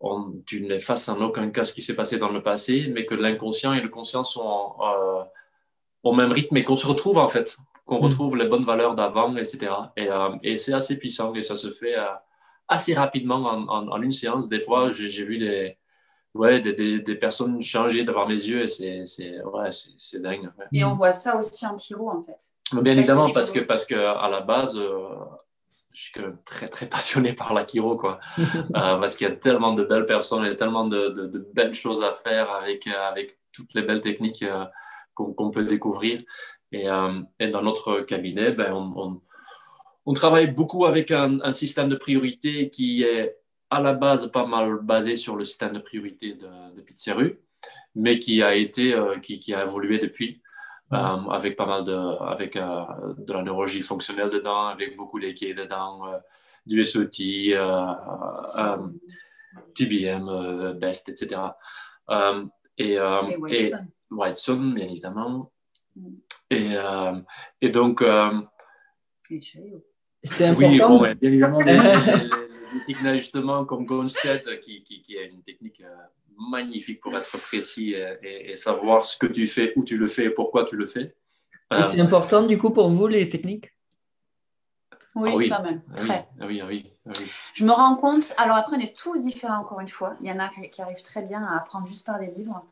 on, 0.00 0.32
tu 0.44 0.62
n'effaces 0.62 1.08
en 1.08 1.20
aucun 1.20 1.50
cas 1.50 1.64
ce 1.64 1.72
qui 1.72 1.82
s'est 1.82 1.94
passé 1.94 2.18
dans 2.18 2.30
le 2.30 2.42
passé, 2.42 2.90
mais 2.92 3.06
que 3.06 3.14
l'inconscient 3.14 3.72
et 3.74 3.80
le 3.80 3.88
conscient 3.88 4.24
sont 4.24 4.74
euh, 4.80 5.22
au 6.02 6.12
même 6.12 6.32
rythme 6.32 6.56
et 6.56 6.64
qu'on 6.64 6.74
se 6.76 6.86
retrouve 6.86 7.18
en 7.18 7.28
fait, 7.28 7.56
qu'on 7.86 8.00
mm. 8.00 8.04
retrouve 8.04 8.36
les 8.36 8.46
bonnes 8.46 8.64
valeurs 8.64 8.96
d'avant, 8.96 9.36
etc. 9.36 9.72
Et, 9.96 10.08
et 10.42 10.56
c'est 10.56 10.72
assez 10.72 10.98
puissant 10.98 11.32
et 11.34 11.42
ça 11.42 11.54
se 11.54 11.70
fait 11.70 11.94
assez 12.66 12.94
rapidement 12.94 13.36
en, 13.36 13.68
en, 13.68 13.88
en, 13.88 14.02
une 14.02 14.12
séance. 14.12 14.48
Des 14.48 14.58
fois, 14.58 14.90
j'ai 14.90 15.24
vu 15.24 15.38
des, 15.38 15.76
ouais, 16.34 16.60
des, 16.60 17.00
des, 17.00 17.14
personnes 17.14 17.60
changer 17.60 18.04
devant 18.04 18.26
mes 18.26 18.34
yeux 18.34 18.62
et 18.62 18.68
c'est 18.68 19.42
ouais, 19.44 19.70
dingue. 20.20 20.50
Et 20.72 20.84
on 20.84 20.92
voit 20.92 21.12
ça 21.12 21.38
aussi 21.38 21.66
en 21.66 21.76
chiro 21.76 22.10
en 22.10 22.22
fait. 22.22 22.80
Bien 22.80 22.96
évidemment, 22.96 23.30
parce 23.32 23.50
que, 23.50 23.60
parce 23.60 23.84
que 23.84 23.94
à 23.94 24.28
la 24.30 24.40
base, 24.40 24.78
euh, 24.78 25.08
je 25.92 26.02
suis 26.02 26.12
quand 26.12 26.22
même 26.22 26.38
très 26.44 26.68
très 26.68 26.86
passionné 26.86 27.32
par 27.34 27.52
la 27.52 27.66
chiro, 27.66 27.96
quoi. 27.96 28.18
euh, 28.38 28.60
parce 28.70 29.14
qu'il 29.14 29.28
y 29.28 29.30
a 29.30 29.36
tellement 29.36 29.72
de 29.72 29.84
belles 29.84 30.06
personnes 30.06 30.44
et 30.44 30.56
tellement 30.56 30.86
de, 30.86 31.08
de, 31.08 31.48
belles 31.52 31.74
choses 31.74 32.02
à 32.02 32.12
faire 32.12 32.50
avec, 32.50 32.86
avec 32.86 33.38
toutes 33.52 33.74
les 33.74 33.82
belles 33.82 34.00
techniques 34.00 34.42
euh, 34.42 34.64
qu'on 35.14 35.50
peut 35.50 35.64
découvrir. 35.64 36.18
Et, 36.74 36.86
et, 37.38 37.48
dans 37.48 37.60
notre 37.60 38.00
cabinet, 38.00 38.52
ben, 38.52 38.72
on, 38.72 38.94
on, 38.96 39.20
on 40.06 40.12
travaille 40.14 40.50
beaucoup 40.50 40.86
avec 40.86 41.10
un, 41.10 41.38
un 41.42 41.52
système 41.52 41.90
de 41.90 41.96
priorité 41.96 42.70
qui 42.70 43.02
est 43.02 43.36
à 43.72 43.80
la 43.80 43.94
base 43.94 44.30
pas 44.30 44.46
mal 44.46 44.80
basé 44.82 45.16
sur 45.16 45.34
le 45.34 45.44
système 45.44 45.72
de 45.72 45.78
priorité 45.78 46.34
de, 46.34 46.46
de 46.76 47.38
mais 47.94 48.18
qui 48.18 48.42
a 48.42 48.54
été, 48.54 48.94
euh, 48.94 49.18
qui, 49.18 49.38
qui, 49.38 49.54
a 49.54 49.62
évolué 49.62 49.98
depuis, 49.98 50.42
euh, 50.92 50.96
avec 50.96 51.56
pas 51.56 51.64
mal 51.64 51.84
de, 51.84 51.96
avec 52.22 52.56
euh, 52.56 52.84
de 53.16 53.32
la 53.32 53.42
neurologie 53.42 53.80
fonctionnelle 53.80 54.28
dedans, 54.28 54.66
avec 54.66 54.94
beaucoup 54.96 55.18
d'équipes 55.18 55.56
dedans, 55.56 56.02
du 56.66 56.84
SOT, 56.84 57.16
TBM, 59.74 60.74
BEST, 60.78 61.08
etc. 61.08 61.40
et, 62.76 62.98
et, 63.48 63.72
Whiteson, 64.10 64.72
bien 64.74 64.86
évidemment. 64.86 65.50
Mm. 65.96 66.08
Et, 66.50 66.74
et 67.62 67.70
donc, 67.70 68.04
c'est 70.22 70.46
important. 70.46 70.68
Oui, 70.68 70.78
bon, 70.78 71.00
bien 71.00 71.16
évidemment, 71.22 71.60
les, 72.74 72.78
techniques 72.80 73.02
d'ajustement 73.02 73.64
comme 73.64 73.84
Gonstead, 73.84 74.60
qui, 74.60 74.82
qui, 74.82 75.02
qui, 75.02 75.16
est 75.16 75.28
une 75.28 75.42
technique 75.42 75.80
euh, 75.80 75.94
magnifique 76.50 77.00
pour 77.00 77.16
être 77.16 77.30
précis 77.38 77.94
et, 78.22 78.56
savoir 78.56 79.04
ce 79.04 79.16
que 79.16 79.26
tu 79.26 79.46
fais, 79.46 79.72
où 79.76 79.84
tu 79.84 79.96
le 79.96 80.08
fais 80.08 80.26
et 80.26 80.30
pourquoi 80.30 80.64
tu 80.64 80.76
le 80.76 80.86
fais. 80.86 81.14
Et 81.76 81.82
c'est 81.82 82.00
important 82.00 82.42
du 82.42 82.58
coup 82.58 82.70
pour 82.70 82.90
vous 82.90 83.06
les 83.06 83.28
techniques? 83.28 83.72
Oui, 85.14 85.30
ah 85.32 85.36
oui, 85.36 85.48
quand 85.48 85.62
même. 85.62 85.82
Ah 85.90 85.96
Très. 85.96 86.28
Ah 86.40 86.46
oui, 86.46 86.62
oui, 86.66 86.90
oui, 87.06 87.12
Je 87.54 87.64
me 87.64 87.72
rends 87.72 87.96
compte, 87.96 88.32
alors 88.38 88.56
après 88.56 88.76
on 88.76 88.80
est 88.80 88.96
tous 88.96 89.20
différents 89.20 89.60
encore 89.60 89.80
une 89.80 89.88
fois. 89.88 90.16
Il 90.22 90.26
y 90.26 90.32
en 90.32 90.38
a 90.38 90.48
qui 90.70 90.80
arrivent 90.80 91.02
très 91.02 91.22
bien 91.22 91.42
à 91.44 91.56
apprendre 91.58 91.86
juste 91.86 92.06
par 92.06 92.18
des 92.18 92.28
livres. 92.28 92.64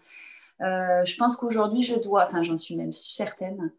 Euh, 0.63 1.05
je 1.05 1.17
pense 1.17 1.37
qu'aujourd'hui, 1.37 1.83
je 1.83 1.97
dois, 1.97 2.27
enfin 2.27 2.43
j'en 2.43 2.57
suis 2.57 2.77
même 2.77 2.93
certaine, 2.93 3.73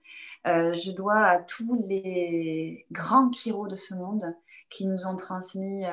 euh, 0.47 0.73
je 0.73 0.91
dois 0.91 1.19
à 1.19 1.39
tous 1.39 1.79
les 1.87 2.85
grands 2.91 3.29
chiros 3.29 3.67
de 3.67 3.75
ce 3.75 3.93
monde 3.93 4.35
qui 4.71 4.87
nous 4.87 5.05
ont 5.05 5.15
transmis 5.15 5.85
euh, 5.85 5.91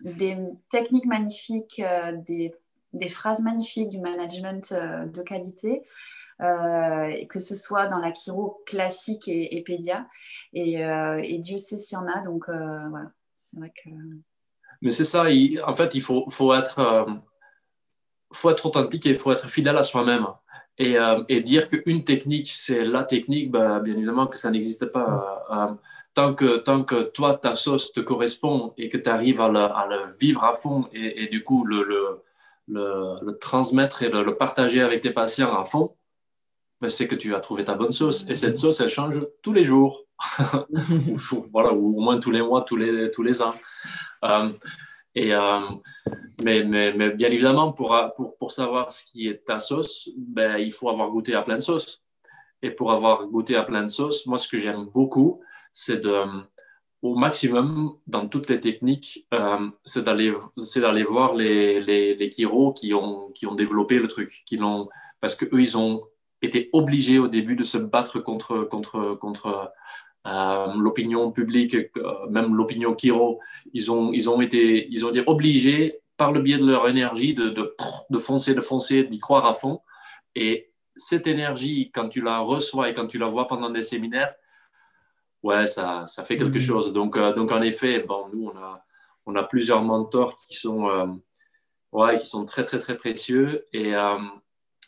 des 0.00 0.38
techniques 0.70 1.04
magnifiques, 1.04 1.82
des, 2.26 2.54
des, 2.94 3.08
phrases 3.08 3.42
magnifiques, 3.42 3.90
du 3.90 3.98
management 3.98 4.72
de 4.72 5.22
qualité. 5.22 5.82
que 6.38 7.38
ce 7.38 7.54
soit 7.54 7.86
dans 7.88 7.98
la 7.98 8.14
chiro 8.14 8.62
classique 8.64 9.28
et, 9.28 9.56
et 9.56 9.62
pédia, 9.62 10.06
et, 10.54 10.80
et, 11.22 11.38
Dieu 11.38 11.58
sait 11.58 11.78
s'il 11.78 11.98
y 11.98 12.00
en 12.00 12.06
a, 12.06 12.22
donc 12.24 12.46
voilà, 12.48 13.10
c'est 13.36 13.58
vrai 13.58 13.72
que... 13.84 13.90
Mais 14.80 14.90
c'est 14.90 15.04
ça, 15.04 15.24
en 15.66 15.74
fait, 15.74 15.94
il 15.94 16.00
faut, 16.00 16.28
faut 16.30 16.54
être 16.54 17.06
faut 18.32 18.50
être 18.50 18.66
authentique 18.66 19.06
et 19.06 19.10
il 19.10 19.14
faut 19.14 19.32
être 19.32 19.48
fidèle 19.48 19.76
à 19.76 19.82
soi-même. 19.82 20.26
Et, 20.78 20.98
euh, 20.98 21.22
et, 21.28 21.42
dire 21.42 21.68
qu'une 21.68 22.04
technique, 22.04 22.50
c'est 22.50 22.84
la 22.84 23.04
technique, 23.04 23.50
bah, 23.50 23.80
bien 23.80 23.94
évidemment 23.94 24.26
que 24.26 24.38
ça 24.38 24.50
n'existe 24.50 24.86
pas. 24.86 25.78
Tant, 26.14 26.34
que, 26.34 26.58
tant 26.58 26.84
que 26.84 27.04
toi, 27.04 27.34
ta 27.34 27.54
sauce 27.54 27.92
te 27.92 28.00
correspond 28.00 28.74
et 28.76 28.90
que 28.90 28.98
tu 28.98 29.08
arrives 29.08 29.40
à 29.40 29.48
le, 29.48 30.18
vivre 30.20 30.44
à 30.44 30.54
fond 30.54 30.86
et, 30.92 31.24
et 31.24 31.28
du 31.28 31.42
coup 31.42 31.64
le, 31.64 31.82
le, 31.84 32.22
le, 32.68 33.38
transmettre 33.38 34.02
et 34.02 34.08
le, 34.08 34.36
partager 34.36 34.82
avec 34.82 35.00
tes 35.00 35.10
patients 35.10 35.56
à 35.58 35.64
fond, 35.64 35.94
bah, 36.80 36.88
c'est 36.88 37.08
que 37.08 37.14
tu 37.14 37.34
as 37.34 37.40
trouvé 37.40 37.64
ta 37.64 37.74
bonne 37.74 37.92
sauce. 37.92 38.28
Et 38.28 38.34
cette 38.34 38.56
sauce, 38.56 38.80
elle 38.80 38.88
change 38.88 39.20
tous 39.42 39.52
les 39.52 39.64
jours. 39.64 40.04
voilà, 41.52 41.72
ou 41.72 41.98
au 41.98 42.00
moins 42.00 42.18
tous 42.18 42.30
les 42.30 42.42
mois, 42.42 42.62
tous 42.62 42.76
les, 42.76 43.10
tous 43.10 43.22
les 43.22 43.42
ans. 43.42 43.54
Euh, 44.24 44.52
et, 45.14 45.34
euh, 45.34 45.60
mais, 46.42 46.64
mais, 46.64 46.92
mais, 46.92 47.10
bien 47.10 47.30
évidemment, 47.30 47.72
pour, 47.72 47.96
pour, 48.16 48.36
pour, 48.36 48.52
savoir 48.52 48.92
ce 48.92 49.04
qui 49.04 49.28
est 49.28 49.44
ta 49.44 49.58
sauce, 49.58 50.08
ben, 50.16 50.58
il 50.58 50.72
faut 50.72 50.88
avoir 50.88 51.10
goûté 51.10 51.34
à 51.34 51.42
plein 51.42 51.56
de 51.56 51.62
sauces. 51.62 52.02
Et 52.62 52.70
pour 52.70 52.92
avoir 52.92 53.26
goûté 53.26 53.56
à 53.56 53.64
plein 53.64 53.82
de 53.82 53.88
sauces, 53.88 54.26
moi, 54.26 54.38
ce 54.38 54.48
que 54.48 54.58
j'aime 54.58 54.86
beaucoup, 54.86 55.42
c'est 55.72 56.00
de, 56.00 56.24
au 57.02 57.16
maximum, 57.16 57.96
dans 58.06 58.28
toutes 58.28 58.48
les 58.48 58.60
techniques, 58.60 59.26
euh, 59.34 59.68
c'est 59.84 60.04
d'aller 60.04 61.02
voir 61.04 61.34
les, 61.34 61.80
les, 61.80 62.14
les 62.14 62.30
qui 62.30 62.46
ont, 62.46 63.30
qui 63.34 63.46
ont 63.46 63.54
développé 63.54 63.98
le 63.98 64.08
truc, 64.08 64.42
qui 64.46 64.58
parce 65.20 65.34
qu'eux, 65.34 65.60
ils 65.60 65.76
ont 65.76 66.04
été 66.42 66.70
obligés 66.72 67.18
au 67.18 67.28
début 67.28 67.56
de 67.56 67.64
se 67.64 67.78
battre 67.78 68.20
contre, 68.20 68.64
contre, 68.64 69.14
contre 69.20 69.72
l'opinion 70.24 71.32
publique, 71.32 71.76
même 72.30 72.54
l'opinion 72.54 72.94
Kiro, 72.94 73.40
ils 73.72 73.90
ont, 73.90 74.12
ils 74.12 74.30
ont 74.30 74.40
été, 74.40 74.86
ils 74.90 75.04
ont 75.04 75.12
obligés 75.26 76.00
par 76.16 76.30
le 76.30 76.40
biais 76.40 76.58
de 76.58 76.66
leur 76.66 76.88
énergie 76.88 77.34
de, 77.34 77.48
de 77.48 78.18
foncer, 78.18 78.54
de 78.54 78.60
foncer, 78.60 79.04
d'y 79.04 79.18
croire 79.18 79.46
à 79.46 79.54
fond. 79.54 79.80
Et 80.36 80.72
cette 80.94 81.26
énergie, 81.26 81.90
quand 81.92 82.08
tu 82.08 82.20
la 82.20 82.38
reçois 82.38 82.90
et 82.90 82.92
quand 82.92 83.06
tu 83.08 83.18
la 83.18 83.26
vois 83.26 83.48
pendant 83.48 83.70
des 83.70 83.82
séminaires, 83.82 84.32
ouais, 85.42 85.66
ça, 85.66 86.06
ça 86.06 86.24
fait 86.24 86.36
quelque 86.36 86.58
mm. 86.58 86.60
chose. 86.60 86.92
Donc, 86.92 87.16
euh, 87.16 87.32
donc, 87.34 87.52
en 87.52 87.62
effet, 87.62 88.00
bon, 88.00 88.28
nous, 88.32 88.50
on 88.52 88.58
a, 88.58 88.84
on 89.26 89.34
a 89.36 89.42
plusieurs 89.42 89.82
mentors 89.82 90.36
qui 90.36 90.54
sont, 90.54 90.88
euh, 90.88 91.06
ouais, 91.92 92.18
qui 92.18 92.26
sont 92.26 92.44
très, 92.44 92.64
très, 92.64 92.78
très 92.78 92.96
précieux. 92.96 93.66
Et, 93.72 93.94
euh, 93.94 94.18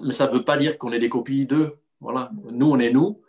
mais 0.01 0.13
ça 0.13 0.27
ne 0.27 0.33
veut 0.33 0.45
pas 0.45 0.57
dire 0.57 0.79
qu'on 0.79 0.93
est 0.93 0.99
des 0.99 1.09
copies 1.09 1.47
d'eux. 1.47 1.79
Voilà. 2.01 2.31
Nous, 2.51 2.71
on 2.71 2.79
est 2.79 2.91
nous, 2.91 3.23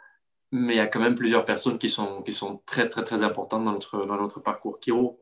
mais 0.51 0.75
il 0.75 0.77
y 0.77 0.81
a 0.81 0.87
quand 0.87 0.99
même 0.99 1.15
plusieurs 1.15 1.45
personnes 1.45 1.77
qui 1.77 1.89
sont, 1.89 2.21
qui 2.23 2.33
sont 2.33 2.61
très, 2.65 2.89
très, 2.89 3.03
très 3.03 3.23
importantes 3.23 3.65
dans 3.65 3.73
notre, 3.73 4.05
dans 4.05 4.17
notre 4.17 4.39
parcours 4.39 4.79
Kiro. 4.79 5.19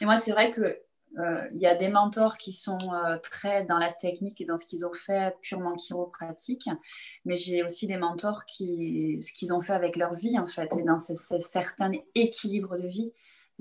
Et 0.00 0.04
moi, 0.04 0.16
c'est 0.16 0.32
vrai 0.32 0.50
que 0.50 0.78
il 1.54 1.60
y 1.60 1.66
a 1.66 1.74
des 1.74 1.88
mentors 1.88 2.36
qui 2.36 2.52
sont 2.52 2.78
euh, 2.92 3.18
très 3.18 3.64
dans 3.64 3.78
la 3.78 3.92
technique 3.92 4.40
et 4.40 4.44
dans 4.44 4.56
ce 4.56 4.66
qu'ils 4.66 4.86
ont 4.86 4.94
fait 4.94 5.36
purement 5.42 5.74
chiropratique, 5.74 6.68
mais 7.24 7.36
j'ai 7.36 7.62
aussi 7.62 7.86
des 7.86 7.96
mentors 7.96 8.44
qui, 8.46 9.20
ce 9.22 9.32
qu'ils 9.32 9.52
ont 9.52 9.60
fait 9.60 9.74
avec 9.74 9.96
leur 9.96 10.14
vie 10.14 10.38
en 10.38 10.46
fait, 10.46 10.70
et 10.78 10.82
dans 10.82 10.98
ce, 10.98 11.14
certain 11.38 11.92
équilibre 12.14 12.76
de 12.76 12.88
vie. 12.88 13.12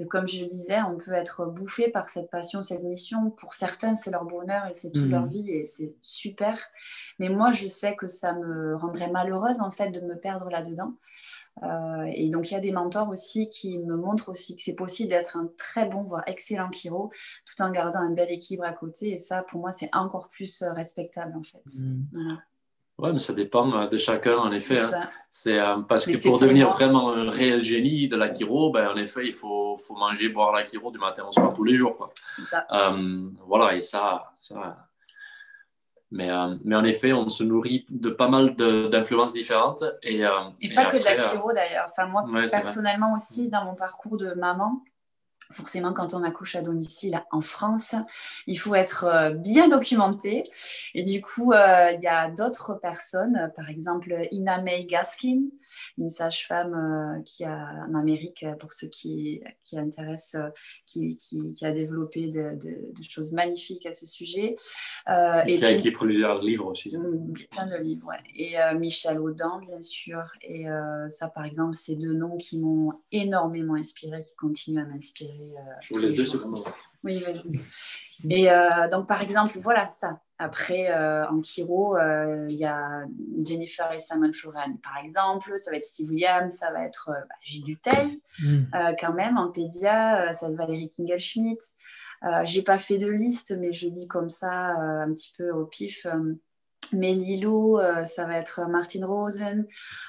Comme 0.09 0.27
je 0.27 0.41
le 0.41 0.47
disais, 0.47 0.81
on 0.81 0.97
peut 0.97 1.13
être 1.13 1.45
bouffé 1.45 1.87
par 1.87 2.09
cette 2.09 2.31
passion, 2.31 2.63
cette 2.63 2.81
mission. 2.81 3.29
Pour 3.29 3.53
certains, 3.53 3.95
c'est 3.95 4.09
leur 4.09 4.25
bonheur 4.25 4.65
et 4.65 4.73
c'est 4.73 4.91
toute 4.91 5.07
leur 5.07 5.25
mhm. 5.25 5.29
vie 5.29 5.51
et 5.51 5.63
c'est 5.63 5.93
super. 6.01 6.57
Mais 7.19 7.29
moi, 7.29 7.51
je 7.51 7.67
sais 7.67 7.95
que 7.95 8.07
ça 8.07 8.33
me 8.33 8.75
rendrait 8.75 9.11
malheureuse 9.11 9.59
en 9.59 9.69
fait 9.69 9.91
de 9.91 9.99
me 9.99 10.17
perdre 10.17 10.49
là-dedans. 10.49 10.95
Euh, 11.61 12.11
et 12.13 12.29
donc, 12.29 12.49
il 12.49 12.55
y 12.55 12.57
a 12.57 12.59
des 12.59 12.71
mentors 12.71 13.09
aussi 13.09 13.47
qui 13.47 13.77
me 13.77 13.95
montrent 13.95 14.29
aussi 14.29 14.55
que 14.55 14.63
c'est 14.63 14.73
possible 14.73 15.09
d'être 15.09 15.37
un 15.37 15.49
très 15.57 15.85
bon, 15.85 16.03
voire 16.03 16.23
excellent 16.25 16.71
chiro, 16.71 17.11
tout 17.45 17.61
en 17.61 17.71
gardant 17.71 17.99
un 17.99 18.11
bel 18.11 18.31
équilibre 18.31 18.63
à 18.63 18.73
côté. 18.73 19.11
Et 19.11 19.17
ça, 19.17 19.43
pour 19.43 19.59
moi, 19.59 19.71
c'est 19.71 19.89
encore 19.93 20.29
plus 20.29 20.61
euh, 20.61 20.73
respectable, 20.73 21.33
en 21.37 21.43
fait. 21.43 21.63
Mmh. 21.81 22.37
Oui, 22.99 23.09
mais 23.11 23.19
ça 23.19 23.33
dépend 23.33 23.71
euh, 23.73 23.87
de 23.87 23.97
chacun, 23.97 24.37
en 24.37 24.51
effet. 24.51 24.77
C'est 25.29 25.59
hein. 25.59 25.85
parce 25.87 26.05
que 26.05 26.21
pour 26.27 26.39
devenir 26.39 26.69
vraiment 26.69 27.11
un 27.11 27.29
réel 27.29 27.61
génie 27.63 28.07
de 28.07 28.15
la 28.15 28.33
chiro, 28.33 28.71
ben, 28.71 28.89
en 28.89 28.97
effet, 28.97 29.27
il 29.27 29.33
faut, 29.33 29.77
faut 29.77 29.95
manger, 29.95 30.29
boire 30.29 30.51
la 30.51 30.65
chiro 30.65 30.91
du 30.91 30.99
matin 30.99 31.23
au 31.27 31.31
soir 31.31 31.53
tous 31.53 31.63
les 31.63 31.75
jours. 31.75 31.97
Quoi. 31.97 32.11
Ça. 32.43 32.65
voilà, 33.47 33.75
et 33.75 33.81
ça, 33.81 34.31
ça 34.35 34.89
mais, 36.13 36.29
euh, 36.29 36.55
mais 36.63 36.75
en 36.75 36.83
effet, 36.83 37.11
on 37.11 37.27
se 37.29 37.43
nourrit 37.43 37.87
de 37.89 38.11
pas 38.11 38.27
mal 38.27 38.55
d'influences 38.55 39.33
différentes. 39.33 39.83
Et, 40.03 40.23
euh, 40.23 40.29
et, 40.61 40.71
pas 40.73 40.85
que 40.85 40.97
de 40.97 41.03
la 41.03 41.17
chiro 41.17 41.51
d'ailleurs. 41.51 41.87
Enfin, 41.89 42.05
moi, 42.05 42.23
personnellement 42.49 43.15
aussi, 43.15 43.49
dans 43.49 43.65
mon 43.65 43.73
parcours 43.73 44.17
de 44.17 44.33
maman, 44.35 44.83
forcément, 45.53 45.93
quand 45.93 46.13
on 46.13 46.23
accouche 46.23 46.55
à 46.55 46.61
domicile 46.61 47.21
en 47.31 47.41
France, 47.41 47.95
il 48.47 48.59
faut 48.59 48.75
être 48.75 49.05
euh, 49.05 49.29
bien 49.31 49.67
documenté. 49.67 50.43
Et 50.93 51.03
du 51.03 51.21
coup, 51.21 51.53
euh, 51.53 51.91
il 51.91 52.01
y 52.01 52.07
a 52.07 52.29
d'autres 52.29 52.73
personnes, 52.73 53.51
par 53.55 53.69
exemple 53.69 54.27
Ina 54.31 54.61
May 54.61 54.85
Gaskin, 54.85 55.43
une 55.97 56.09
sage-femme 56.09 56.73
euh, 56.73 57.21
qui 57.23 57.45
a 57.45 57.85
en 57.89 57.95
Amérique, 57.95 58.45
pour 58.59 58.73
ceux 58.73 58.87
qui, 58.87 59.41
qui 59.63 59.77
intéressent, 59.77 60.41
qui, 60.85 61.17
qui, 61.17 61.65
a 61.65 61.71
développé 61.71 62.27
de, 62.27 62.57
choses 63.07 63.33
magnifiques 63.33 63.85
à 63.85 63.91
ce 63.91 64.05
sujet. 64.05 64.55
et, 65.47 65.55
qui 65.55 65.65
a 65.65 65.71
écrit 65.71 65.91
plusieurs 65.91 66.41
livres 66.41 66.67
aussi. 66.67 66.95
Mm, 66.95 67.33
plein 67.51 67.67
de 67.67 67.77
livres, 67.77 68.11
Et 68.35 68.55
Michel 68.75 69.19
Audin, 69.19 69.59
bien 69.61 69.81
sûr. 69.81 70.23
Et 70.41 70.65
ça, 71.09 71.27
par 71.27 71.45
exemple, 71.45 71.75
c'est 71.75 71.95
deux 71.95 72.13
noms 72.13 72.37
qui 72.37 72.59
m'ont 72.59 72.93
énormément 73.11 73.75
inspiré, 73.75 74.21
qui 74.21 74.35
continuent 74.35 74.81
à 74.81 74.85
m'inspirer 74.85 75.42
euh, 75.51 75.73
Je 75.81 75.93
vous 75.93 75.99
laisse 75.99 76.15
deux 76.15 76.25
secondes. 76.25 76.59
Oui, 77.03 77.19
vas-y. 77.19 77.59
Et 78.29 78.49
euh, 78.49 78.89
donc, 78.89 79.07
par 79.07 79.21
exemple, 79.21 79.57
voilà 79.59 79.89
ça. 79.93 80.19
Après, 80.39 80.91
euh, 80.91 81.27
en 81.27 81.41
Kiro, 81.41 81.97
il 82.49 82.55
y 82.55 82.65
a 82.65 83.03
Jennifer 83.45 83.91
et 83.91 83.99
Simon 83.99 84.33
Floren, 84.33 84.77
par 84.79 84.97
exemple. 85.03 85.53
Ça 85.57 85.71
va 85.71 85.77
être 85.77 85.85
Steve 85.85 86.09
Williams, 86.09 86.53
ça 86.53 86.71
va 86.71 86.85
être 86.85 87.09
bah, 87.09 87.35
Gilles 87.41 87.63
Duteil, 87.63 88.21
mm. 88.39 88.63
quand 88.99 89.13
même. 89.13 89.37
En 89.37 89.51
Pédia, 89.51 90.31
ça 90.33 90.47
va 90.47 90.51
être 90.51 90.57
Valérie 90.57 90.89
Kingelschmidt. 90.89 91.61
J'ai 92.43 92.61
pas 92.61 92.77
fait 92.77 92.97
de 92.97 93.09
liste, 93.09 93.55
mais 93.57 93.71
je 93.71 93.87
dis 93.87 94.07
comme 94.07 94.29
ça, 94.29 94.75
un 94.77 95.13
petit 95.13 95.33
peu 95.37 95.51
au 95.51 95.65
pif. 95.65 96.05
Mais 96.91 97.13
Lilo, 97.13 97.79
ça 98.05 98.25
va 98.25 98.37
être 98.37 98.67
Martin 98.69 99.05
Rosen, 99.05 99.65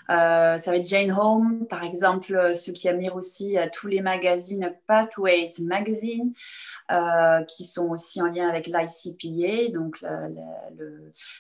ça 0.09 0.59
va 0.59 0.77
être 0.77 0.89
Jane 0.89 1.13
Home, 1.13 1.67
par 1.69 1.85
exemple, 1.85 2.53
ceux 2.55 2.73
qui 2.73 2.89
admirent 2.89 3.17
aussi 3.17 3.57
tous 3.73 3.87
les 3.87 4.01
magazines 4.01 4.75
Pathways 4.87 5.53
Magazine, 5.63 6.33
qui 7.49 7.65
sont 7.65 7.89
aussi 7.91 8.21
en 8.21 8.27
lien 8.27 8.49
avec 8.49 8.67
l'ICPA, 8.67 9.73
donc 9.73 10.05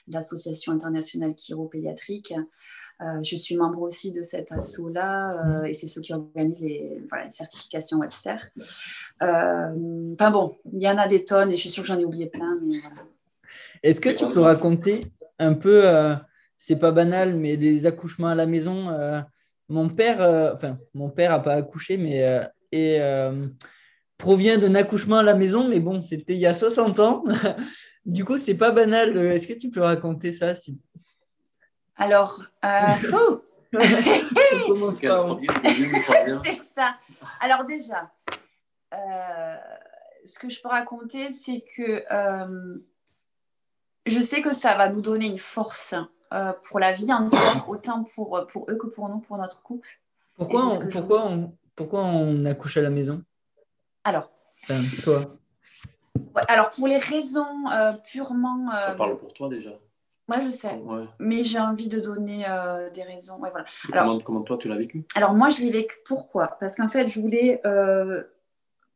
l'Association 0.08 0.72
internationale 0.72 1.34
chiropédiatrique. 1.34 2.34
je 3.00 3.36
suis 3.36 3.56
membre 3.56 3.82
aussi 3.82 4.12
de 4.12 4.22
cet 4.22 4.52
assaut-là 4.52 5.64
et 5.66 5.74
c'est 5.74 5.88
ceux 5.88 6.00
qui 6.00 6.14
organisent 6.14 6.62
les, 6.62 7.02
certifications 7.28 7.98
Webster. 7.98 8.50
enfin 9.20 10.30
bon, 10.30 10.56
il 10.72 10.82
y 10.82 10.88
en 10.88 10.98
a 10.98 11.08
des 11.08 11.24
tonnes 11.24 11.50
et 11.50 11.56
je 11.56 11.62
suis 11.62 11.70
sûre 11.70 11.82
que 11.82 11.88
j'en 11.88 11.98
ai 11.98 12.04
oublié 12.04 12.26
plein, 12.26 12.58
voilà. 12.60 13.02
Est-ce 13.84 14.00
que 14.00 14.08
tu 14.08 14.26
peux 14.30 14.40
raconter 14.40 15.02
un 15.38 15.54
peu, 15.54 15.86
euh, 15.86 16.14
c'est 16.56 16.78
pas 16.78 16.90
banal, 16.90 17.34
mais 17.34 17.56
des 17.56 17.86
accouchements 17.86 18.28
à 18.28 18.34
la 18.34 18.46
maison. 18.46 18.90
Euh, 18.90 19.20
mon 19.68 19.88
père, 19.88 20.20
euh, 20.20 20.52
enfin, 20.54 20.78
mon 20.94 21.10
père 21.10 21.30
n'a 21.30 21.38
pas 21.38 21.54
accouché, 21.54 21.96
mais 21.96 22.22
et, 22.72 23.00
provient 24.16 24.58
d'un 24.58 24.74
accouchement 24.74 25.18
à 25.18 25.22
la 25.22 25.34
maison, 25.34 25.68
mais 25.68 25.80
bon, 25.80 26.00
c'était 26.00 26.34
il 26.34 26.38
y 26.38 26.46
a 26.46 26.54
60 26.54 27.00
ans. 27.00 27.24
du 28.06 28.24
coup, 28.24 28.38
c'est 28.38 28.56
pas 28.56 28.70
banal. 28.70 29.16
Est-ce 29.16 29.48
que 29.48 29.54
tu 29.54 29.70
peux 29.70 29.82
raconter 29.82 30.32
ça 30.32 30.54
si... 30.54 30.80
Alors, 31.96 32.42
c'est 36.44 36.54
ça. 36.54 36.96
Alors 37.40 37.64
déjà, 37.64 38.12
ce 40.24 40.38
que 40.38 40.48
je 40.48 40.62
peux 40.62 40.68
raconter, 40.68 41.30
c'est 41.30 41.64
que 41.76 42.04
je 44.06 44.20
sais 44.20 44.42
que 44.42 44.52
ça 44.52 44.76
va 44.76 44.88
nous 44.88 45.00
donner 45.00 45.26
une 45.26 45.38
force 45.38 45.94
euh, 46.32 46.52
pour 46.68 46.80
la 46.80 46.92
vie 46.92 47.12
entière, 47.12 47.64
autant 47.68 48.04
pour, 48.14 48.46
pour 48.48 48.70
eux 48.70 48.76
que 48.76 48.86
pour 48.86 49.08
nous, 49.08 49.18
pour 49.18 49.36
notre 49.36 49.62
couple. 49.62 50.00
Pourquoi, 50.34 50.66
on, 50.66 50.88
pourquoi, 50.88 51.26
on, 51.26 51.52
pourquoi 51.76 52.02
on 52.02 52.44
accouche 52.44 52.76
à 52.76 52.82
la 52.82 52.90
maison? 52.90 53.22
Alors. 54.02 54.30
toi. 55.04 55.36
alors, 56.48 56.70
pour 56.70 56.88
les 56.88 56.98
raisons 56.98 57.70
euh, 57.72 57.92
purement. 58.10 58.68
Euh, 58.74 58.88
ça 58.88 58.94
parle 58.94 59.16
pour 59.18 59.32
toi 59.32 59.48
déjà. 59.48 59.70
Moi, 60.26 60.40
je 60.40 60.48
sais. 60.48 60.80
Mais 61.18 61.44
j'ai 61.44 61.60
envie 61.60 61.86
de 61.86 62.00
donner 62.00 62.46
des 62.94 63.02
raisons. 63.02 63.38
voilà. 63.38 63.64
alors, 63.92 64.24
comment, 64.24 64.40
toi, 64.40 64.56
tu 64.56 64.68
l'as 64.68 64.76
vécu? 64.76 65.04
Alors, 65.14 65.34
moi, 65.34 65.50
je 65.50 65.60
l'ai 65.60 65.70
vécu. 65.70 65.96
Pourquoi? 66.06 66.56
Parce 66.58 66.76
qu'en 66.76 66.88
fait, 66.88 67.08
je 67.08 67.20
voulais 67.20 67.60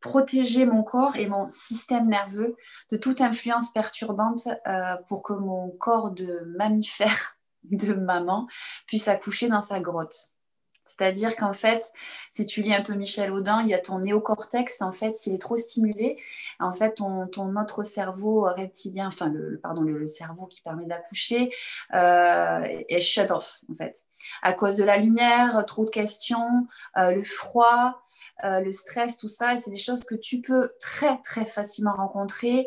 protéger 0.01 0.65
mon 0.67 0.83
corps 0.83 1.17
et 1.17 1.29
mon 1.29 1.51
système 1.51 2.09
nerveux 2.09 2.57
de 2.91 2.97
toute 2.97 3.21
influence 3.21 3.71
perturbante 3.73 4.49
euh, 4.67 4.97
pour 5.09 5.23
que 5.23 5.33
mon 5.33 5.71
corps 5.71 6.13
de 6.13 6.45
mammifère 6.57 7.37
de 7.65 7.93
maman 7.95 8.47
puisse 8.87 9.09
accoucher 9.09 9.49
dans 9.49 9.61
sa 9.61 9.81
grotte. 9.81 10.35
C'est-à-dire 10.89 11.37
qu'en 11.37 11.53
fait, 11.53 11.93
si 12.31 12.47
tu 12.47 12.63
lis 12.63 12.75
un 12.75 12.83
peu 12.83 12.95
Michel 12.95 13.31
Audin, 13.31 13.63
il 13.63 13.69
y 13.69 13.75
a 13.75 13.79
ton 13.79 13.99
néocortex, 13.99 14.81
en 14.83 14.93
fait, 14.93 15.15
s'il 15.15 15.35
est 15.35 15.41
trop 15.41 15.57
stimulé, 15.57 16.19
en 16.61 16.73
fait, 16.73 16.95
ton, 16.95 17.29
autre 17.57 17.83
cerveau 17.83 18.43
reptilien, 18.43 19.09
enfin, 19.09 19.29
le, 19.29 19.61
pardon, 19.63 19.83
le, 19.83 20.07
cerveau 20.07 20.47
qui 20.47 20.61
permet 20.61 20.87
d'accoucher, 20.87 21.53
euh, 21.95 22.61
est 22.89 23.01
shut 23.01 23.31
off, 23.31 23.61
en 23.71 23.75
fait. 23.75 23.97
À 24.43 24.53
cause 24.53 24.77
de 24.77 24.85
la 24.85 24.97
lumière, 24.97 25.65
trop 25.67 25.85
de 25.85 25.91
questions, 25.91 26.67
euh, 26.97 27.13
le 27.13 27.23
froid, 27.23 28.03
euh, 28.45 28.61
le 28.61 28.71
stress, 28.73 29.19
tout 29.19 29.29
ça, 29.29 29.57
c'est 29.57 29.71
des 29.71 29.79
choses 29.79 30.05
que 30.05 30.15
tu 30.15 30.41
peux 30.41 30.73
très 30.81 31.19
très 31.23 31.45
facilement 31.45 31.93
rencontrer 31.93 32.67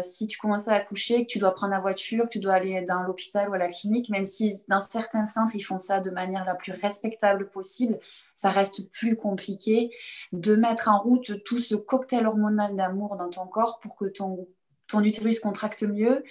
si 0.00 0.26
tu 0.26 0.38
commences 0.38 0.68
à 0.68 0.74
accoucher, 0.74 1.24
que 1.24 1.30
tu 1.30 1.38
dois 1.38 1.54
prendre 1.54 1.72
la 1.72 1.80
voiture, 1.80 2.24
que 2.24 2.30
tu 2.30 2.40
dois 2.40 2.54
aller 2.54 2.82
dans 2.82 3.02
l'hôpital 3.02 3.48
ou 3.48 3.54
à 3.54 3.58
la 3.58 3.68
clinique, 3.68 4.10
même 4.10 4.24
si 4.24 4.52
dans 4.68 4.80
certains 4.80 5.26
centres 5.26 5.54
ils 5.54 5.62
font 5.62 5.78
ça 5.78 6.00
de 6.00 6.10
manière 6.10 6.44
la 6.44 6.54
plus 6.54 6.72
respectable 6.72 7.37
possible, 7.46 7.98
ça 8.34 8.50
reste 8.50 8.90
plus 8.90 9.16
compliqué 9.16 9.90
de 10.32 10.56
mettre 10.56 10.88
en 10.88 11.00
route 11.00 11.44
tout 11.44 11.58
ce 11.58 11.74
cocktail 11.74 12.26
hormonal 12.26 12.74
d'amour 12.76 13.16
dans 13.16 13.30
ton 13.30 13.46
corps 13.46 13.78
pour 13.80 13.96
que 13.96 14.06
ton 14.06 14.48
ton 14.88 15.04
utérus 15.04 15.38
contracte 15.38 15.84
mieux, 15.84 16.24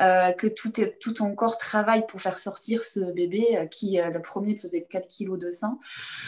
euh, 0.00 0.32
que 0.32 0.46
tout, 0.46 0.72
tout, 1.00 1.12
ton 1.12 1.34
corps 1.34 1.58
travaille 1.58 2.06
pour 2.06 2.20
faire 2.20 2.38
sortir 2.38 2.84
ce 2.84 3.00
bébé 3.00 3.56
euh, 3.56 3.66
qui, 3.66 4.00
euh, 4.00 4.10
le 4.10 4.22
premier, 4.22 4.54
pesait 4.54 4.86
4 4.88 5.08
kg 5.08 5.36
de 5.36 5.50
sang. 5.50 5.78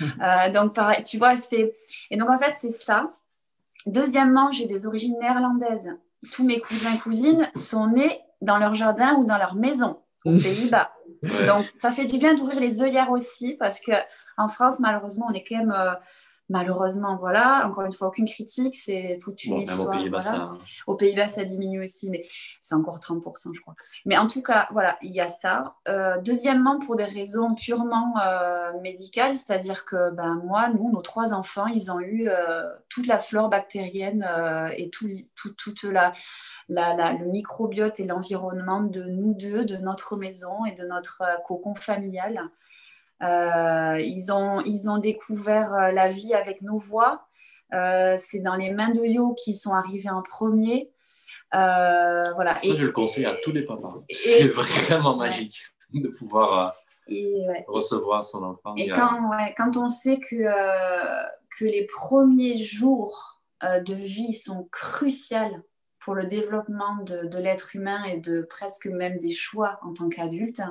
donc, 0.52 0.74
pareil, 0.74 1.02
tu 1.04 1.18
vois, 1.18 1.36
c'est... 1.36 1.72
Et 2.10 2.16
donc, 2.16 2.28
en 2.28 2.38
fait, 2.38 2.54
c'est 2.58 2.72
ça. 2.72 3.14
Deuxièmement, 3.86 4.50
j'ai 4.50 4.66
des 4.66 4.86
origines 4.86 5.16
néerlandaises. 5.20 5.90
Tous 6.32 6.44
mes 6.44 6.60
cousins 6.60 6.94
et 6.94 6.98
cousines 6.98 7.48
sont 7.54 7.86
nés 7.86 8.20
dans 8.42 8.58
leur 8.58 8.74
jardin 8.74 9.14
ou 9.14 9.24
dans 9.24 9.38
leur 9.38 9.54
maison, 9.54 10.00
aux 10.24 10.36
Pays-Bas. 10.36 10.90
Donc, 11.22 11.64
ça 11.64 11.92
fait 11.92 12.06
du 12.06 12.18
bien 12.18 12.34
d'ouvrir 12.34 12.60
les 12.60 12.82
œillères 12.82 13.10
aussi, 13.10 13.56
parce 13.58 13.80
que 13.80 13.92
En 14.36 14.48
France, 14.48 14.78
malheureusement, 14.78 15.26
on 15.30 15.34
est 15.34 15.42
quand 15.42 15.58
même 15.58 15.74
Malheureusement, 16.50 17.16
voilà, 17.16 17.66
encore 17.66 17.84
une 17.84 17.92
fois, 17.92 18.08
aucune 18.08 18.24
critique, 18.24 18.74
c'est 18.74 19.18
toute 19.20 19.44
une 19.44 19.58
histoire. 19.58 19.88
Au 20.86 20.94
Pays-Bas, 20.94 21.28
ça... 21.28 21.44
Diminue 21.44 21.84
aussi, 21.84 22.08
mais 22.10 22.26
c'est 22.62 22.74
encore 22.74 22.98
30%, 22.98 23.54
je 23.54 23.60
crois. 23.60 23.74
Mais 24.06 24.16
en 24.16 24.26
tout 24.26 24.42
cas, 24.42 24.66
voilà, 24.70 24.96
il 25.02 25.12
y 25.12 25.20
a 25.20 25.28
ça. 25.28 25.74
Euh, 25.88 26.18
deuxièmement, 26.22 26.78
pour 26.78 26.96
des 26.96 27.04
raisons 27.04 27.54
purement 27.54 28.14
euh, 28.22 28.72
médicales, 28.80 29.36
c'est-à-dire 29.36 29.84
que 29.84 30.10
ben, 30.12 30.40
moi, 30.42 30.70
nous, 30.70 30.90
nos 30.90 31.02
trois 31.02 31.34
enfants, 31.34 31.66
ils 31.66 31.90
ont 31.90 32.00
eu 32.00 32.28
euh, 32.28 32.64
toute 32.88 33.06
la 33.06 33.18
flore 33.18 33.50
bactérienne 33.50 34.26
et 34.76 34.88
tout, 34.88 35.08
tout, 35.36 35.52
toute 35.52 35.82
la, 35.82 36.14
la, 36.68 36.94
la, 36.94 37.12
le 37.12 37.26
microbiote 37.26 37.98
et 38.00 38.04
l'environnement 38.04 38.82
de 38.82 39.02
nous 39.02 39.34
deux, 39.34 39.64
de 39.64 39.76
notre 39.76 40.16
maison 40.16 40.64
et 40.66 40.72
de 40.72 40.84
notre 40.84 41.22
cocon 41.46 41.74
familial. 41.74 42.50
Euh, 43.22 43.98
ils, 44.00 44.32
ont, 44.32 44.60
ils 44.64 44.88
ont 44.88 44.98
découvert 44.98 45.74
euh, 45.74 45.90
la 45.90 46.08
vie 46.08 46.34
avec 46.34 46.62
nos 46.62 46.78
voix. 46.78 47.26
Euh, 47.74 48.14
c'est 48.16 48.38
dans 48.38 48.54
les 48.54 48.70
mains 48.70 48.90
de 48.90 49.04
Yo 49.04 49.34
qu'ils 49.34 49.56
sont 49.56 49.74
arrivés 49.74 50.10
en 50.10 50.22
premier. 50.22 50.90
voilà. 51.52 52.58
Ça, 52.58 52.76
je 52.76 52.84
le 52.84 52.92
conseille 52.92 53.26
à 53.26 53.34
tous 53.42 53.52
les 53.52 53.62
papas. 53.62 53.94
C'est 54.10 54.46
vraiment 54.46 55.16
magique 55.16 55.64
de 55.92 56.08
pouvoir 56.08 56.76
recevoir 57.66 58.22
son 58.22 58.42
enfant. 58.44 58.74
Et 58.76 58.90
quand, 58.90 59.30
quand, 59.56 59.76
on 59.76 59.88
sait 59.88 60.18
que, 60.18 60.44
que 61.58 61.64
les 61.64 61.86
premiers 61.86 62.58
jours 62.58 63.40
de 63.62 63.94
vie 63.94 64.34
sont 64.34 64.68
cruciaux 64.70 65.56
pour 66.08 66.14
le 66.14 66.24
développement 66.24 66.96
de, 67.02 67.26
de 67.26 67.38
l'être 67.38 67.76
humain 67.76 68.02
et 68.04 68.16
de 68.16 68.40
presque 68.40 68.86
même 68.86 69.18
des 69.18 69.30
choix 69.30 69.78
en 69.82 69.92
tant 69.92 70.08
qu'adulte, 70.08 70.62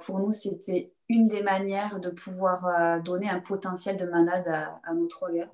pour 0.00 0.18
nous, 0.18 0.32
c'était 0.32 0.92
une 1.08 1.28
des 1.28 1.42
manières 1.42 2.00
de 2.00 2.10
pouvoir 2.10 2.66
euh, 2.66 3.00
donner 3.00 3.28
un 3.28 3.40
potentiel 3.40 3.96
de 3.96 4.06
manade 4.06 4.48
à, 4.48 4.94
notre 4.94 5.24
regard. 5.24 5.48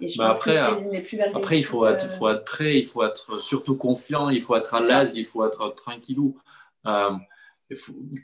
Et 0.00 0.08
je 0.08 0.18
bah 0.18 0.28
pense 0.28 0.38
après, 0.38 0.50
que 0.52 0.56
c'est 0.56 0.80
l'une 0.80 1.02
plus 1.02 1.16
belles 1.16 1.32
Après, 1.34 1.58
il 1.58 1.64
faut, 1.64 1.86
être, 1.86 2.06
euh, 2.06 2.10
faut 2.10 2.28
être 2.28 2.44
prêt, 2.44 2.78
il 2.78 2.86
faut 2.86 3.04
être 3.04 3.40
surtout 3.40 3.76
confiant, 3.76 4.28
il 4.28 4.42
faut 4.42 4.56
être 4.56 4.74
à 4.74 4.80
l'aise, 4.80 5.12
il 5.14 5.24
faut 5.24 5.46
être 5.46 5.74
tranquillou. 5.74 6.36
Euh, 6.86 7.12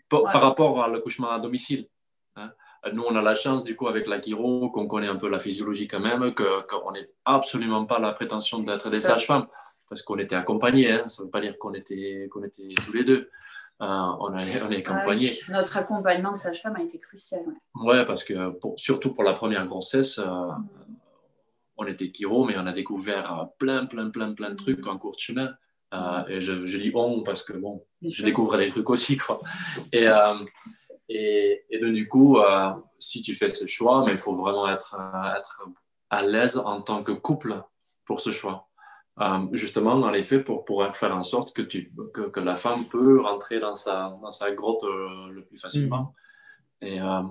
par, 0.09 0.43
rapport 0.43 0.83
à 0.83 0.89
l'accouchement 0.89 1.31
à 1.31 1.39
domicile. 1.39 1.89
Hein. 2.37 2.51
Nous, 2.93 3.03
on 3.03 3.15
a 3.17 3.23
la 3.23 3.35
chance, 3.35 3.65
du 3.65 3.77
coup, 3.77 3.89
avec 3.89 4.07
la 4.07 4.21
chiro, 4.21 4.71
qu'on 4.71 4.87
connaît 4.87 5.09
un 5.09 5.17
peu 5.17 5.29
la 5.29 5.39
physiologie 5.39 5.89
quand 5.89 6.01
même, 6.01 6.35
qu'on 6.35 6.93
n'est 6.93 7.11
absolument 7.25 7.87
pas 7.87 7.99
la 7.99 8.13
prétention 8.13 8.61
d'être 8.61 8.91
des 8.91 9.01
sages-femmes, 9.01 9.47
parce 9.91 10.03
qu'on 10.03 10.19
était 10.19 10.37
accompagnés. 10.37 10.93
Hein. 10.93 11.09
Ça 11.09 11.23
ne 11.23 11.27
veut 11.27 11.31
pas 11.31 11.41
dire 11.41 11.59
qu'on 11.59 11.75
était, 11.75 12.29
qu'on 12.31 12.43
était 12.45 12.69
tous 12.87 12.93
les 12.93 13.05
deux. 13.05 13.29
Euh, 13.83 13.87
on, 13.87 14.39
est, 14.39 14.63
on 14.63 14.71
est 14.71 14.87
ah 14.87 14.95
accompagné. 14.95 15.33
notre 15.49 15.77
accompagnement 15.77 16.33
de 16.33 16.37
sage-femme 16.37 16.77
a 16.77 16.83
été 16.83 16.99
crucial. 16.99 17.43
Ouais, 17.75 18.05
parce 18.05 18.25
que 18.25 18.35
surtout 18.77 19.13
pour 19.13 19.25
la 19.25 19.33
première 19.33 19.67
grossesse, 19.67 20.19
euh, 20.19 20.25
mm. 20.25 20.69
on 21.79 21.87
était 21.87 22.13
chiro, 22.15 22.45
mais 22.45 22.55
on 22.57 22.67
a 22.67 22.73
découvert 22.73 23.41
euh, 23.41 23.45
plein, 23.59 23.87
plein, 23.87 24.11
plein, 24.11 24.33
plein 24.33 24.51
de 24.51 24.57
trucs 24.57 24.87
en 24.87 24.97
cours 24.97 25.17
de 25.17 25.21
chemin. 25.21 25.55
Mm. 25.93 26.25
et 26.29 26.41
je, 26.41 26.53
dis 26.53 26.93
on 26.95 27.25
parce 27.25 27.43
que 27.43 27.55
bon, 27.55 27.85
je 28.01 28.23
découvre 28.23 28.57
des 28.59 28.71
trucs 28.71 28.89
aussi. 28.89 29.17
Quoi. 29.17 29.41
Et, 29.93 30.07
et, 31.09 31.65
et 31.69 31.79
du 31.81 32.07
coup, 32.07 32.39
si 33.01 33.23
tu 33.23 33.35
fais 33.35 33.49
ce 33.49 33.67
choix, 33.67 34.05
mais 34.07 34.13
il 34.13 34.19
faut 34.19 34.37
vraiment 34.37 34.71
être, 34.71 34.97
être 35.37 35.65
à 36.11 36.25
l'aise 36.25 36.59
en 36.59 36.81
tant 36.81 37.03
que 37.03 37.11
couple 37.11 37.61
pour 38.05 38.21
ce 38.21 38.31
choix. 38.31 38.70
Euh, 39.21 39.47
justement 39.53 39.99
dans 39.99 40.11
les 40.11 40.23
faits 40.23 40.45
pour 40.45 40.65
pouvoir 40.65 40.97
faire 40.97 41.15
en 41.15 41.23
sorte 41.23 41.55
que, 41.55 41.61
tu, 41.61 41.93
que, 42.15 42.41
la 42.41 42.57
femme 42.57 42.87
peut 42.87 43.21
rentrer 43.21 43.61
dans 43.61 43.75
sa, 43.75 44.17
dans 44.23 44.31
sa 44.31 44.51
grotte 44.53 44.83
euh, 44.85 45.29
le 45.31 45.45
plus 45.45 45.59
facilement. 45.59 46.15
Mm. 46.81 46.87
Et, 46.87 47.01
euh, 47.03 47.23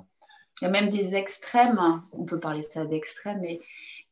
Il 0.62 0.66
y 0.66 0.68
a 0.68 0.70
même 0.70 0.90
des 0.90 1.16
extrêmes, 1.16 2.04
on 2.12 2.26
peut 2.26 2.40
parler 2.40 2.62
ça 2.62 2.86
d'extrêmes, 2.86 3.40
mais 3.42 3.60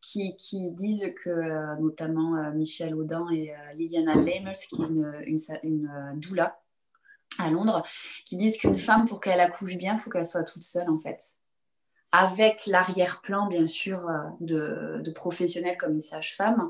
qui, 0.02 0.36
qui, 0.38 0.72
disent 0.72 1.14
que 1.24 1.80
notamment 1.80 2.52
Michel 2.54 2.96
Audin 2.96 3.28
et 3.32 3.54
Liliana 3.76 4.16
Lamers, 4.16 4.54
qui 4.54 4.82
est 4.82 4.86
une, 4.86 5.22
une, 5.26 5.40
une 5.64 6.20
doula 6.20 6.60
à 7.40 7.50
Londres, 7.52 7.84
qui 8.26 8.38
disent 8.38 8.58
qu'une 8.58 8.78
femme, 8.78 9.06
pour 9.06 9.20
qu'elle 9.20 9.40
accouche 9.40 9.78
bien, 9.78 9.94
il 9.94 10.00
faut 10.00 10.10
qu'elle 10.10 10.26
soit 10.26 10.44
toute 10.44 10.64
seule 10.64 10.90
en 10.90 10.98
fait 10.98 11.20
avec 12.12 12.66
l'arrière-plan, 12.66 13.48
bien 13.48 13.66
sûr, 13.66 14.10
de, 14.40 15.02
de, 15.04 15.12
professionnels 15.12 15.78
comme 15.78 15.94
une 15.94 16.00
sage-femme, 16.00 16.70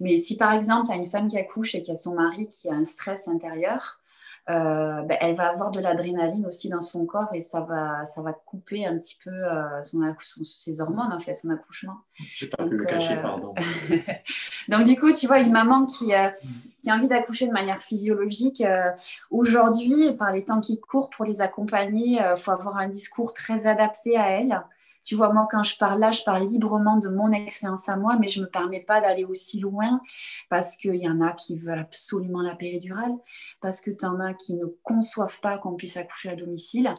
mais 0.00 0.18
si 0.18 0.36
par 0.36 0.52
exemple, 0.52 0.86
tu 0.86 0.92
as 0.92 0.96
une 0.96 1.06
femme 1.06 1.28
qui 1.28 1.38
accouche 1.38 1.74
et 1.74 1.82
qui 1.82 1.90
a 1.90 1.94
son 1.94 2.14
mari 2.14 2.48
qui 2.48 2.68
a 2.68 2.74
un 2.74 2.84
stress 2.84 3.28
intérieur, 3.28 4.00
euh, 4.00 4.03
ben, 4.46 5.16
elle 5.20 5.36
va 5.36 5.48
avoir 5.48 5.70
de 5.70 5.80
l'adrénaline 5.80 6.46
aussi 6.46 6.68
dans 6.68 6.80
son 6.80 7.06
corps 7.06 7.28
et 7.32 7.40
ça 7.40 7.60
va, 7.60 8.04
ça 8.04 8.20
va 8.20 8.32
couper 8.32 8.86
un 8.86 8.98
petit 8.98 9.18
peu 9.22 9.30
euh, 9.30 9.82
son, 9.82 10.02
ses 10.44 10.80
hormones, 10.80 11.12
en 11.12 11.18
fait, 11.18 11.34
son 11.34 11.50
accouchement. 11.50 11.96
Je 12.14 12.44
n'ai 12.44 12.50
pas 12.50 12.64
pu 12.64 12.76
le 12.76 12.84
cacher, 12.84 13.16
euh, 13.16 13.22
pardon. 13.22 13.54
Donc, 14.68 14.84
du 14.84 14.98
coup, 14.98 15.12
tu 15.12 15.26
vois, 15.26 15.40
une 15.40 15.52
maman 15.52 15.86
qui, 15.86 16.12
qui 16.82 16.90
a 16.90 16.94
envie 16.94 17.08
d'accoucher 17.08 17.46
de 17.46 17.52
manière 17.52 17.80
physiologique, 17.80 18.62
aujourd'hui, 19.30 20.12
par 20.18 20.30
les 20.32 20.44
temps 20.44 20.60
qui 20.60 20.78
courent, 20.80 21.10
pour 21.10 21.24
les 21.24 21.40
accompagner, 21.40 22.20
il 22.20 22.36
faut 22.36 22.50
avoir 22.50 22.76
un 22.76 22.88
discours 22.88 23.32
très 23.32 23.66
adapté 23.66 24.16
à 24.16 24.28
elle. 24.30 24.62
Tu 25.04 25.14
vois, 25.14 25.32
moi, 25.32 25.46
quand 25.50 25.62
je 25.62 25.76
parle 25.76 26.00
là, 26.00 26.10
je 26.12 26.22
parle 26.22 26.48
librement 26.48 26.96
de 26.96 27.08
mon 27.08 27.30
expérience 27.32 27.88
à 27.88 27.96
moi, 27.96 28.16
mais 28.18 28.26
je 28.26 28.40
ne 28.40 28.46
me 28.46 28.50
permets 28.50 28.80
pas 28.80 29.00
d'aller 29.00 29.24
aussi 29.24 29.60
loin 29.60 30.00
parce 30.48 30.76
qu'il 30.76 30.96
y 30.96 31.08
en 31.08 31.20
a 31.20 31.32
qui 31.32 31.56
veulent 31.56 31.78
absolument 31.78 32.40
la 32.40 32.54
péridurale, 32.54 33.12
parce 33.60 33.80
que 33.80 33.90
tu 33.90 34.04
en 34.06 34.18
as 34.20 34.34
qui 34.34 34.54
ne 34.54 34.64
conçoivent 34.82 35.40
pas 35.40 35.58
qu'on 35.58 35.74
puisse 35.74 35.96
accoucher 35.96 36.30
à 36.30 36.36
domicile. 36.36 36.94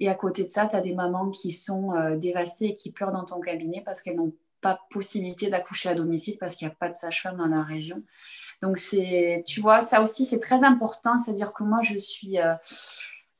Et 0.00 0.08
à 0.08 0.14
côté 0.14 0.42
de 0.42 0.48
ça, 0.48 0.66
tu 0.66 0.74
as 0.74 0.80
des 0.80 0.94
mamans 0.94 1.30
qui 1.30 1.52
sont 1.52 1.94
euh, 1.94 2.16
dévastées 2.16 2.66
et 2.66 2.74
qui 2.74 2.90
pleurent 2.90 3.12
dans 3.12 3.24
ton 3.24 3.40
cabinet 3.40 3.82
parce 3.84 4.02
qu'elles 4.02 4.16
n'ont 4.16 4.34
pas 4.60 4.80
possibilité 4.90 5.48
d'accoucher 5.48 5.90
à 5.90 5.94
domicile 5.94 6.36
parce 6.40 6.56
qu'il 6.56 6.66
n'y 6.66 6.72
a 6.72 6.76
pas 6.76 6.88
de 6.88 6.94
sage-femme 6.94 7.36
dans 7.36 7.46
la 7.46 7.62
région. 7.62 8.02
Donc, 8.62 8.78
tu 9.46 9.60
vois, 9.60 9.80
ça 9.80 10.00
aussi, 10.00 10.24
c'est 10.24 10.38
très 10.38 10.64
important. 10.64 11.18
C'est-à-dire 11.18 11.52
que 11.52 11.62
moi, 11.62 11.80
je 11.82 11.96
suis. 11.98 12.40
Euh, 12.40 12.54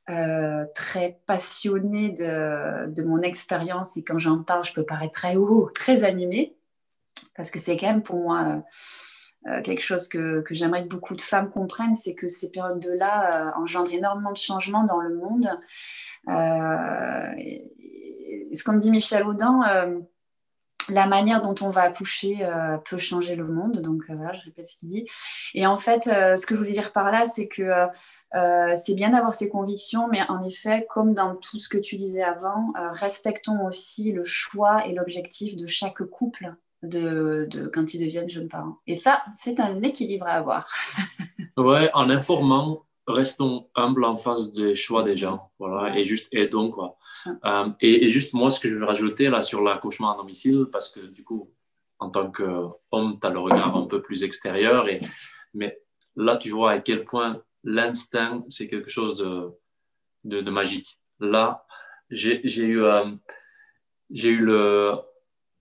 euh, 0.07 0.65
très 0.75 1.19
passionnée 1.25 2.11
de, 2.11 3.03
mon 3.03 3.23
expérience 3.23 3.97
et 3.97 4.03
quand 4.03 4.19
j'en 4.19 4.43
parle, 4.43 4.63
je 4.63 4.71
peux 4.71 4.85
paraître 4.85 5.13
très 5.13 5.35
haut, 5.35 5.71
très 5.73 6.03
animée, 6.03 6.55
parce 7.35 7.49
que 7.49 7.57
c'est 7.57 7.75
quand 7.75 7.87
même 7.87 8.03
pour 8.03 8.17
moi 8.17 8.45
euh, 8.45 8.59
euh, 9.49 9.61
quelque 9.63 9.81
chose 9.81 10.07
que, 10.07 10.41
que 10.41 10.53
j'aimerais 10.53 10.83
que 10.83 10.89
beaucoup 10.89 11.15
de 11.15 11.21
femmes 11.21 11.49
comprennent, 11.49 11.95
c'est 11.95 12.13
que 12.13 12.27
ces 12.27 12.51
périodes-là 12.51 13.55
engendrent 13.57 13.91
énormément 13.91 14.31
de 14.31 14.37
changements 14.37 14.83
dans 14.83 14.99
le 14.99 15.15
monde. 15.15 15.49
ce 18.53 18.63
qu'on 18.63 18.73
me 18.73 18.79
dit 18.79 18.91
Michel 18.91 19.25
Audin, 19.25 19.91
la 20.89 21.07
manière 21.07 21.41
dont 21.41 21.55
on 21.65 21.71
va 21.71 21.81
accoucher 21.81 22.47
peut 22.87 22.99
changer 22.99 23.35
le 23.35 23.47
monde. 23.47 23.81
Donc 23.81 24.03
voilà, 24.07 24.33
je 24.33 24.43
répète 24.43 24.67
ce 24.67 24.77
qu'il 24.77 24.89
dit. 24.89 25.07
Et 25.55 25.65
en 25.65 25.77
fait, 25.77 26.03
ce 26.03 26.45
que 26.45 26.53
je 26.53 26.59
voulais 26.59 26.73
dire 26.73 26.91
par 26.91 27.11
là, 27.11 27.25
c'est 27.25 27.47
que 27.47 27.87
euh, 28.35 28.73
c'est 28.75 28.95
bien 28.95 29.11
d'avoir 29.11 29.33
ses 29.33 29.49
convictions, 29.49 30.07
mais 30.09 30.21
en 30.29 30.43
effet, 30.43 30.85
comme 30.89 31.13
dans 31.13 31.35
tout 31.35 31.57
ce 31.57 31.69
que 31.69 31.77
tu 31.77 31.95
disais 31.95 32.23
avant, 32.23 32.73
euh, 32.77 32.91
respectons 32.91 33.65
aussi 33.65 34.11
le 34.11 34.23
choix 34.23 34.85
et 34.85 34.93
l'objectif 34.93 35.55
de 35.55 35.65
chaque 35.65 36.03
couple 36.03 36.53
de, 36.83 37.47
quand 37.73 37.93
ils 37.93 37.99
deviennent 37.99 38.29
jeunes 38.29 38.49
parents. 38.49 38.79
Et 38.87 38.93
ça, 38.93 39.23
c'est 39.31 39.59
un 39.59 39.81
équilibre 39.81 40.27
à 40.27 40.33
avoir. 40.33 40.67
ouais, 41.57 41.89
en 41.93 42.09
informant, 42.09 42.85
restons 43.07 43.69
humbles 43.75 44.03
en 44.03 44.17
face 44.17 44.51
des 44.51 44.75
choix 44.75 45.03
des 45.03 45.15
gens, 45.15 45.51
voilà, 45.57 45.97
et 45.97 46.05
juste 46.05 46.27
aidons 46.31 46.71
quoi. 46.71 46.97
Euh, 47.45 47.69
et, 47.79 48.09
juste 48.09 48.33
moi, 48.33 48.49
ce 48.49 48.59
que 48.59 48.67
je 48.67 48.75
veux 48.75 48.85
rajouter 48.85 49.29
là 49.29 49.41
sur 49.41 49.61
l'accouchement 49.61 50.13
à 50.13 50.17
domicile, 50.17 50.65
parce 50.71 50.89
que 50.89 50.99
du 50.99 51.23
coup, 51.23 51.51
en 51.99 52.09
tant 52.09 52.29
qu'homme, 52.29 53.19
tu 53.19 53.27
as 53.27 53.29
le 53.29 53.39
regard 53.39 53.77
un 53.77 53.85
peu 53.85 54.01
plus 54.01 54.23
extérieur, 54.23 54.89
et, 54.89 54.99
mais 55.53 55.79
là, 56.17 56.35
tu 56.35 56.49
vois 56.49 56.71
à 56.71 56.79
quel 56.79 57.05
point 57.05 57.39
l'instinct, 57.65 58.41
c'est 58.47 58.67
quelque 58.67 58.89
chose 58.89 59.15
de, 59.17 60.41
de, 60.41 60.51
magique. 60.51 60.99
Là, 61.19 61.65
j'ai 62.09 62.41
eu, 62.45 62.81
euh, 62.81 63.05
j'ai 64.11 64.29
eu 64.29 64.39
le, 64.39 64.93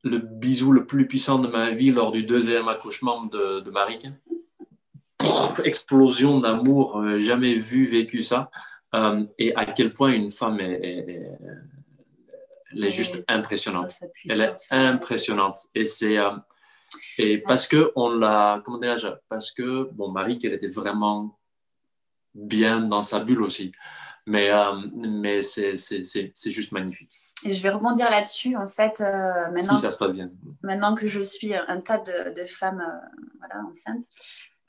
le 0.04 0.18
bisou 0.18 0.70
le 0.70 0.86
plus 0.86 1.08
puissant 1.08 1.38
de 1.38 1.48
ma 1.48 1.70
vie 1.70 1.90
lors 1.90 2.12
du 2.12 2.22
deuxième 2.22 2.68
accouchement 2.68 3.24
de, 3.24 3.60
de 3.60 3.70
Marie. 3.70 3.98
explosion 5.64 6.40
d'amour, 6.40 6.98
euh, 6.98 7.18
jamais 7.18 7.54
vu, 7.54 7.86
vécu 7.86 8.20
ça. 8.22 8.50
Euh, 8.94 9.24
et 9.38 9.54
à 9.56 9.64
quel 9.64 9.92
point 9.92 10.12
une 10.12 10.30
femme 10.30 10.60
est, 10.60 11.26
elle 12.70 12.84
est 12.84 12.92
juste 12.92 13.24
impressionnante. 13.28 13.92
Elle 14.28 14.40
est 14.42 14.52
impressionnante. 14.70 15.56
Et 15.74 15.84
c'est 15.84 16.18
et 17.18 17.38
parce 17.38 17.66
que 17.66 17.90
on 17.96 18.10
l'a 18.10 18.62
comment 18.64 18.80
parce 19.28 19.50
que 19.50 19.88
bon 19.92 20.12
Marie 20.12 20.38
elle 20.44 20.52
était 20.52 20.68
vraiment 20.68 21.38
bien 22.34 22.80
dans 22.80 23.02
sa 23.02 23.20
bulle 23.20 23.42
aussi. 23.42 23.72
Mais, 24.26 24.50
euh, 24.50 24.72
mais 24.94 25.42
c'est 25.42 25.76
juste 26.50 26.72
magnifique. 26.72 27.12
Et 27.44 27.52
je 27.52 27.62
vais 27.62 27.70
rebondir 27.70 28.08
là-dessus. 28.08 28.56
En 28.56 28.68
fait, 28.68 29.02
euh, 29.02 29.50
maintenant, 29.50 29.76
si 29.76 29.82
ça 29.82 29.90
se 29.90 29.98
passe 29.98 30.12
bien. 30.12 30.30
maintenant 30.62 30.94
que 30.94 31.06
je 31.06 31.20
suis 31.20 31.54
un 31.54 31.80
tas 31.80 31.98
de, 31.98 32.34
de 32.34 32.46
femmes 32.46 32.80
euh, 32.80 33.18
voilà, 33.38 33.66
enceintes, 33.68 34.04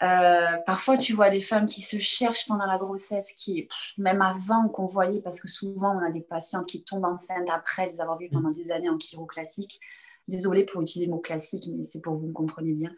Euh, 0.04 0.58
parfois, 0.66 0.98
tu 0.98 1.14
vois 1.14 1.30
des 1.30 1.40
femmes 1.40 1.66
qui 1.66 1.82
se 1.82 2.00
cherchent 2.00 2.48
pendant 2.48 2.66
la 2.66 2.78
grossesse, 2.78 3.32
qui, 3.32 3.70
même 3.98 4.22
avant 4.22 4.68
qu'on 4.68 4.88
voyait, 4.88 5.22
parce 5.22 5.40
que 5.40 5.48
souvent, 5.48 5.96
on 5.98 6.06
a 6.06 6.12
des 6.12 6.22
patientes 6.22 6.68
qui 6.68 6.84
tombent 6.84 7.06
enceintes 7.06 7.50
après 7.50 7.88
les 7.88 8.02
avoir 8.02 8.18
vues 8.18 8.30
pendant 8.30 8.52
des 8.52 8.72
années 8.72 8.90
en 8.90 9.00
chiro 9.00 9.26
classique. 9.26 9.80
Désolée 10.28 10.66
pour 10.66 10.82
utiliser 10.82 11.06
le 11.06 11.14
mot 11.14 11.22
classique, 11.22 11.70
mais 11.74 11.84
c'est 11.84 12.02
pour 12.02 12.16
que 12.16 12.20
vous 12.22 12.28
me 12.28 12.34
compreniez 12.34 12.74
bien. 12.74 12.92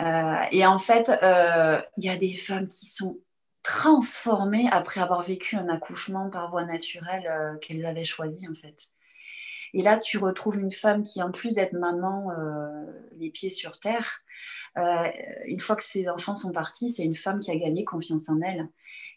Euh, 0.00 0.44
et 0.50 0.66
en 0.66 0.78
fait, 0.78 1.10
euh, 1.22 1.80
il 1.96 2.04
y 2.04 2.08
a 2.08 2.16
des 2.16 2.34
femmes 2.34 2.66
qui 2.66 2.86
sont 2.86 3.18
transformées 3.66 4.68
après 4.70 5.00
avoir 5.00 5.22
vécu 5.22 5.56
un 5.56 5.68
accouchement 5.68 6.30
par 6.30 6.50
voie 6.50 6.64
naturelle 6.64 7.58
qu'elles 7.60 7.84
avaient 7.84 8.04
choisi, 8.04 8.48
en 8.48 8.54
fait. 8.54 8.76
Et 9.74 9.82
là, 9.82 9.98
tu 9.98 10.18
retrouves 10.18 10.58
une 10.58 10.72
femme 10.72 11.02
qui, 11.02 11.22
en 11.22 11.30
plus 11.32 11.54
d'être 11.54 11.72
maman, 11.72 12.30
les 13.18 13.30
pieds 13.30 13.50
sur 13.50 13.78
terre, 13.78 14.22
euh, 14.78 15.10
une 15.46 15.60
fois 15.60 15.76
que 15.76 15.82
ses 15.82 16.08
enfants 16.08 16.34
sont 16.34 16.52
partis, 16.52 16.90
c'est 16.90 17.04
une 17.04 17.14
femme 17.14 17.40
qui 17.40 17.50
a 17.50 17.56
gagné 17.56 17.84
confiance 17.84 18.28
en 18.28 18.40
elle. 18.42 18.68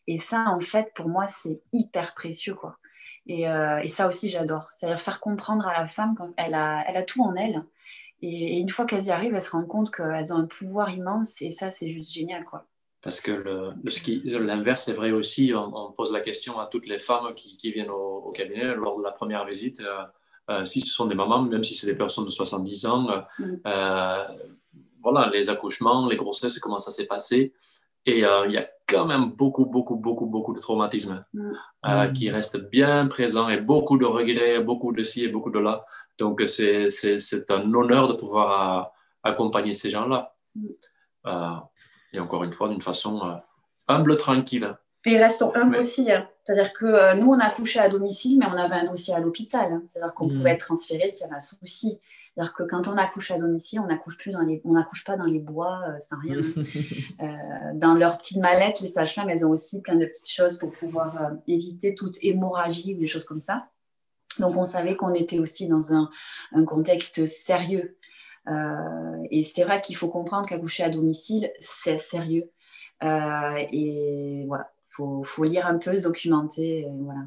Et 0.08 0.18
ça, 0.18 0.46
en 0.48 0.60
fait, 0.60 0.94
pour 0.96 1.10
moi, 1.10 1.28
c'est 1.28 1.62
hyper 1.74 2.14
précieux, 2.14 2.56
quoi. 2.56 2.78
Et, 3.28 3.48
euh, 3.48 3.86
ça 3.88 4.08
aussi, 4.08 4.30
j'adore. 4.30 4.68
C'est-à-dire 4.72 5.00
faire 5.00 5.20
comprendre 5.20 5.68
à 5.68 5.80
la 5.80 5.88
femme 5.88 6.16
qu'elle 6.16 6.56
a, 6.56 6.84
elle 6.88 6.98
a 6.98 7.04
tout 7.04 7.24
en 7.24 7.36
elle. 7.36 7.64
Et, 8.22 8.60
une 8.60 8.70
fois 8.70 8.86
qu'elles 8.86 9.06
y 9.06 9.12
arrivent, 9.12 9.36
elles 9.36 9.42
se 9.42 9.52
rendent 9.52 9.68
compte 9.68 9.92
qu'elles 9.92 10.34
ont 10.34 10.38
un 10.38 10.48
pouvoir 10.48 10.92
immense. 10.92 11.42
Et 11.42 11.50
ça, 11.50 11.72
c'est 11.72 11.90
juste 11.90 12.14
génial, 12.14 12.46
quoi. 12.46 12.66
Parce 13.02 13.22
que 13.22 13.32
l'inverse 14.38 14.88
est 14.90 14.94
vrai 14.94 15.12
aussi. 15.12 15.54
On, 15.56 15.92
pose 15.94 16.12
la 16.12 16.20
question 16.20 16.60
à 16.60 16.66
toutes 16.68 16.88
les 16.88 17.00
femmes 17.00 17.34
qui, 17.34 17.72
viennent 17.72 17.90
au, 17.90 18.32
cabinet 18.32 18.76
lors 18.76 18.98
de 18.98 19.04
la 19.04 19.12
première 19.12 19.46
visite. 19.46 19.82
Euh, 20.50 20.66
si 20.66 20.82
ce 20.82 20.94
sont 20.94 21.06
des 21.06 21.16
mamans, 21.16 21.44
même 21.44 21.64
si 21.64 21.76
c'est 21.76 21.88
des 21.88 21.96
personnes 21.96 22.26
de 22.26 22.30
70 22.30 22.86
ans, 22.86 23.08
mm 23.38 23.56
voilà, 25.02 25.30
les 25.30 25.50
accouchements, 25.50 26.08
les 26.08 26.18
grossesses, 26.18 26.60
comment 26.60 26.80
ça 26.80 26.92
s'est 26.92 27.08
passé. 27.08 27.54
Et 28.06 28.26
euh, 28.26 28.46
il 28.48 28.54
y 28.54 28.58
a 28.58 28.68
quand 28.88 29.06
même 29.06 29.32
beaucoup, 29.32 29.66
beaucoup, 29.66 29.96
beaucoup, 29.96 30.26
beaucoup 30.26 30.54
de 30.54 30.60
traumatismes 30.60 31.26
mm. 31.34 31.52
euh, 31.86 32.08
qui 32.08 32.30
restent 32.30 32.70
bien 32.70 33.08
présents 33.08 33.50
et 33.50 33.60
beaucoup 33.60 33.98
de 33.98 34.06
regrets, 34.06 34.60
beaucoup 34.62 34.94
de 34.94 35.04
ci 35.04 35.24
et 35.24 35.28
beaucoup 35.28 35.52
de 35.52 35.60
là. 35.60 35.86
Donc, 36.18 36.42
c'est 36.46 36.88
un 37.50 37.74
honneur 37.74 38.08
de 38.08 38.14
pouvoir 38.14 38.50
euh, 38.52 39.30
accompagner 39.30 39.74
ces 39.74 39.90
gens-là. 39.90 40.36
Mm. 40.56 40.68
Et 42.14 42.20
encore 42.20 42.44
une 42.44 42.54
fois, 42.54 42.70
d'une 42.70 42.82
façon 42.82 43.40
humble, 43.88 44.18
tranquille. 44.18 44.76
Et 45.06 45.18
restons 45.18 45.56
humbles 45.56 45.78
aussi. 45.78 46.12
Hein. 46.12 46.28
C'est-à-dire 46.44 46.74
que 46.74 47.16
nous, 47.16 47.28
on 47.28 47.40
a 47.40 47.46
accouché 47.46 47.80
à 47.80 47.90
domicile, 47.90 48.38
mais 48.40 48.46
on 48.46 48.58
avait 48.58 48.76
un 48.76 48.86
dossier 48.86 49.14
à 49.14 49.20
l'hôpital. 49.20 49.72
Hein. 49.72 49.82
C'est-à-dire 49.86 50.14
qu'on 50.14 50.28
pouvait 50.28 50.52
être 50.52 50.66
transféré 50.66 51.08
s'il 51.08 51.22
y 51.22 51.24
avait 51.24 51.36
un 51.36 51.42
souci. 51.42 52.00
C'est-à-dire 52.40 52.54
que 52.54 52.64
quand 52.64 52.88
on 52.88 52.96
accouche 52.96 53.32
à 53.32 53.38
domicile, 53.38 53.82
on 53.82 53.88
n'accouche 53.88 54.18
plus 54.18 54.32
dans 54.32 54.42
les, 54.42 54.62
on 54.64 54.72
n'accouche 54.72 55.04
pas 55.04 55.18
dans 55.18 55.26
les 55.26 55.40
bois 55.40 55.82
euh, 55.88 56.00
sans 56.00 56.18
rien. 56.20 56.38
euh, 57.22 57.28
dans 57.74 57.96
leur 57.96 58.18
petite 58.18 58.38
mallette, 58.38 58.80
les 58.80 58.88
sages-femmes, 58.88 59.30
elles 59.30 59.46
ont 59.46 59.52
aussi 59.52 59.82
plein 59.82 59.96
de 59.96 60.06
petites 60.06 60.30
choses 60.30 60.58
pour 60.58 60.72
pouvoir 60.72 61.22
euh, 61.22 61.36
éviter 61.48 61.96
toute 61.96 62.16
hémorragie 62.22 62.96
ou 62.96 63.00
des 63.00 63.08
choses 63.08 63.26
comme 63.26 63.42
ça. 63.42 63.68
Donc 64.38 64.56
on 64.56 64.64
savait 64.64 64.96
qu'on 64.96 65.14
était 65.14 65.40
aussi 65.40 65.68
dans 65.68 65.94
un, 65.94 66.10
un 66.54 66.64
contexte 66.64 67.26
sérieux. 67.26 67.98
Euh, 68.48 69.28
et 69.32 69.44
c'est 69.44 69.64
vrai 69.64 69.82
qu'il 69.82 69.96
faut 69.96 70.10
comprendre 70.10 70.48
qu'accoucher 70.48 70.84
à 70.84 70.90
domicile, 70.90 71.52
c'est 71.60 71.98
sérieux. 71.98 72.50
et 73.02 74.46
voilà, 74.48 74.72
il 74.90 74.94
faut, 74.94 75.24
faut, 75.24 75.44
lire 75.44 75.68
un 75.68 75.78
peu, 75.78 75.96
se 75.96 76.04
documenter. 76.04 76.88
voilà. 77.00 77.22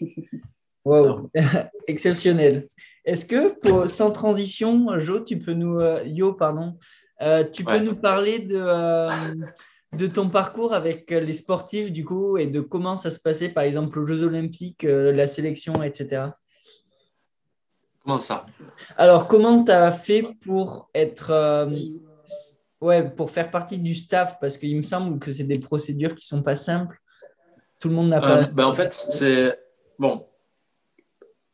wow, 0.84 1.30
exceptionnel. 1.86 2.68
Est-ce 3.06 3.24
que, 3.24 3.86
sans 3.86 4.10
transition, 4.10 4.98
Jo, 4.98 5.20
tu 5.20 5.38
peux 5.38 5.52
nous, 5.52 5.78
euh, 5.78 6.02
Yo, 6.04 6.32
pardon, 6.32 6.76
euh, 7.22 7.44
tu 7.44 7.64
peux 7.64 7.78
nous 7.78 7.94
parler 7.94 8.40
de, 8.40 8.56
euh, 8.58 9.08
de 9.92 10.08
ton 10.08 10.28
parcours 10.28 10.74
avec 10.74 11.10
les 11.12 11.32
sportifs, 11.32 11.92
du 11.92 12.04
coup, 12.04 12.36
et 12.36 12.48
de 12.48 12.60
comment 12.60 12.96
ça 12.96 13.12
se 13.12 13.20
passait, 13.20 13.48
par 13.48 13.62
exemple, 13.62 14.00
aux 14.00 14.06
Jeux 14.06 14.24
Olympiques, 14.24 14.82
la 14.82 15.28
sélection, 15.28 15.84
etc. 15.84 16.24
Comment 18.06 18.18
ça? 18.20 18.46
Alors, 18.96 19.26
comment 19.26 19.64
tu 19.64 19.72
as 19.72 19.90
fait 19.90 20.22
pour 20.44 20.88
être. 20.94 21.68
ouais, 22.80 23.10
pour 23.10 23.32
faire 23.32 23.50
partie 23.50 23.78
du 23.78 23.96
staff? 23.96 24.38
Parce 24.40 24.56
qu'il 24.56 24.76
me 24.76 24.84
semble 24.84 25.18
que 25.18 25.32
c'est 25.32 25.42
des 25.42 25.58
procédures 25.58 26.14
qui 26.14 26.24
ne 26.32 26.38
sont 26.38 26.42
pas 26.44 26.54
simples. 26.54 27.00
Tout 27.80 27.88
le 27.88 27.96
monde 27.96 28.10
n'a 28.10 28.20
pas. 28.20 28.42
Ben, 28.44 28.66
en 28.66 28.72
fait, 28.72 28.92
c'est. 28.92 29.58
Bon, 29.98 30.24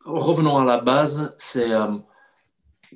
revenons 0.05 0.59
à 0.59 0.65
la 0.65 0.79
base, 0.79 1.35
c'est 1.39 1.73
euh, 1.73 1.97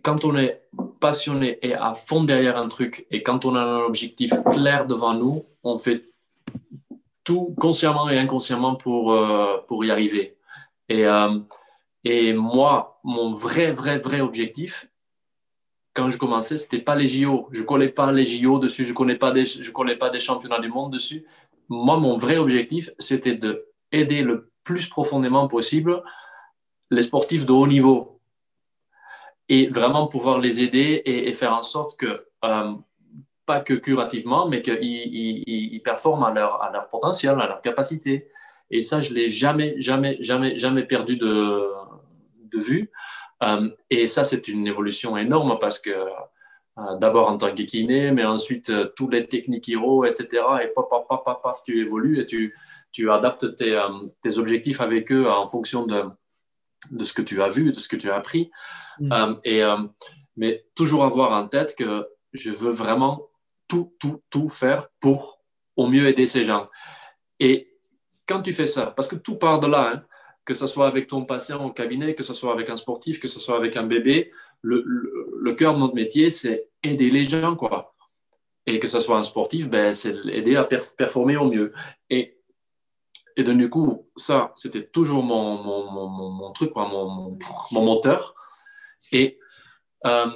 quand 0.03 0.27
on 0.27 0.37
est 0.37 0.63
passionné 1.01 1.59
et 1.63 1.73
à 1.73 1.95
fond 1.95 2.25
derrière 2.25 2.59
un 2.59 2.69
truc 2.69 3.07
et 3.11 3.23
quand 3.23 3.47
on 3.47 3.55
a 3.55 3.61
un 3.61 3.81
objectif 3.85 4.33
clair 4.53 4.87
devant 4.87 5.15
nous, 5.15 5.47
on 5.63 5.79
fait 5.79 6.11
tout 7.25 7.55
consciemment 7.59 8.11
et 8.11 8.19
inconsciemment 8.19 8.77
pour, 8.77 9.13
euh, 9.13 9.59
pour 9.67 9.83
y 9.85 9.91
arriver. 9.91 10.37
Et, 10.89 11.07
euh, 11.07 11.39
et 12.09 12.33
moi, 12.35 13.01
mon 13.03 13.33
vrai, 13.33 13.73
vrai, 13.73 13.99
vrai 13.99 14.21
objectif, 14.21 14.89
quand 15.93 16.09
je 16.09 16.19
commençais, 16.19 16.57
c'était 16.57 16.79
pas 16.79 16.95
les 16.95 17.09
JO. 17.09 17.49
Je 17.51 17.65
collais 17.65 17.89
pas 17.89 18.13
les 18.13 18.25
JO 18.25 18.61
dessus, 18.61 18.85
je 18.85 18.93
connais 18.93 19.17
pas 19.17 19.33
des, 19.33 19.45
collais 19.75 19.97
pas 19.97 20.09
des 20.09 20.21
championnats 20.21 20.61
du 20.61 20.69
monde 20.69 20.93
dessus. 20.93 21.27
Moi, 21.69 21.97
mon 21.97 22.17
vrai 22.17 22.37
objectif, 22.37 22.91
c'était 23.01 23.35
de 23.35 23.67
aider 23.91 24.23
le 24.23 24.53
plus 24.63 24.87
profondément 24.89 25.49
possible 25.49 26.01
les 26.93 27.03
sportifs 27.03 27.45
de 27.45 27.53
haut 27.53 27.67
niveau 27.67 28.21
et 29.49 29.67
vraiment 29.67 30.07
pouvoir 30.07 30.39
les 30.39 30.63
aider 30.63 31.03
et, 31.05 31.35
faire 31.35 31.55
en 31.55 31.65
sorte 31.65 31.97
que, 31.97 32.29
euh, 32.45 32.73
pas 33.47 33.61
que 33.63 33.75
curativement, 33.75 34.49
mais 34.49 34.63
qu'ils 34.63 34.79
ils, 34.81 35.83
performent 35.83 36.23
à 36.23 36.31
leur, 36.31 36.63
à 36.63 36.71
leur 36.71 36.89
potentiel, 36.89 37.41
à 37.41 37.49
leur 37.49 37.61
capacité. 37.61 38.29
Et 38.71 38.83
ça, 38.83 39.01
je 39.01 39.11
ne 39.11 39.17
l'ai 39.17 39.29
jamais, 39.29 39.75
jamais, 39.79 40.17
jamais, 40.21 40.57
jamais 40.57 40.85
perdu 40.85 41.17
de, 41.17 41.71
de 42.53 42.59
vue. 42.59 42.91
Euh, 43.43 43.71
et 43.91 44.07
ça, 44.07 44.25
c'est 44.25 44.49
une 44.49 44.67
évolution 44.67 45.17
énorme 45.17 45.59
parce 45.61 45.79
que 45.79 45.91
euh, 45.91 46.97
d'abord 47.01 47.29
en 47.29 47.39
tant 47.39 47.55
que 47.55 47.63
kiné, 47.63 48.11
mais 48.11 48.25
ensuite 48.25 48.73
tous 48.97 49.09
les 49.09 49.27
techniques 49.29 49.69
hero, 49.69 50.05
etc. 50.05 50.29
Et 50.63 50.69
paf, 50.75 50.87
paf, 50.91 51.07
paf, 51.25 51.43
paf, 51.43 51.63
tu 51.65 51.81
évolues 51.81 52.21
et 52.21 52.27
tu, 52.27 52.55
tu 52.93 53.11
adaptes 53.11 53.57
tes, 53.57 53.81
tes 54.21 54.39
objectifs 54.39 54.81
avec 54.81 55.11
eux 55.13 55.29
en 55.31 55.47
fonction 55.49 55.87
de, 55.87 56.05
de 56.91 57.05
ce 57.05 57.13
que 57.13 57.23
tu 57.23 57.43
as 57.43 57.49
vu, 57.49 57.73
de 57.73 57.79
ce 57.79 57.89
que 57.89 57.97
tu 57.97 58.11
as 58.11 58.17
appris. 58.17 58.51
Mm. 59.01 59.13
Euh, 59.13 59.35
et, 59.45 59.63
euh, 59.63 59.77
mais 60.37 60.65
toujours 60.75 61.05
avoir 61.05 61.33
en 61.33 61.49
tête 61.49 61.75
que 61.77 62.07
je 62.33 62.51
veux 62.51 62.71
vraiment 62.71 63.29
tout, 63.69 63.95
tout, 63.99 64.23
tout 64.31 64.49
faire 64.49 64.89
pour 65.01 65.41
au 65.77 65.87
mieux 65.89 66.07
aider 66.09 66.27
ces 66.27 66.45
gens. 66.45 66.69
Et 67.41 67.76
quand 68.27 68.43
tu 68.43 68.53
fais 68.53 68.67
ça, 68.67 68.87
parce 68.97 69.09
que 69.09 69.17
tout 69.17 69.37
part 69.37 69.61
de 69.61 69.67
là, 69.67 69.93
hein, 69.95 70.03
que 70.45 70.55
ce 70.55 70.67
soit 70.67 70.87
avec 70.87 71.09
ton 71.09 71.25
patient 71.25 71.65
au 71.65 71.71
cabinet, 71.73 72.15
que 72.15 72.23
ce 72.23 72.35
soit 72.35 72.53
avec 72.53 72.71
un 72.71 72.77
sportif, 72.77 73.19
que 73.21 73.29
ce 73.29 73.41
soit 73.41 73.57
avec 73.57 73.77
un 73.77 73.83
bébé, 73.83 74.31
le, 74.63 75.53
cœur 75.55 75.75
de 75.75 75.81
notre 75.81 75.95
métier, 75.95 76.31
c'est 76.31 76.69
aider 76.83 77.11
les 77.11 77.25
gens, 77.25 77.57
quoi. 77.57 77.95
Et 78.67 78.79
que 78.79 78.87
ce 78.87 79.01
soit 79.01 79.17
un 79.17 79.23
sportif, 79.23 79.71
ben, 79.71 79.95
c'est 79.95 80.15
aider 80.27 80.57
à 80.57 80.65
performer 80.65 81.37
au 81.37 81.51
mieux. 81.51 81.73
Et 82.11 82.37
et 83.37 83.45
donc, 83.45 83.59
du 83.59 83.69
coup, 83.69 84.09
ça, 84.17 84.53
c'était 84.57 84.87
toujours 84.87 85.23
mon, 85.23 85.63
mon, 85.63 86.09
mon, 86.09 86.53
truc, 86.53 86.75
mon, 86.75 87.37
moteur. 87.71 88.35
Et 89.13 89.39
euh, 90.07 90.31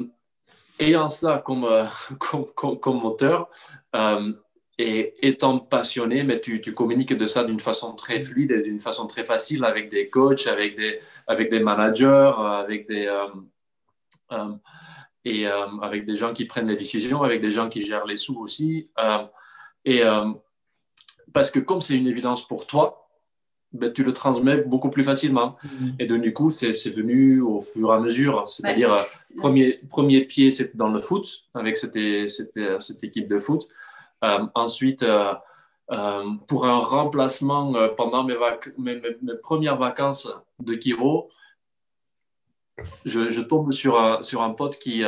ayant 0.79 1.09
ça 1.09 1.39
comme, 1.39 1.65
euh, 1.65 1.87
comme, 2.19 2.45
comme, 2.79 3.01
moteur, 3.01 3.49
euh, 3.97 4.33
et 4.81 5.15
étant 5.29 5.59
passionné, 5.59 6.25
mais 6.25 6.41
tu, 6.41 6.63
tu 6.63 6.73
communiques 6.73 7.13
de 7.13 7.27
ça 7.27 7.45
d'une 7.45 7.61
façon 7.61 7.93
très 7.95 8.19
fluide 8.19 8.51
et 8.51 8.63
d'une 8.63 8.81
façon 8.81 9.07
très 9.07 9.25
facile 9.25 9.63
avec 9.65 9.91
des 9.91 10.09
coachs, 10.09 10.47
avec 10.47 10.75
des, 10.75 10.99
avec 11.27 11.51
des 11.51 11.61
managers, 11.61 12.33
avec 12.37 12.89
des, 12.89 13.07
et 15.27 15.47
avec 15.47 16.07
des 16.07 16.17
gens 16.17 16.33
qui 16.33 16.47
prennent 16.47 16.69
les 16.69 16.77
décisions, 16.77 17.23
avec 17.23 17.43
des 17.43 17.51
gens 17.51 17.69
qui 17.69 17.83
gèrent 17.83 18.07
les 18.07 18.17
sous 18.17 18.41
aussi. 18.41 18.89
et 19.85 20.03
parce 21.35 21.51
que 21.51 21.59
comme 21.61 21.83
c'est 21.83 21.95
une 21.95 22.07
évidence 22.07 22.49
pour 22.49 22.67
toi, 22.67 23.09
ben, 23.73 23.93
tu 23.93 24.03
le 24.03 24.13
transmets 24.13 24.57
beaucoup 24.57 24.91
plus 24.91 25.05
facilement. 25.05 25.57
Mm-hmm. 25.63 25.95
Et 26.01 26.07
donc, 26.07 26.23
du 26.23 26.33
coup, 26.33 26.51
c'est 26.51 26.73
venu 26.91 27.41
au 27.41 27.61
fur 27.61 27.93
et 27.93 27.97
à 27.97 28.01
mesure. 28.01 28.49
C'est-à-dire, 28.49 28.93
euh, 28.93 29.03
premier, 29.37 29.81
premier 29.89 30.23
pied, 30.23 30.51
c'est 30.51 30.75
dans 30.75 30.89
le 30.89 31.01
foot, 31.01 31.45
avec 31.55 31.77
cette, 31.77 31.97
cette, 32.29 32.59
cette 32.81 33.05
équipe 33.05 33.29
de 33.29 33.39
foot. 33.39 33.69
Euh, 34.25 34.47
ensuite, 34.55 35.03
euh, 35.03 35.35
pour 36.47 36.67
un 36.67 36.79
remplacement 36.79 37.73
pendant 37.97 38.25
mes, 38.25 38.37
mes, 38.79 39.01
premières 39.43 39.77
vacances 39.77 40.33
de 40.59 40.75
Kiro, 40.75 41.29
je, 43.05 43.41
tombe 43.41 43.73
sur 43.73 43.99
un, 43.99 44.23
sur 44.23 44.43
un 44.43 44.51
pote 44.51 44.79
qui, 44.79 45.05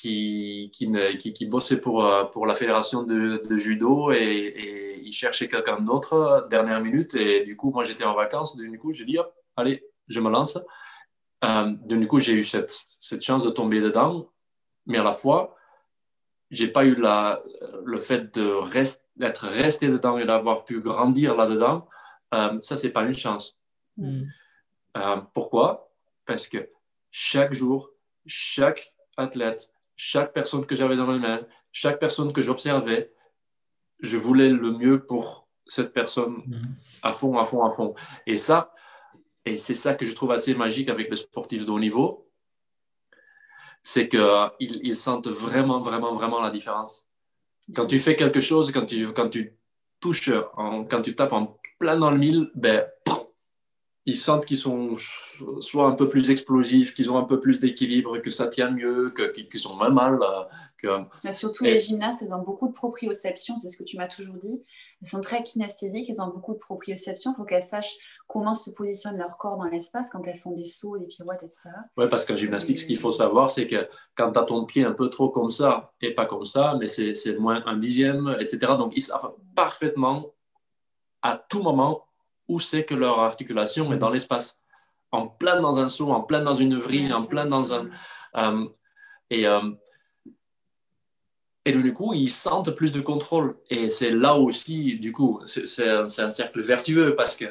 qui, 0.00 0.70
qui, 0.72 1.32
qui, 1.34 1.46
bossait 1.46 1.80
pour, 1.80 2.04
euh, 2.04 2.24
pour 2.24 2.46
la 2.46 2.54
fédération 2.54 3.02
de, 3.02 3.56
judo 3.56 4.10
et, 4.12 5.02
il 5.02 5.12
cherchait 5.12 5.48
quelqu'un 5.48 5.80
d'autre 5.80 6.12
euh, 6.12 6.48
dernière 6.48 6.80
minute. 6.80 7.14
Et 7.14 7.44
du 7.44 7.56
coup, 7.56 7.70
moi, 7.70 7.82
j'étais 7.82 8.04
en 8.04 8.14
vacances. 8.14 8.56
Du 8.56 8.78
coup, 8.78 8.92
j'ai 8.92 9.04
dit, 9.04 9.18
allez, 9.56 9.84
je 10.08 10.20
me 10.20 10.30
lance. 10.30 10.58
Euh, 11.44 11.74
du 11.84 12.06
coup, 12.06 12.20
j'ai 12.20 12.32
eu 12.32 12.42
cette, 12.42 12.86
cette 13.00 13.22
chance 13.22 13.44
de 13.44 13.50
tomber 13.50 13.80
dedans. 13.80 14.30
Mais 14.86 14.98
à 14.98 15.02
la 15.02 15.12
fois, 15.12 15.56
j'ai 16.50 16.68
pas 16.68 16.84
eu 16.84 16.94
la, 16.94 17.42
le 17.84 17.98
fait 17.98 18.36
d'être 19.16 19.46
resté 19.46 19.88
dedans 19.88 20.18
et 20.18 20.26
d'avoir 20.26 20.64
pu 20.64 20.80
grandir 20.80 21.36
là-dedans, 21.36 21.88
euh, 22.34 22.60
ça, 22.60 22.76
c'est 22.76 22.90
pas 22.90 23.02
une 23.02 23.16
chance. 23.16 23.58
Mm. 23.96 24.22
Euh, 24.96 25.16
pourquoi? 25.32 25.92
Parce 26.26 26.48
que 26.48 26.68
chaque 27.10 27.52
jour, 27.52 27.90
chaque 28.26 28.92
athlète, 29.16 29.72
chaque 29.96 30.32
personne 30.32 30.66
que 30.66 30.74
j'avais 30.74 30.96
dans 30.96 31.06
mes 31.06 31.18
mains, 31.18 31.46
chaque 31.72 31.98
personne 31.98 32.32
que 32.32 32.42
j'observais, 32.42 33.12
je 34.00 34.16
voulais 34.16 34.50
le 34.50 34.72
mieux 34.72 35.04
pour 35.04 35.48
cette 35.66 35.92
personne 35.92 36.42
mm. 36.46 36.68
à 37.02 37.12
fond, 37.12 37.38
à 37.38 37.44
fond, 37.44 37.64
à 37.64 37.74
fond. 37.74 37.94
Et 38.26 38.36
ça, 38.36 38.72
et 39.44 39.56
c'est 39.56 39.74
ça 39.74 39.94
que 39.94 40.04
je 40.04 40.14
trouve 40.14 40.32
assez 40.32 40.54
magique 40.54 40.88
avec 40.88 41.10
les 41.10 41.16
sportifs 41.16 41.64
de 41.64 41.70
haut 41.70 41.80
niveau, 41.80 42.29
c'est 43.82 44.08
qu'ils 44.08 44.80
ils 44.82 44.96
sentent 44.96 45.28
vraiment, 45.28 45.80
vraiment, 45.80 46.14
vraiment 46.14 46.40
la 46.40 46.50
différence. 46.50 47.06
Quand 47.74 47.86
tu 47.86 47.98
fais 47.98 48.16
quelque 48.16 48.40
chose, 48.40 48.72
quand 48.72 48.86
tu, 48.86 49.12
quand 49.12 49.28
tu 49.28 49.56
touches, 50.00 50.32
quand 50.56 51.02
tu 51.02 51.14
tapes 51.14 51.32
en 51.32 51.58
plein 51.78 51.96
dans 51.96 52.10
le 52.10 52.18
mille, 52.18 52.50
ben, 52.54 52.86
ils 54.06 54.16
sentent 54.16 54.46
qu'ils 54.46 54.56
sont 54.56 54.96
soit 55.60 55.86
un 55.86 55.94
peu 55.94 56.08
plus 56.08 56.30
explosifs, 56.30 56.94
qu'ils 56.94 57.12
ont 57.12 57.18
un 57.18 57.24
peu 57.24 57.38
plus 57.38 57.60
d'équilibre, 57.60 58.18
que 58.18 58.30
ça 58.30 58.48
tient 58.48 58.70
mieux, 58.70 59.12
qu'ils 59.50 59.60
sont 59.60 59.76
moins 59.76 59.90
mal. 59.90 60.18
Que... 60.78 60.88
surtout 61.32 61.64
les 61.64 61.78
gymnastes, 61.78 62.22
elles 62.22 62.32
ont 62.32 62.42
beaucoup 62.42 62.68
de 62.68 62.72
proprioception, 62.72 63.58
c'est 63.58 63.68
ce 63.68 63.76
que 63.76 63.84
tu 63.84 63.98
m'as 63.98 64.08
toujours 64.08 64.36
dit. 64.36 64.62
Elles 65.02 65.08
sont 65.08 65.20
très 65.20 65.42
kinesthésiques, 65.42 66.08
elles 66.08 66.22
ont 66.22 66.28
beaucoup 66.28 66.54
de 66.54 66.58
proprioception. 66.58 67.32
Il 67.32 67.36
faut 67.36 67.44
qu'elles 67.44 67.62
sachent 67.62 67.96
comment 68.26 68.54
se 68.54 68.70
positionne 68.70 69.18
leur 69.18 69.36
corps 69.36 69.58
dans 69.58 69.66
l'espace 69.66 70.08
quand 70.10 70.26
elles 70.26 70.36
font 70.36 70.52
des 70.52 70.64
sauts, 70.64 70.96
des 70.96 71.06
pirouettes, 71.06 71.42
etc. 71.42 71.70
Oui, 71.98 72.06
parce 72.08 72.24
qu'en 72.24 72.36
gymnastique, 72.36 72.78
ce 72.78 72.86
qu'il 72.86 72.98
faut 72.98 73.10
savoir, 73.10 73.50
c'est 73.50 73.66
que 73.66 73.88
quand 74.14 74.32
tu 74.32 74.38
as 74.38 74.44
ton 74.44 74.64
pied 74.64 74.84
un 74.84 74.92
peu 74.92 75.10
trop 75.10 75.28
comme 75.28 75.50
ça 75.50 75.92
et 76.00 76.14
pas 76.14 76.24
comme 76.24 76.46
ça, 76.46 76.74
mais 76.80 76.86
c'est 76.86 77.38
moins 77.38 77.62
un 77.66 77.76
dixième, 77.76 78.34
etc. 78.40 78.58
Donc, 78.78 78.92
ils 78.96 79.02
savent 79.02 79.34
parfaitement 79.54 80.26
à 81.22 81.44
tout 81.50 81.62
moment 81.62 82.06
où 82.50 82.58
c'est 82.58 82.84
que 82.84 82.94
leur 82.94 83.20
articulation 83.20 83.92
est 83.92 83.98
dans 83.98 84.10
l'espace. 84.10 84.62
En 85.12 85.28
plein 85.28 85.60
dans 85.60 85.78
un 85.78 85.88
saut, 85.88 86.10
en 86.10 86.22
plein 86.22 86.42
dans 86.42 86.54
une 86.54 86.78
vrille, 86.78 87.12
en 87.12 87.24
plein 87.24 87.46
dans 87.46 87.72
un... 87.74 87.88
Euh, 88.36 88.68
et, 89.30 89.46
euh, 89.46 89.70
et 91.64 91.72
du 91.72 91.92
coup, 91.92 92.12
ils 92.14 92.30
sentent 92.30 92.74
plus 92.74 92.90
de 92.90 93.00
contrôle. 93.00 93.56
Et 93.70 93.90
c'est 93.90 94.10
là 94.10 94.34
aussi, 94.34 94.98
du 94.98 95.12
coup, 95.12 95.40
c'est 95.46 95.88
un, 95.88 96.06
cercle 96.06 96.60
vertueux 96.60 97.14
parce 97.14 97.36
que 97.36 97.44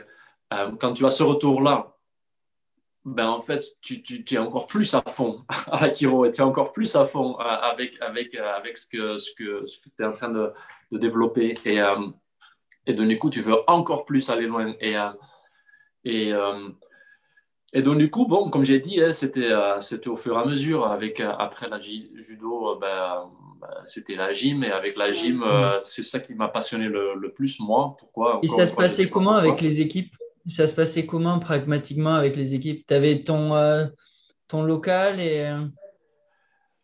euh, 0.54 0.72
quand 0.80 0.94
tu 0.94 1.06
as 1.06 1.12
ce 1.12 1.24
retour-là, 1.24 1.96
ben 3.06 3.28
en 3.28 3.40
fait, 3.40 3.64
tu, 3.82 4.04
tu, 4.04 4.36
es 4.36 4.38
encore 4.38 4.68
plus 4.68 4.94
à 4.94 5.02
fond 5.08 5.46
à 5.72 5.86
la 5.86 5.94
chiro 5.94 6.26
et 6.26 6.32
tu 6.32 6.42
es 6.42 6.44
encore 6.44 6.74
plus 6.74 6.96
à 6.96 7.06
fond 7.06 7.36
avec, 7.38 8.00
avec, 8.02 8.36
avec 8.36 8.78
ce 8.78 8.88
que, 8.88 9.18
ce 9.18 9.32
que, 9.32 9.66
ce 9.66 9.80
que 9.80 9.90
tu 9.96 10.04
es 10.04 10.06
en 10.06 10.12
train 10.12 10.30
de, 10.30 10.52
de 10.92 10.98
développer. 10.98 11.54
Et, 11.66 11.80
et 12.90 12.94
donc, 12.94 13.08
du 13.08 13.20
coup, 13.20 13.30
tu 13.30 13.42
veux 13.42 13.56
encore 13.68 14.04
plus 14.04 14.32
aller 14.32 14.48
loin. 14.48 14.74
Et, 14.82 14.98
euh, 14.98 15.12
et, 16.04 16.34
euh, 16.34 16.70
et 17.72 17.84
donc, 17.84 18.00
du 18.00 18.10
coup, 18.10 18.26
bon, 18.28 18.50
comme 18.50 18.64
j'ai 18.64 18.80
dit, 18.80 19.00
hein, 19.00 19.12
c'était, 19.12 19.52
euh, 19.52 19.80
c'était 19.80 20.08
au 20.08 20.16
fur 20.16 20.36
et 20.36 20.42
à 20.42 20.46
mesure. 20.46 20.88
Avec, 20.88 21.20
après 21.20 21.70
la 21.70 21.80
judo, 21.80 22.80
ben, 22.82 23.30
ben, 23.62 23.68
c'était 23.86 24.16
la 24.16 24.32
gym. 24.32 24.64
Et 24.64 24.72
avec 24.72 24.98
la 24.98 25.12
gym, 25.12 25.46
c'est 25.84 26.02
ça 26.02 26.20
qui 26.20 26.34
m'a 26.34 26.48
passionné 26.48 26.88
le, 26.88 27.32
plus, 27.32 27.60
moi. 27.60 27.96
Pourquoi 28.00 28.40
Et 28.42 28.48
ça 28.48 28.66
se 28.66 28.76
passait 28.76 29.08
comment 29.08 29.36
avec 29.36 29.62
les 29.62 29.82
équipes? 29.82 30.16
Ça 30.50 30.66
se 30.66 30.74
passait 30.74 31.06
comment 31.06 31.38
pragmatiquement 31.38 32.16
avec 32.16 32.36
les 32.36 32.56
équipes? 32.56 32.88
Tu 32.88 32.94
avais 32.96 33.22
ton, 33.22 33.52
ton 34.48 34.64
local 34.64 35.20
et. 35.20 35.48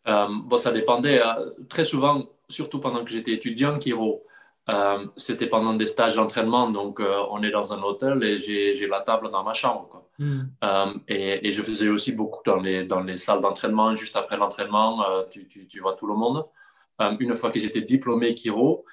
bon, 0.06 0.58
ça 0.58 0.72
dépendait. 0.72 1.20
très 1.68 1.84
souvent, 1.84 2.26
surtout 2.48 2.80
pendant 2.80 3.04
que 3.04 3.10
j'étais 3.10 3.32
étudiant, 3.32 3.80
Kiro, 3.80 4.22
euh, 4.68 5.06
c'était 5.16 5.46
pendant 5.46 5.76
des 5.76 5.86
stages 5.86 6.16
d'entraînement, 6.16 6.72
donc 6.72 7.00
euh, 7.00 7.20
on 7.30 7.44
est 7.44 7.52
dans 7.52 7.72
un 7.74 7.84
hôtel 7.84 8.24
et 8.24 8.38
j'ai 8.38 8.88
la 8.88 9.02
table 9.02 9.30
dans 9.30 9.44
ma 9.44 9.54
chambre. 9.54 9.88
Quoi. 9.90 10.08
Hmm. 10.18 10.42
Euh, 10.64 10.94
et, 11.08 11.48
et, 11.48 11.52
je 11.52 11.62
faisais 11.62 11.88
aussi 11.88 12.14
beaucoup 12.14 12.42
dans 12.46 12.58
les, 12.58 12.84
dans 12.84 13.02
les 13.02 13.18
salles 13.18 13.42
d'entraînement. 13.42 13.94
Juste 13.94 14.16
après 14.16 14.38
l'entraînement, 14.38 15.04
tu, 15.30 15.48
tu, 15.48 15.68
tu, 15.68 15.80
vois 15.80 15.94
tout 15.94 16.08
le 16.08 16.16
monde. 16.16 16.46
une 17.20 17.36
fois 17.36 17.52
que 17.52 17.60
j'étais 17.60 17.82
diplômé 17.82 18.34
Kiro, 18.34 18.86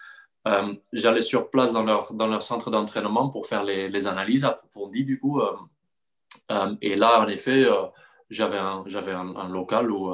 j'allais 0.93 1.23
sur 1.23 1.49
place 1.49 1.73
dans 1.73 1.85
leur, 1.85 2.13
dans 2.13 2.27
leur 2.27 2.43
centre 2.43 2.71
d'entraînement 2.71 3.31
pour 3.31 3.47
faire 3.47 3.65
les, 3.65 3.89
les, 3.89 4.07
analyses 4.07 4.45
approfondies 4.45 5.05
du 5.05 5.19
coup. 5.19 5.41
et 6.83 6.97
là, 6.97 7.21
en 7.21 7.29
effet, 7.29 7.67
j'avais 8.29 8.59
un, 8.59 8.85
un, 8.85 9.37
un, 9.37 9.49
local 9.49 9.91
où, 9.91 10.13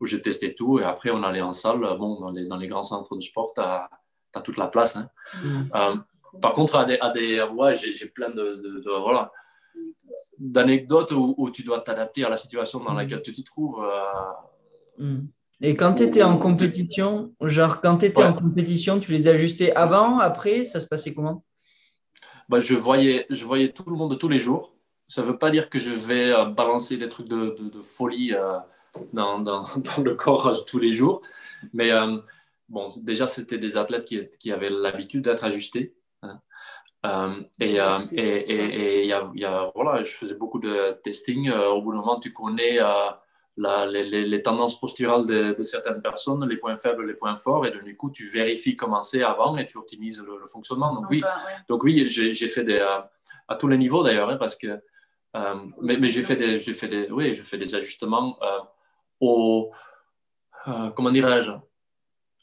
où 0.00 0.06
je 0.06 0.16
testais 0.16 0.54
tout 0.54 0.78
et 0.78 0.84
après 0.84 1.10
on 1.10 1.22
allait 1.24 1.42
en 1.42 1.52
salle, 1.52 1.80
bon, 1.98 2.20
dans 2.20 2.30
les, 2.30 2.46
dans 2.46 2.56
les 2.56 2.68
grands 2.68 2.82
centres 2.82 3.16
de 3.16 3.20
sport 3.20 3.52
à 3.58 3.90
as 4.34 4.40
toute 4.40 4.56
la 4.56 4.68
place. 4.68 4.96
Hein. 4.96 5.10
Mm. 5.42 5.62
Euh, 5.74 5.94
par 6.40 6.52
contre, 6.52 6.76
à 6.76 6.84
des, 6.84 6.98
à 7.00 7.10
des 7.10 7.42
ouais, 7.42 7.74
j'ai 7.74 8.06
plein 8.06 8.30
de, 8.30 8.82
voilà, 9.00 9.32
d'anecdotes 10.38 11.12
où, 11.12 11.50
tu 11.50 11.62
dois 11.62 11.80
t'adapter 11.80 12.24
à 12.24 12.28
la 12.28 12.36
situation 12.36 12.80
dans 12.80 12.94
laquelle 12.94 13.22
tu 13.22 13.32
te 13.32 13.42
trouves. 13.42 13.82
Euh. 13.82 15.04
Mm. 15.04 15.28
Et 15.60 15.74
quand 15.74 15.94
tu 15.94 16.04
étais 16.04 16.22
en 16.22 16.38
compétition, 16.38 17.34
genre 17.40 17.80
quand 17.80 17.98
tu 17.98 18.06
étais 18.06 18.22
en 18.22 18.32
compétition, 18.32 19.00
tu 19.00 19.10
les 19.10 19.26
ajustais 19.26 19.72
avant, 19.74 20.20
après, 20.20 20.64
ça 20.64 20.80
se 20.80 20.86
passait 20.86 21.12
comment? 21.12 21.44
Bah, 22.48 22.60
je, 22.60 22.74
voyais, 22.74 23.26
je 23.28 23.44
voyais 23.44 23.72
tout 23.72 23.84
le 23.90 23.96
monde 23.96 24.16
tous 24.18 24.28
les 24.28 24.38
jours. 24.38 24.72
Ça 25.08 25.22
ne 25.22 25.26
veut 25.26 25.38
pas 25.38 25.50
dire 25.50 25.68
que 25.68 25.78
je 25.78 25.90
vais 25.90 26.32
euh, 26.32 26.44
balancer 26.44 26.96
des 26.96 27.08
trucs 27.08 27.28
de, 27.28 27.56
de, 27.58 27.82
folie 27.82 28.34
dans, 29.12 29.40
dans, 29.40 29.62
dans, 29.96 30.02
le 30.02 30.14
corps 30.14 30.64
tous 30.64 30.78
les 30.78 30.92
jours, 30.92 31.22
mais 31.72 31.90
bon, 32.68 32.88
déjà, 33.02 33.26
c'était 33.26 33.58
des 33.58 33.76
athlètes 33.76 34.04
qui, 34.04 34.20
qui 34.38 34.52
avaient 34.52 34.70
l'habitude 34.70 35.24
d'être 35.24 35.44
ajustés. 35.44 35.94
Hein. 36.22 36.40
Euh, 37.06 37.40
et, 37.60 37.80
euh, 37.80 37.98
et, 38.12 38.22
et, 38.22 39.06
y 39.06 39.12
a, 39.12 39.30
y 39.34 39.44
a, 39.44 39.70
voilà, 39.74 40.02
je 40.02 40.10
faisais 40.10 40.34
beaucoup 40.34 40.58
de 40.58 40.98
testing. 41.04 41.48
Euh, 41.48 41.68
au 41.68 41.82
bout 41.82 41.92
d'un 41.92 41.98
moment, 41.98 42.18
tu 42.18 42.32
connais 42.32 42.78
la, 43.56 43.86
les, 43.86 44.04
les, 44.04 44.42
tendances 44.42 44.78
posturales 44.78 45.24
de, 45.26 45.54
de, 45.56 45.62
certaines 45.62 46.00
personnes, 46.00 46.46
les 46.48 46.56
points 46.56 46.76
faibles, 46.76 47.06
les 47.06 47.14
points 47.14 47.36
forts, 47.36 47.66
et 47.66 47.70
du 47.70 47.96
coup, 47.96 48.10
tu 48.10 48.26
vérifies 48.28 48.76
comment 48.76 49.00
c'est 49.00 49.22
avant 49.22 49.56
et 49.56 49.66
tu 49.66 49.78
optimises 49.78 50.24
le, 50.24 50.44
fonctionnement. 50.46 50.94
Donc, 50.94 51.04
oui, 51.10 51.22
donc, 51.68 51.82
oui 51.84 52.06
j'ai 52.08 52.48
fait 52.48 52.64
des, 52.64 52.78
à 52.78 53.56
tous 53.56 53.68
les 53.68 53.78
niveaux 53.78 54.02
d'ailleurs, 54.02 54.30
hein, 54.30 54.36
parce 54.36 54.56
que, 54.56 54.80
mais, 55.80 55.96
mais 55.98 56.08
j'ai 56.08 56.22
fait, 56.22 56.36
des, 56.36 56.58
fait, 56.58 56.88
des, 56.88 57.10
oui, 57.10 57.34
je 57.34 57.42
fais 57.42 57.58
des 57.58 57.74
ajustements 57.74 58.38
au, 59.20 59.70
comment 60.94 61.10
dirais-je, 61.10 61.52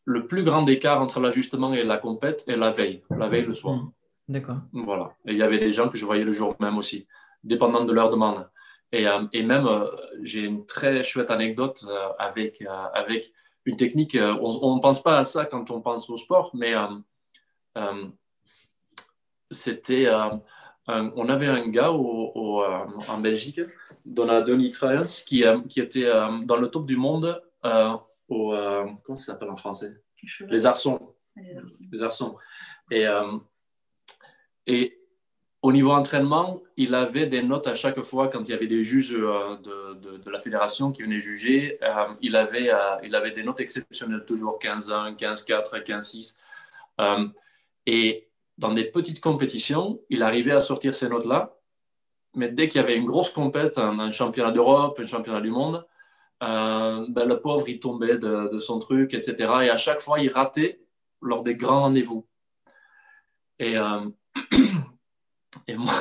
le 0.05 0.27
plus 0.27 0.43
grand 0.43 0.65
écart 0.67 1.01
entre 1.01 1.19
l'ajustement 1.19 1.73
et 1.73 1.83
la 1.83 1.97
compète 1.97 2.43
est 2.47 2.55
la 2.55 2.71
veille, 2.71 3.03
la 3.09 3.27
veille 3.27 3.45
le 3.45 3.53
soir. 3.53 3.75
Mmh. 3.75 3.91
D'accord. 4.27 4.57
Voilà. 4.71 5.13
Et 5.25 5.33
il 5.33 5.37
y 5.37 5.43
avait 5.43 5.59
des 5.59 5.71
gens 5.71 5.89
que 5.89 5.97
je 5.97 6.05
voyais 6.05 6.23
le 6.23 6.31
jour 6.31 6.55
même 6.59 6.77
aussi, 6.77 7.07
dépendant 7.43 7.85
de 7.85 7.93
leur 7.93 8.09
demande. 8.09 8.47
Et, 8.91 9.07
euh, 9.07 9.25
et 9.33 9.43
même, 9.43 9.67
euh, 9.67 9.87
j'ai 10.21 10.41
une 10.41 10.65
très 10.65 11.03
chouette 11.03 11.31
anecdote 11.31 11.85
euh, 11.87 12.09
avec, 12.17 12.63
avec 12.93 13.31
une 13.65 13.77
technique. 13.77 14.17
on 14.19 14.75
ne 14.75 14.79
pense 14.79 15.01
pas 15.01 15.17
à 15.19 15.23
ça 15.23 15.45
quand 15.45 15.69
on 15.71 15.81
pense 15.81 16.09
au 16.09 16.17
sport, 16.17 16.51
mais 16.53 16.73
c'était. 19.49 20.07
on 20.87 21.29
avait 21.29 21.47
un 21.47 21.67
gars 21.67 21.91
au, 21.91 22.63
en 22.63 23.17
Belgique, 23.17 23.61
Donald 24.05 24.45
Denis 24.45 24.75
qui, 25.25 25.43
qui 25.67 25.79
était 25.79 26.11
dans 26.43 26.57
le 26.57 26.67
top 26.67 26.85
du 26.85 26.95
monde 26.95 27.41
au, 28.29 28.53
euh, 28.53 28.85
comment 29.03 29.15
ça 29.15 29.33
s'appelle 29.33 29.49
en 29.49 29.55
français? 29.55 29.93
Les 30.49 30.65
arçons. 30.65 31.15
Les 31.91 32.01
arçons. 32.01 32.37
Et, 32.91 33.05
euh, 33.05 33.37
et 34.65 34.99
au 35.61 35.71
niveau 35.71 35.91
entraînement, 35.91 36.61
il 36.77 36.95
avait 36.95 37.27
des 37.27 37.43
notes 37.43 37.67
à 37.67 37.75
chaque 37.75 38.01
fois 38.03 38.29
quand 38.29 38.47
il 38.47 38.51
y 38.51 38.53
avait 38.53 38.67
des 38.67 38.83
juges 38.83 39.13
euh, 39.13 39.57
de, 39.57 40.17
de, 40.17 40.29
la 40.29 40.39
fédération 40.39 40.91
qui 40.91 41.03
venaient 41.03 41.19
juger. 41.19 41.79
il, 42.21 42.35
avait, 42.35 42.71
il 43.03 43.15
avait 43.15 43.31
des 43.31 43.43
notes 43.43 43.59
exceptionnelles, 43.59 44.25
toujours 44.25 44.59
15-1, 44.59 45.15
15-4, 45.17 45.83
15-6. 45.83 46.37
et 47.85 48.29
dans 48.57 48.73
des 48.73 48.85
petites 48.85 49.19
compétitions, 49.19 49.99
il 50.09 50.23
arrivait 50.23 50.53
à 50.53 50.61
sortir 50.61 50.95
ces 50.95 51.09
notes-là. 51.09 51.57
Mais 52.35 52.49
dès 52.49 52.67
qu'il 52.67 52.79
y 52.79 52.83
avait 52.83 52.95
une 52.95 53.05
grosse 53.05 53.29
compète, 53.29 53.77
un 53.77 54.11
championnat 54.11 54.51
d'Europe, 54.51 54.99
un 54.99 55.07
championnat 55.07 55.41
du 55.41 55.51
monde, 55.51 55.85
euh, 56.43 57.05
ben, 57.09 57.27
le 57.27 57.39
pauvre, 57.39 57.67
il 57.69 57.79
tombait 57.79 58.17
de, 58.17 58.59
son 58.59 58.79
truc, 58.79 59.13
etc. 59.13 59.35
Et 59.63 59.69
à 59.69 59.77
chaque 59.77 60.01
fois, 60.01 60.19
il 60.19 60.29
ratait 60.29 60.81
lors 61.21 61.43
des 61.43 61.55
grands 61.55 61.81
rendez-vous. 61.81 62.27
Et, 63.59 63.77
euh, 63.77 64.09
et 65.67 65.77
moi, 65.77 65.93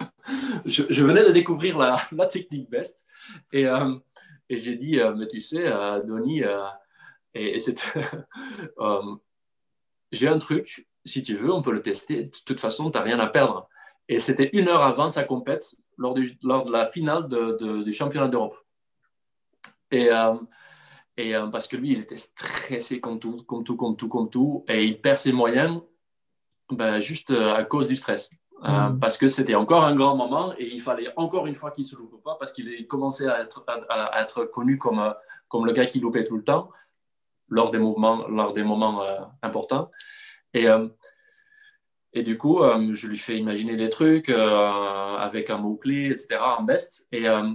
je, 0.64 1.04
venais 1.04 1.24
de 1.24 1.30
découvrir 1.30 1.78
la, 1.78 1.98
technique 2.26 2.68
best. 2.68 3.02
Et, 3.52 3.66
euh, 3.66 3.94
et 4.48 4.58
j'ai 4.58 4.74
dit, 4.74 4.98
mais 5.16 5.26
tu 5.26 5.40
sais, 5.40 5.70
Donny, 6.04 6.42
et, 7.34 7.56
et 7.56 7.58
j'ai 10.12 10.28
un 10.28 10.38
truc, 10.38 10.88
si 11.04 11.22
tu 11.22 11.34
veux, 11.34 11.52
on 11.52 11.62
peut 11.62 11.72
le 11.72 11.82
tester. 11.82 12.24
De 12.24 12.30
toute 12.44 12.60
façon, 12.60 12.90
tu 12.90 12.98
n'as 12.98 13.04
rien 13.04 13.20
à 13.20 13.28
perdre. 13.28 13.68
Et 14.08 14.18
c'était 14.18 14.50
une 14.54 14.68
heure 14.68 14.82
avant 14.82 15.10
sa 15.10 15.22
compète, 15.22 15.76
lors, 15.98 16.14
du, 16.14 16.36
lors 16.42 16.64
de 16.64 16.72
la 16.72 16.86
finale 16.86 17.28
du 17.84 17.92
championnat 17.92 18.28
d'Europe. 18.28 18.56
Et, 19.90 20.10
euh, 20.10 20.34
Et 21.16 21.34
parce 21.50 21.66
que 21.66 21.76
lui, 21.76 21.92
il 21.92 22.00
était 22.00 22.16
stressé 22.16 23.00
comme 23.00 23.18
tout, 23.18 23.42
comme 23.44 23.64
tout, 23.64 23.76
comme 23.76 23.96
tout, 23.96 24.08
comme 24.08 24.30
tout. 24.30 24.64
Et 24.68 24.84
il 24.84 25.00
perd 25.00 25.18
ses 25.18 25.32
moyens 25.32 25.80
ben, 26.70 27.00
juste 27.00 27.30
à 27.30 27.64
cause 27.64 27.88
du 27.88 27.96
stress. 27.96 28.30
Mm. 28.60 28.98
parce 28.98 29.16
que 29.16 29.28
c'était 29.28 29.54
encore 29.54 29.84
un 29.84 29.94
grand 29.94 30.16
moment 30.16 30.52
et 30.58 30.66
il 30.66 30.80
fallait 30.80 31.12
encore 31.14 31.46
une 31.46 31.54
fois 31.54 31.70
qu'il 31.70 31.84
ne 31.84 31.86
se 31.90 31.94
loupe 31.94 32.20
pas 32.24 32.34
parce 32.40 32.52
qu'il 32.52 32.88
commençait 32.88 33.28
à 33.28 33.42
être, 33.42 33.64
à, 33.88 34.20
être 34.20 34.46
connu 34.46 34.78
comme, 34.78 35.14
comme 35.46 35.64
le 35.64 35.70
gars 35.70 35.86
qui 35.86 36.00
loupait 36.00 36.24
tout 36.24 36.36
le 36.36 36.42
temps 36.42 36.68
lors 37.46 37.70
des, 37.70 37.78
mouvements, 37.78 38.26
lors 38.26 38.52
des 38.52 38.64
moments 38.64 39.04
importants. 39.42 39.92
Et, 40.54 40.66
et 42.12 42.22
du 42.22 42.38
coup, 42.38 42.62
euh, 42.62 42.92
je 42.92 43.06
lui 43.06 43.18
fais 43.18 43.36
imaginer 43.36 43.76
des 43.76 43.90
trucs 43.90 44.28
euh, 44.28 45.16
avec 45.18 45.50
un 45.50 45.58
mot-clé, 45.58 46.06
etc., 46.06 46.40
en 46.40 46.62
best. 46.62 47.06
Et, 47.12 47.28
euh, 47.28 47.52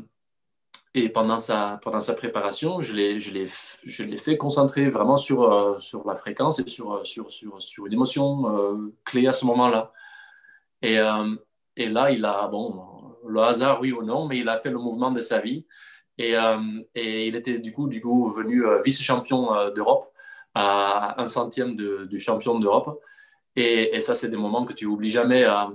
et 0.96 1.10
pendant, 1.10 1.40
sa, 1.40 1.80
pendant 1.82 2.00
sa 2.00 2.14
préparation, 2.14 2.82
je 2.82 2.94
l'ai, 2.94 4.18
fait 4.18 4.38
concentrer 4.38 4.90
vraiment 4.90 5.18
sur, 5.18 5.82
sur 5.82 6.08
la 6.08 6.16
fréquence 6.16 6.60
et 6.60 6.68
sur, 6.68 7.06
sur, 7.06 7.32
sur, 7.32 7.62
sur 7.62 7.86
une 7.88 7.94
émotion 7.94 8.92
clé 9.04 9.28
à 9.28 9.34
ce 9.34 9.46
moment-là. 9.46 9.92
Et, 10.84 11.00
et 11.78 11.90
là, 11.90 12.12
il 12.12 12.24
a, 12.26 12.48
bon, 12.48 13.16
le 13.28 13.40
hasard, 13.42 13.82
oui 13.82 13.92
ou 13.92 14.04
non, 14.04 14.28
mais 14.28 14.38
il 14.38 14.50
a 14.50 14.58
fait 14.58 14.70
le 14.70 14.78
mouvement 14.78 15.12
de 15.12 15.20
sa 15.20 15.40
vie. 15.40 15.66
Et, 16.20 16.36
et 16.94 17.28
il 17.28 17.36
était 17.36 17.58
du 17.58 17.74
coup, 17.74 17.88
du 17.88 18.00
coup 18.00 18.30
venu 18.30 18.64
vice-champion 18.86 19.72
d'Europe, 19.72 20.14
à 20.54 21.20
un 21.20 21.26
centième 21.26 21.76
de, 21.76 22.06
du 22.06 22.20
champion 22.20 22.60
d'Europe. 22.60 23.00
Et, 23.56 24.00
ça, 24.02 24.16
c'est 24.16 24.30
des 24.30 24.38
moments 24.38 24.66
que 24.66 24.74
tu 24.74 24.86
oublies 24.86 25.10
jamais. 25.10 25.44
Euh, 25.46 25.66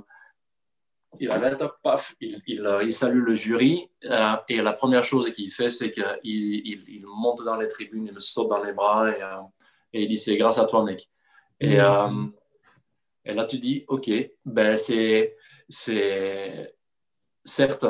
il 1.21 1.31
arrête, 1.31 1.63
paf, 1.83 2.15
il, 2.21 2.41
il, 2.47 2.67
euh, 2.67 2.83
il, 2.83 2.93
salue 2.93 3.23
le 3.23 3.35
jury. 3.35 3.91
Euh, 4.05 4.37
et 4.49 4.63
la 4.63 4.73
première 4.73 5.05
chose 5.05 5.31
qu'il 5.33 5.51
fait, 5.51 5.71
c'est 5.71 5.91
qu'il 5.91 6.19
il, 6.25 7.05
monte 7.07 7.45
dans 7.45 7.57
les 7.57 7.69
tribunes, 7.69 8.07
il 8.07 8.15
me 8.15 8.21
saute 8.21 8.49
dans 8.49 8.63
les 8.63 8.73
bras 8.73 9.11
et, 9.11 9.21
et 9.93 10.03
il 10.03 10.09
dit 10.09 10.17
C'est 10.17 10.37
grâce 10.37 10.59
à 10.59 10.65
toi, 10.65 10.85
mec. 10.85 11.09
Et, 11.61 11.79
mmh. 11.79 12.33
et 13.25 13.35
là, 13.35 13.45
tu 13.45 13.59
dis 13.59 13.85
Ok, 13.89 14.11
ben 14.45 14.77
c'est 14.77 15.37
certes 17.45 17.87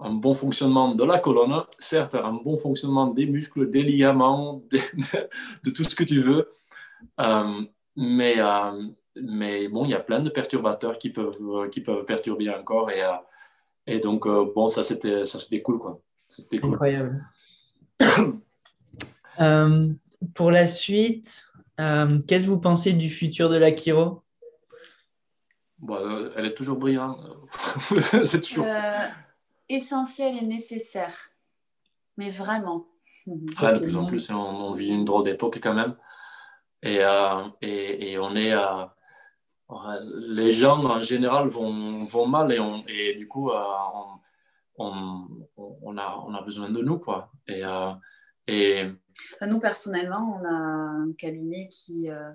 un 0.00 0.12
bon 0.12 0.34
fonctionnement 0.34 0.94
de 0.94 1.04
la 1.04 1.18
colonne, 1.18 1.62
certes 1.78 2.16
un 2.16 2.32
bon 2.32 2.56
fonctionnement 2.56 3.06
des 3.06 3.26
muscles, 3.26 3.70
des 3.70 3.82
ligaments, 3.82 4.62
de, 4.70 5.70
tout 5.70 5.84
ce 5.84 5.94
que 5.94 6.04
tu 6.04 6.20
veux. 6.20 6.48
mais 7.96 8.40
mais 9.16 9.68
bon, 9.68 9.84
il 9.84 9.90
y 9.90 9.94
a 9.94 10.00
plein 10.00 10.20
de 10.20 10.30
perturbateurs 10.30 10.98
qui 10.98 11.10
peuvent, 11.10 11.36
euh, 11.40 11.68
qui 11.68 11.80
peuvent 11.80 12.04
perturber 12.04 12.50
encore. 12.50 12.90
Et, 12.90 13.02
euh, 13.02 13.12
et 13.86 14.00
donc, 14.00 14.26
euh, 14.26 14.50
bon, 14.54 14.68
ça, 14.68 14.82
c'était, 14.82 15.24
ça, 15.24 15.38
c'était 15.38 15.62
cool, 15.62 15.78
quoi. 15.78 16.00
c'était 16.28 16.58
cool. 16.58 16.74
Incroyable. 16.74 17.24
pour 20.34 20.50
la 20.50 20.66
suite, 20.66 21.52
qu'est-ce 21.76 22.44
que 22.44 22.50
vous 22.50 22.60
pensez 22.60 22.92
du 22.92 23.08
futur 23.08 23.48
de 23.50 23.56
la 23.56 23.72
Kiro 23.72 24.22
bon, 25.78 26.30
Elle 26.36 26.46
est 26.46 26.54
toujours 26.54 26.78
brillante. 26.78 27.18
C'est 28.24 28.40
toujours... 28.40 28.66
essentiel 29.68 30.38
et 30.38 30.46
nécessaire. 30.46 31.30
Mais 32.16 32.30
vraiment. 32.30 32.86
Ah, 33.56 33.72
de 33.72 33.78
plus 33.78 33.96
en 33.96 34.06
plus, 34.06 34.30
on, 34.30 34.72
vit 34.72 34.88
une 34.88 35.04
drôle 35.04 35.24
d'époque 35.24 35.58
quand 35.62 35.74
même. 35.74 35.96
Et, 36.82 37.00
et, 37.62 38.12
et, 38.12 38.18
on 38.18 38.36
est 38.36 38.52
à 38.52 38.93
les 39.70 40.50
gens 40.50 40.84
en 40.84 41.00
général 41.00 41.48
vont, 41.48 42.26
mal 42.26 42.52
et, 42.88 43.14
du 43.14 43.26
coup, 43.26 43.50
euh, 43.50 43.62
on, 44.76 45.96
a, 45.96 46.42
besoin 46.44 46.70
de 46.70 46.82
nous. 46.82 46.98
Quoi. 46.98 47.30
Et, 47.48 47.64
euh. 47.64 48.92
Nous, 49.40 49.60
personnellement, 49.60 50.38
on 50.40 50.44
a 50.44 50.52
un 50.52 51.12
cabinet 51.16 51.68
qui, 51.68 52.10
euh, 52.10 52.30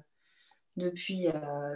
depuis 0.76 1.28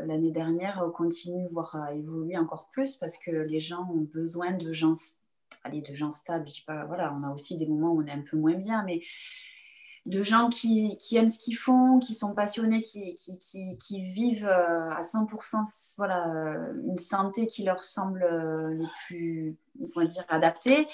l'année 0.06 0.32
dernière, 0.32 0.84
continue, 0.96 1.48
voire 1.50 1.76
à 1.76 1.94
évoluer 1.94 2.38
encore 2.38 2.70
plus 2.72 2.96
parce 2.96 3.18
que 3.18 3.32
les 3.32 3.60
gens 3.60 3.88
ont 3.92 4.08
besoin 4.14 4.52
de 4.52 4.72
gens, 4.74 4.94
allez, 5.64 5.82
de 5.82 5.94
gens 5.94 6.12
stables. 6.12 6.50
Voilà, 6.68 7.14
on 7.14 7.24
a 7.24 7.32
aussi 7.32 7.58
des 7.58 7.68
moments 7.68 7.92
où 7.92 8.02
on 8.02 8.06
est 8.06 8.12
un 8.12 8.24
peu 8.24 8.38
moins 8.38 8.56
bien, 8.56 8.84
mais 8.84 9.02
de 10.06 10.22
gens 10.22 10.50
qui, 10.50 10.98
qui, 10.98 11.16
aiment 11.16 11.30
ce 11.30 11.40
qu'ils 11.40 11.56
font, 11.56 11.98
qui 12.00 12.14
sont 12.14 12.34
passionnés, 12.34 12.82
qui, 12.82 13.16
qui, 13.16 13.78
qui 13.78 14.02
vivent 14.02 14.46
euh, 14.46 14.90
à 14.92 15.02
100% 15.02 15.96
voilà, 15.98 16.28
euh, 16.28 16.74
une 16.86 16.98
santé 16.98 17.48
qui 17.48 17.64
leur 17.64 17.84
semble 17.84 18.24
euh, 18.24 18.74
les 18.74 18.86
plus 19.06 19.56
on 19.80 20.00
va 20.00 20.06
dire, 20.06 20.26
adaptée. 20.28 20.88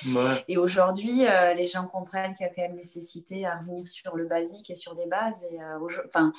Et 0.48 0.58
aujourd'hui, 0.58 1.24
les 1.56 1.68
gens 1.68 1.86
comprennent 1.86 2.34
qu'il 2.34 2.46
y 2.46 2.50
a 2.50 2.54
quand 2.54 2.62
même 2.62 2.78
nécessité 2.78 3.46
à 3.46 3.58
revenir 3.58 3.86
sur 3.86 4.16
le 4.16 4.26
basique 4.26 4.70
et 4.70 4.76
sur 4.76 4.96
des 4.96 5.06
bases. 5.06 5.46
Et, 5.52 5.60
enfin, 6.08 6.32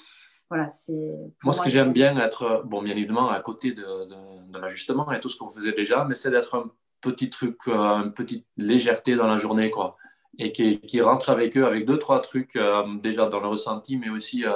voilà, 0.48 0.66
c'est 0.70 1.18
moi, 1.44 1.52
ce 1.52 1.60
que 1.60 1.68
j'aime 1.68 1.92
bien 1.92 2.16
être, 2.16 2.62
bon, 2.64 2.82
bien 2.82 2.96
évidemment, 2.96 3.28
à 3.28 3.40
côté 3.40 3.72
de, 3.72 3.82
de, 3.82 4.52
de 4.52 4.58
l'ajustement 4.58 5.12
et 5.12 5.20
tout 5.20 5.28
ce 5.28 5.36
qu'on 5.36 5.50
faisait 5.50 5.72
déjà, 5.72 6.06
mais 6.06 6.14
c'est 6.14 6.30
d'être 6.30 6.54
un 6.56 6.70
petit 7.02 7.28
truc, 7.28 7.58
une 7.66 8.14
petite 8.14 8.46
légèreté 8.56 9.16
dans 9.16 9.26
la 9.26 9.36
journée, 9.36 9.68
quoi 9.68 9.98
et 10.38 10.52
qui, 10.52 10.80
qui 10.80 11.00
rentre 11.00 11.30
avec 11.30 11.56
eux 11.56 11.66
avec 11.66 11.86
deux, 11.86 11.98
trois 11.98 12.20
trucs 12.20 12.56
euh, 12.56 12.82
déjà 12.98 13.26
dans 13.26 13.40
le 13.40 13.48
ressenti, 13.48 13.96
mais 13.96 14.08
aussi 14.08 14.44
euh, 14.44 14.52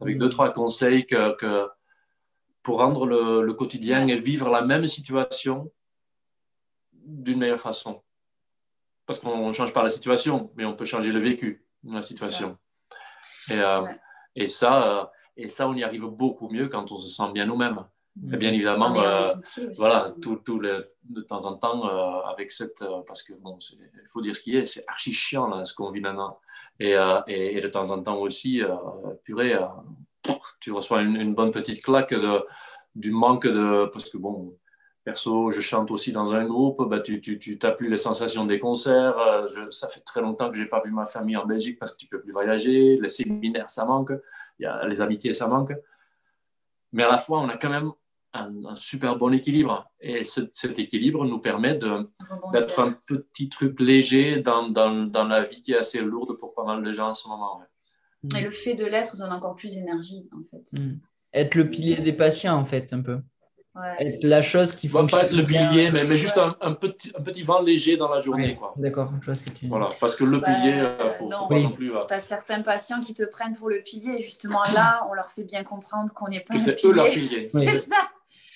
avec 0.00 0.18
deux, 0.18 0.28
trois 0.28 0.52
conseils 0.52 1.06
que, 1.06 1.34
que 1.36 1.68
pour 2.62 2.78
rendre 2.78 3.06
le, 3.06 3.42
le, 3.42 3.54
quotidien 3.54 4.06
et 4.08 4.16
vivre 4.16 4.48
la 4.48 4.62
même 4.62 4.86
situation 4.86 5.70
d'une 6.92 7.38
meilleure 7.38 7.60
façon. 7.60 8.02
Parce 9.06 9.18
qu'on 9.18 9.48
ne 9.48 9.52
change 9.52 9.72
pas 9.72 9.82
la 9.82 9.88
situation, 9.88 10.50
mais 10.56 10.64
on 10.64 10.74
peut 10.74 10.84
changer 10.84 11.10
le 11.10 11.18
vécu 11.18 11.64
de 11.82 11.94
la 11.94 12.02
situation. 12.02 12.58
Et, 13.48 13.58
euh, 13.58 13.86
et, 14.36 14.46
ça, 14.46 15.10
et 15.36 15.48
ça, 15.48 15.68
on 15.68 15.74
y 15.74 15.82
arrive 15.82 16.04
beaucoup 16.04 16.48
mieux 16.48 16.68
quand 16.68 16.92
on 16.92 16.96
se 16.96 17.08
sent 17.08 17.32
bien 17.32 17.46
nous-mêmes. 17.46 17.84
Et 18.32 18.36
bien 18.36 18.52
évidemment, 18.52 18.94
euh, 18.96 19.22
voilà, 19.76 20.14
tout, 20.20 20.36
tout 20.36 20.58
le, 20.58 20.92
de 21.04 21.22
temps 21.22 21.46
en 21.46 21.56
temps, 21.56 21.88
euh, 21.88 22.20
avec 22.30 22.50
cette. 22.50 22.82
Euh, 22.82 23.00
parce 23.06 23.22
que, 23.22 23.32
bon, 23.32 23.56
il 23.72 24.08
faut 24.12 24.20
dire 24.20 24.36
ce 24.36 24.42
qui 24.42 24.56
est, 24.56 24.66
c'est 24.66 24.84
archi 24.88 25.12
chiant 25.12 25.48
là, 25.48 25.64
ce 25.64 25.74
qu'on 25.74 25.90
vit 25.90 26.00
maintenant. 26.00 26.38
Et, 26.78 26.96
et, 27.28 27.56
et, 27.56 27.60
de 27.60 27.68
temps 27.68 27.90
en 27.90 28.02
temps 28.02 28.18
aussi, 28.18 28.62
purée, 29.24 29.56
tu 30.60 30.72
reçois 30.72 31.02
une, 31.02 31.16
une, 31.16 31.34
bonne 31.34 31.50
petite 31.50 31.82
claque 31.82 32.12
de, 32.12 32.44
du 32.94 33.10
manque 33.10 33.46
de. 33.46 33.88
Parce 33.90 34.10
que, 34.10 34.18
bon, 34.18 34.54
perso, 35.02 35.50
je 35.50 35.60
chante 35.60 35.90
aussi 35.90 36.12
dans 36.12 36.34
un 36.34 36.44
groupe, 36.44 36.86
bah, 36.88 37.00
tu 37.00 37.14
n'as 37.14 37.38
tu, 37.38 37.58
plus 37.76 37.88
les 37.88 37.96
sensations 37.96 38.44
des 38.44 38.58
concerts. 38.58 39.46
Je, 39.48 39.70
ça 39.70 39.88
fait 39.88 40.00
très 40.00 40.20
longtemps 40.20 40.50
que 40.50 40.58
je 40.58 40.62
n'ai 40.62 40.68
pas 40.68 40.80
vu 40.80 40.90
ma 40.90 41.06
famille 41.06 41.38
en 41.38 41.46
Belgique 41.46 41.78
parce 41.78 41.92
que 41.92 41.96
tu 41.96 42.06
ne 42.06 42.10
peux 42.10 42.20
plus 42.20 42.32
voyager. 42.32 42.98
Les 43.00 43.08
séminaires, 43.08 43.70
ça 43.70 43.86
manque. 43.86 44.12
Y 44.58 44.66
a, 44.66 44.86
les 44.86 45.00
amitiés, 45.00 45.32
ça 45.32 45.46
manque. 45.46 45.72
Mais 46.92 47.04
à 47.04 47.08
la 47.08 47.18
fois, 47.18 47.40
on 47.40 47.48
a 47.48 47.56
quand 47.56 47.70
même 47.70 47.92
un, 48.32 48.76
super 48.76 49.16
bon 49.16 49.32
équilibre. 49.32 49.90
Et 50.00 50.22
cet 50.24 50.78
équilibre 50.78 51.24
nous 51.24 51.40
permet 51.40 51.74
d'être 51.74 52.80
un 52.80 52.92
petit 53.06 53.48
truc 53.48 53.80
léger 53.80 54.40
dans, 54.40 54.68
dans, 54.68 55.06
dans, 55.06 55.24
la 55.24 55.44
vie 55.44 55.62
qui 55.62 55.72
est 55.72 55.78
assez 55.78 56.00
lourde 56.00 56.36
pour 56.38 56.54
pas 56.54 56.64
mal 56.64 56.82
de 56.82 56.92
gens 56.92 57.08
en 57.08 57.14
ce 57.14 57.28
moment. 57.28 57.60
Et 58.36 58.42
le 58.42 58.50
fait 58.50 58.74
de 58.74 58.84
l'être 58.84 59.16
donne 59.16 59.32
encore 59.32 59.54
plus 59.54 59.74
d'énergie, 59.74 60.28
en 60.32 60.42
fait. 60.50 60.78
Mm. 60.78 60.98
Être 61.32 61.54
le 61.54 61.70
pilier 61.70 61.96
des 61.96 62.12
patients, 62.12 62.56
en 62.56 62.66
fait, 62.66 62.92
un 62.92 63.00
peu. 63.00 63.20
Être 64.00 64.24
la 64.24 64.42
chose 64.42 64.72
qui 64.72 64.88
faut. 64.88 65.06
Pas 65.06 65.24
être 65.24 65.36
le 65.36 65.44
pilier, 65.44 65.90
mais, 65.92 66.04
mais 66.04 66.18
juste 66.18 66.36
un, 66.36 66.56
un, 66.60 66.72
petit, 66.72 67.12
un 67.16 67.22
petit 67.22 67.42
vent 67.42 67.62
léger 67.62 67.96
dans 67.96 68.08
la 68.08 68.18
journée. 68.18 68.56
quoi. 68.56 68.74
D'accord, 68.76 69.12
je 69.20 69.26
vois 69.26 69.34
ce 69.36 69.44
que 69.44 69.50
tu 69.50 69.68
Voilà, 69.68 69.88
parce 70.00 70.16
que 70.16 70.24
le 70.24 70.40
pilier, 70.42 70.74
il 70.76 70.96
bah, 70.98 71.08
faut, 71.10 71.30
faut, 71.30 71.46
pas 71.46 71.58
non 71.58 71.70
plus. 71.70 71.92
Tu 72.08 72.14
as 72.14 72.20
certains 72.20 72.62
patients 72.62 73.00
qui 73.00 73.14
te 73.14 73.22
prennent 73.22 73.54
pour 73.54 73.70
le 73.70 73.80
pilier, 73.80 74.16
et 74.18 74.20
justement 74.20 74.62
là, 74.74 75.06
on 75.08 75.14
leur 75.14 75.30
fait 75.30 75.44
bien 75.44 75.62
comprendre 75.62 76.12
qu'on 76.12 76.28
n'est 76.28 76.40
pas. 76.40 76.54
Que 76.54 76.60
c'est 76.60 76.84
eux 76.84 76.92
leur 76.92 77.08
pilier. 77.10 77.48
C'est 77.52 77.78
ça. 77.78 78.10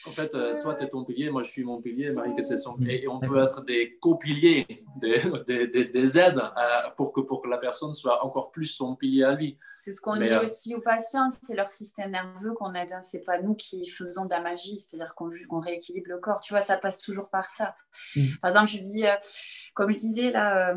En 0.07 0.13
fait, 0.13 0.35
euh, 0.35 0.61
toi, 0.61 0.75
tu 0.75 0.85
es 0.85 0.89
ton 0.89 1.03
pilier, 1.03 1.31
moi, 1.31 1.41
je 1.41 1.49
suis 1.49 1.65
mon 1.65 1.81
pilier, 1.81 2.11
Marie, 2.11 2.35
que 2.35 2.43
c'est 2.43 2.59
son 2.59 2.77
Et 2.87 3.09
on 3.09 3.21
peut 3.21 3.43
être 3.43 3.65
des 3.65 3.97
copiliers, 4.01 4.67
des, 4.97 5.23
des, 5.47 5.85
des, 5.87 6.19
aides 6.19 6.39
euh, 6.39 6.91
pour, 6.97 7.15
que, 7.15 7.23
pour 7.23 7.41
que 7.43 7.49
la 7.49 7.57
personne 7.57 7.95
soit 7.95 8.23
encore 8.23 8.51
plus 8.51 8.67
son 8.67 8.97
pilier 8.97 9.25
à 9.25 9.33
lui. 9.33 9.59
C'est 9.79 9.93
ce 9.93 10.03
qu'on 10.03 10.17
dit 10.17 10.29
euh, 10.29 10.43
aussi 10.43 10.75
aux 10.75 10.83
patients, 10.83 11.29
c'est 11.43 11.55
leur 11.55 11.71
système 11.71 12.11
nerveux 12.11 12.53
qu'on 12.53 12.75
aide. 12.75 12.93
Hein. 12.93 13.01
C'est 13.01 13.23
pas 13.23 13.41
nous 13.41 13.55
qui 13.55 13.87
faisons 13.87 14.27
de 14.27 14.31
la 14.31 14.41
magie, 14.41 14.79
c'est-à-dire 14.79 15.15
qu'on 15.15 15.61
rééquilibre 15.61 16.11
le 16.11 16.19
corps. 16.19 16.41
Tu 16.41 16.53
vois, 16.53 16.61
ça 16.61 16.77
passe 16.77 17.01
toujours 17.01 17.31
par 17.31 17.49
ça. 17.49 17.75
Mm. 18.15 18.27
Par 18.43 18.51
exemple, 18.51 18.71
je 18.71 18.81
dis, 18.81 19.05
comme 19.73 19.91
je 19.91 19.97
disais 19.97 20.31
là, 20.33 20.77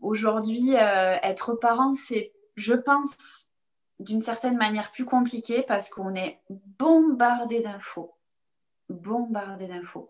aujourd'hui, 0.00 0.72
être 0.74 1.52
parent, 1.54 1.92
c'est, 1.92 2.32
je 2.56 2.74
pense, 2.74 3.50
d'une 4.00 4.20
certaine 4.20 4.56
manière 4.56 4.90
plus 4.90 5.04
compliqué 5.04 5.64
parce 5.66 5.90
qu'on 5.90 6.14
est 6.14 6.40
bombardé 6.78 7.60
d'infos 7.60 8.17
bombardé 8.88 9.66
d'infos. 9.66 10.08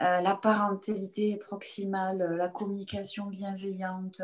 Euh, 0.00 0.20
la 0.20 0.34
parentalité 0.34 1.36
proximale, 1.36 2.22
euh, 2.22 2.36
la 2.36 2.48
communication 2.48 3.26
bienveillante, 3.26 4.22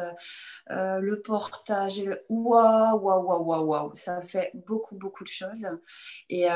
euh, 0.70 0.98
le 0.98 1.20
portage, 1.20 2.02
waouh, 2.28 2.98
waouh, 2.98 3.44
waouh, 3.44 3.64
waouh, 3.64 3.90
ça 3.94 4.22
fait 4.22 4.50
beaucoup, 4.66 4.96
beaucoup 4.96 5.24
de 5.24 5.28
choses. 5.28 5.68
Et 6.28 6.46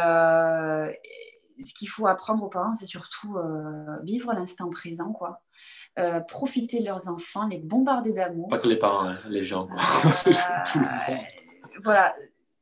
ce 1.58 1.74
qu'il 1.74 1.88
faut 1.88 2.06
apprendre 2.06 2.42
aux 2.42 2.48
parents, 2.48 2.74
c'est 2.74 2.86
surtout 2.86 3.36
vivre 4.02 4.32
l'instant 4.32 4.70
présent, 4.70 5.12
quoi. 5.12 5.42
profiter 6.26 6.80
de 6.80 6.86
leurs 6.86 7.08
enfants, 7.08 7.46
les 7.46 7.58
bombarder 7.58 8.12
d'amour. 8.12 8.48
Pas 8.48 8.58
que 8.58 8.68
les 8.68 8.78
parents, 8.78 9.06
hein, 9.06 9.18
les 9.28 9.44
gens. 9.44 9.68
voilà, 11.84 12.14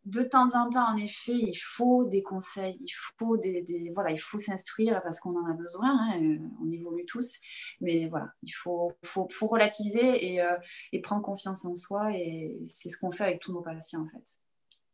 de 0.06 0.22
temps 0.22 0.54
en 0.54 0.70
temps, 0.70 0.88
en 0.88 0.96
effet, 0.96 1.34
il 1.34 1.56
faut 1.56 2.04
des 2.06 2.22
conseils, 2.22 2.78
il 2.80 2.92
faut 3.18 3.36
des, 3.36 3.92
voilà, 3.94 4.10
il 4.10 4.18
faut 4.18 4.38
s'instruire 4.38 5.02
parce 5.02 5.20
qu'on 5.20 5.36
en 5.36 5.44
a 5.46 5.52
besoin. 5.52 5.90
Hein, 5.90 6.22
euh, 6.22 6.38
on 6.62 6.70
évolue 6.70 7.04
tous, 7.04 7.36
mais 7.80 8.08
voilà, 8.08 8.32
il 8.42 8.52
faut, 8.52 8.92
faut, 9.02 9.28
relativiser 9.46 10.32
et, 10.32 10.40
euh, 10.40 10.56
et, 10.92 11.00
prendre 11.00 11.22
confiance 11.22 11.64
en 11.64 11.74
soi 11.74 12.12
et 12.16 12.58
c'est 12.64 12.88
ce 12.88 12.96
qu'on 12.96 13.10
fait 13.10 13.24
avec 13.24 13.40
tous 13.40 13.52
nos 13.52 13.60
patients 13.60 14.02
en 14.02 14.08
fait. 14.08 14.38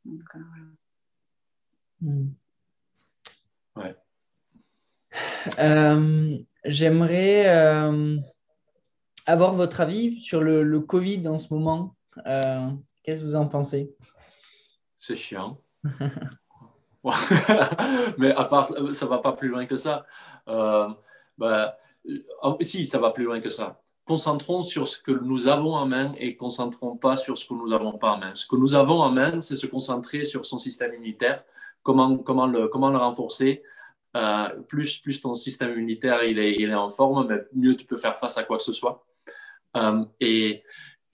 Donc, 0.04 0.24
euh, 0.34 0.40
hmm. 2.00 2.34
Ouais. 3.76 3.94
J'aimerais 6.64 7.46
avoir 9.24 9.54
votre 9.54 9.80
avis 9.80 10.20
sur 10.20 10.42
le, 10.42 10.64
le 10.64 10.80
Covid 10.80 11.28
en 11.28 11.38
ce 11.38 11.54
moment. 11.54 11.94
Qu'est-ce 13.04 13.20
que 13.20 13.24
vous 13.24 13.36
en 13.36 13.46
pensez? 13.46 13.94
C'est 14.98 15.16
chiant. 15.16 15.60
mais 18.18 18.32
à 18.32 18.44
part, 18.44 18.68
ça 18.92 19.06
va 19.06 19.18
pas 19.18 19.32
plus 19.32 19.48
loin 19.48 19.66
que 19.66 19.76
ça. 19.76 20.06
Euh, 20.48 20.88
bah, 21.38 21.76
euh, 22.08 22.54
si, 22.60 22.84
ça 22.84 22.98
va 22.98 23.10
plus 23.10 23.24
loin 23.24 23.40
que 23.40 23.48
ça. 23.48 23.80
Concentrons 24.04 24.62
sur 24.62 24.86
ce 24.86 25.00
que 25.00 25.12
nous 25.12 25.48
avons 25.48 25.74
en 25.74 25.86
main 25.86 26.12
et 26.18 26.36
concentrons 26.36 26.96
pas 26.96 27.16
sur 27.16 27.36
ce 27.36 27.46
que 27.46 27.54
nous 27.54 27.68
n'avons 27.68 27.98
pas 27.98 28.12
en 28.12 28.18
main. 28.18 28.34
Ce 28.34 28.46
que 28.46 28.56
nous 28.56 28.74
avons 28.74 29.00
en 29.00 29.10
main, 29.10 29.40
c'est 29.40 29.56
se 29.56 29.66
concentrer 29.66 30.24
sur 30.24 30.46
son 30.46 30.58
système 30.58 30.94
immunitaire, 30.94 31.44
comment, 31.82 32.16
comment, 32.18 32.46
le, 32.46 32.68
comment 32.68 32.90
le 32.90 32.98
renforcer? 32.98 33.62
Euh, 34.16 34.48
plus, 34.68 34.98
plus 34.98 35.20
ton 35.20 35.34
système 35.34 35.72
immunitaire 35.72 36.24
il 36.24 36.38
est, 36.38 36.54
il 36.54 36.70
est 36.70 36.74
en 36.74 36.88
forme, 36.88 37.26
mais 37.28 37.38
mieux 37.52 37.76
tu 37.76 37.84
peux 37.84 37.96
faire 37.96 38.16
face 38.16 38.38
à 38.38 38.44
quoi 38.44 38.56
que 38.56 38.62
ce 38.62 38.72
soit. 38.72 39.04
et, 40.20 40.62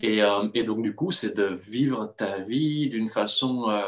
euh, 0.04 0.48
et, 0.54 0.64
donc, 0.64 0.82
du 0.82 0.94
coup, 0.94 1.10
c'est 1.10 1.36
de 1.36 1.44
vivre 1.44 2.12
ta 2.16 2.38
vie 2.38 2.88
d'une 2.88 3.08
façon 3.08 3.70
euh, 3.70 3.82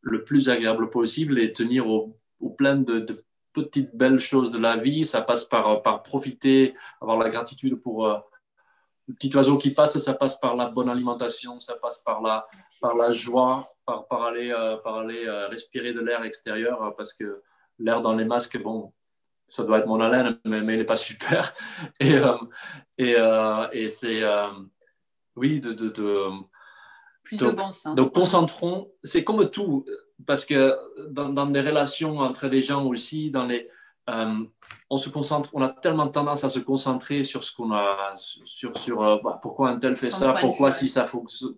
le 0.00 0.24
plus 0.24 0.48
agréable 0.48 0.90
possible 0.90 1.38
et 1.38 1.52
tenir 1.52 1.88
au, 1.88 2.16
plein 2.58 2.76
de, 2.76 3.24
petites 3.52 3.94
belles 3.94 4.20
choses 4.20 4.50
de 4.50 4.58
la 4.58 4.76
vie. 4.76 5.06
Ça 5.06 5.22
passe 5.22 5.44
par, 5.44 5.82
par 5.82 6.02
profiter, 6.02 6.74
avoir 7.00 7.18
la 7.18 7.30
gratitude 7.30 7.76
pour 7.76 8.06
euh, 8.06 8.18
le 9.06 9.14
petit 9.14 9.34
oiseau 9.36 9.58
qui 9.58 9.70
passe, 9.70 9.98
ça 9.98 10.14
passe 10.14 10.38
par 10.38 10.56
la 10.56 10.66
bonne 10.66 10.88
alimentation, 10.88 11.60
ça 11.60 11.76
passe 11.76 11.98
par 11.98 12.20
la, 12.22 12.46
par 12.80 12.96
la 12.96 13.10
joie, 13.10 13.68
par, 13.84 14.06
aller, 14.10 14.50
par 14.82 14.96
aller 14.96 15.28
respirer 15.50 15.92
de 15.92 16.00
l'air 16.00 16.24
extérieur 16.24 16.94
parce 16.96 17.12
que 17.12 17.42
l'air 17.78 18.00
dans 18.00 18.14
les 18.14 18.24
masques, 18.24 18.60
bon, 18.62 18.94
ça 19.46 19.62
doit 19.62 19.80
être 19.80 19.86
mon 19.86 20.00
haleine, 20.00 20.38
mais, 20.46 20.60
il 20.60 20.64
n'est 20.64 20.84
pas 20.84 20.96
super. 20.96 21.52
Et, 22.00 23.14
et 23.72 23.88
c'est 23.88 24.22
oui, 25.36 25.60
de, 25.60 25.72
de, 25.72 25.88
de 25.88 26.30
plus 27.22 27.38
de 27.38 27.50
bon 27.50 27.70
sens. 27.70 27.94
Donc, 27.94 28.14
concentrons, 28.14 28.90
c'est 29.02 29.24
comme 29.24 29.48
tout, 29.50 29.84
parce 30.26 30.44
que 30.44 30.76
dans, 31.10 31.28
dans, 31.28 31.46
des 31.46 31.60
relations 31.60 32.18
entre 32.18 32.46
les 32.46 32.62
gens 32.62 32.84
aussi, 32.84 33.30
dans 33.30 33.46
les, 33.46 33.68
euh, 34.10 34.44
on 34.90 34.98
se 34.98 35.08
concentre, 35.08 35.50
on 35.54 35.62
a 35.62 35.70
tellement 35.70 36.08
tendance 36.08 36.44
à 36.44 36.50
se 36.50 36.58
concentrer 36.58 37.24
sur 37.24 37.42
ce 37.42 37.54
qu'on 37.54 37.72
a, 37.72 38.14
sur, 38.16 38.76
sur 38.76 39.02
euh, 39.02 39.16
bah, 39.24 39.38
pourquoi 39.40 39.70
un 39.70 39.78
tel 39.78 39.96
fait 39.96 40.10
ça, 40.10 40.34
pourquoi 40.40 40.70
si 40.70 40.88
ça 40.88 41.06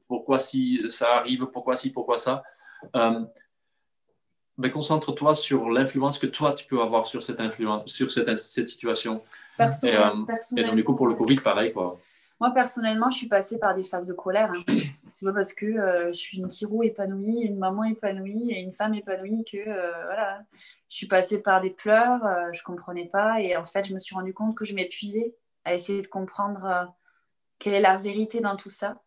pourquoi 0.06 0.38
si 0.38 0.80
ça 0.88 1.16
arrive, 1.16 1.46
pourquoi 1.52 1.74
si, 1.74 1.90
pourquoi 1.90 2.16
ça. 2.16 2.44
Euh, 2.94 3.24
ben, 4.58 4.70
concentre-toi 4.70 5.34
sur 5.34 5.68
l'influence 5.70 6.18
que 6.18 6.26
toi 6.26 6.52
tu 6.52 6.66
peux 6.66 6.80
avoir 6.80 7.06
sur 7.06 7.22
cette 7.22 7.40
influence, 7.40 7.92
sur 7.92 8.10
cette, 8.12 8.38
cette 8.38 8.68
situation. 8.68 9.20
Perso 9.58 9.86
et, 9.88 9.96
et, 10.56 10.64
donc 10.64 10.76
du 10.76 10.84
coup 10.84 10.94
pour 10.94 11.08
le 11.08 11.14
Covid 11.14 11.36
pareil 11.36 11.72
quoi. 11.72 11.96
Moi, 12.38 12.50
personnellement, 12.52 13.08
je 13.10 13.16
suis 13.16 13.28
passée 13.28 13.58
par 13.58 13.74
des 13.74 13.82
phases 13.82 14.06
de 14.06 14.12
colère. 14.12 14.52
Hein. 14.68 14.74
C'est 15.12 15.24
pas 15.24 15.32
parce 15.32 15.54
que 15.54 15.64
euh, 15.64 16.08
je 16.08 16.18
suis 16.18 16.38
une 16.38 16.48
tiro 16.48 16.82
épanouie, 16.82 17.40
une 17.40 17.58
maman 17.58 17.84
épanouie 17.84 18.52
et 18.52 18.60
une 18.60 18.74
femme 18.74 18.94
épanouie 18.94 19.44
que 19.50 19.56
euh, 19.56 20.04
voilà. 20.04 20.42
Je 20.52 20.94
suis 20.94 21.06
passée 21.06 21.40
par 21.40 21.62
des 21.62 21.70
pleurs, 21.70 22.24
euh, 22.26 22.52
je 22.52 22.62
comprenais 22.62 23.06
pas 23.06 23.40
et 23.40 23.56
en 23.56 23.64
fait, 23.64 23.86
je 23.86 23.94
me 23.94 23.98
suis 23.98 24.14
rendu 24.14 24.34
compte 24.34 24.54
que 24.54 24.66
je 24.66 24.74
m'épuisais 24.74 25.34
à 25.64 25.72
essayer 25.72 26.02
de 26.02 26.06
comprendre 26.06 26.94
quelle 27.58 27.72
est 27.72 27.80
la 27.80 27.96
vérité 27.96 28.40
dans 28.40 28.56
tout 28.56 28.70
ça. 28.70 29.00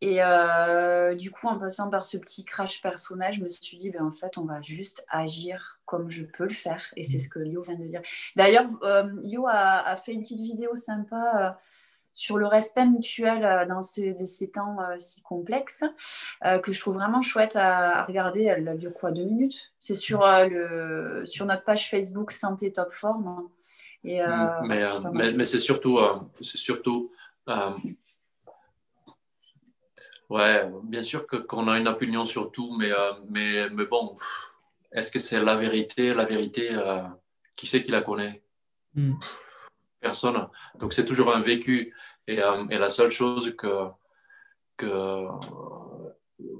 Et 0.00 0.20
du 1.16 1.30
coup, 1.30 1.48
en 1.48 1.58
passant 1.58 1.90
par 1.90 2.04
ce 2.04 2.16
petit 2.16 2.44
crash 2.44 2.80
personnel, 2.80 3.32
je 3.32 3.42
me 3.42 3.48
suis 3.48 3.76
dit, 3.76 3.90
ben, 3.90 4.04
en 4.04 4.12
fait, 4.12 4.38
on 4.38 4.44
va 4.44 4.60
juste 4.60 5.04
agir 5.10 5.80
comme 5.84 6.08
je 6.08 6.24
peux 6.24 6.44
le 6.44 6.50
faire. 6.50 6.84
Et 6.96 7.04
c'est 7.04 7.18
ce 7.18 7.28
que 7.28 7.40
Yo 7.40 7.62
vient 7.62 7.74
de 7.74 7.84
dire. 7.84 8.00
D'ailleurs, 8.34 8.64
Yo 9.22 9.46
a, 9.46 9.86
a, 9.86 9.96
fait 9.96 10.12
une 10.12 10.22
petite 10.22 10.40
vidéo 10.40 10.74
sympa 10.74 11.60
sur 12.18 12.36
le 12.36 12.48
respect 12.48 12.84
mutuel 12.84 13.44
euh, 13.44 13.64
dans 13.64 13.80
ces 13.80 14.50
temps 14.52 14.76
euh, 14.80 14.98
si 14.98 15.22
complexes, 15.22 15.84
euh, 16.44 16.58
que 16.58 16.72
je 16.72 16.80
trouve 16.80 16.94
vraiment 16.94 17.22
chouette 17.22 17.54
à, 17.54 18.04
regarder. 18.06 18.42
Elle 18.42 18.76
dure 18.76 18.92
quoi 18.92 19.12
Deux 19.12 19.24
minutes? 19.24 19.72
C'est 19.78 19.94
sur, 19.94 20.26
le, 20.26 21.22
sur 21.24 21.46
notre 21.46 21.62
page 21.62 21.88
Facebook 21.88 22.32
Santé 22.32 22.72
Top 22.72 22.92
Forme. 22.92 23.48
Et, 24.02 24.20
mm, 24.20 24.66
mais, 25.12 25.32
mais, 25.32 25.44
c'est 25.44 25.60
surtout, 25.60 26.00
c'est 26.40 26.58
surtout 26.58 27.12
ouais, 30.28 30.68
bien 30.82 31.04
sûr 31.04 31.24
qu'on 31.26 31.68
a 31.68 31.78
une 31.78 31.86
opinion 31.86 32.24
sur 32.24 32.50
tout, 32.50 32.76
mais, 32.76 32.90
mais, 33.28 33.70
mais 33.70 33.86
bon, 33.86 34.16
est-ce 34.90 35.12
que 35.12 35.20
c'est 35.20 35.40
la 35.40 35.54
vérité 35.54 36.14
La 36.14 36.24
vérité, 36.24 36.70
qui 37.54 37.68
c'est 37.68 37.80
qui 37.80 37.92
la 37.92 38.02
connaît? 38.02 38.42
Mm. 38.94 39.14
Personne. 40.00 40.48
Donc 40.78 40.92
c'est 40.92 41.04
toujours 41.04 41.34
un 41.34 41.40
vécu. 41.40 41.92
Euh, 42.28 42.66
et, 42.70 42.78
la 42.78 42.90
seule 42.90 43.10
chose 43.10 43.54
que, 43.56 43.88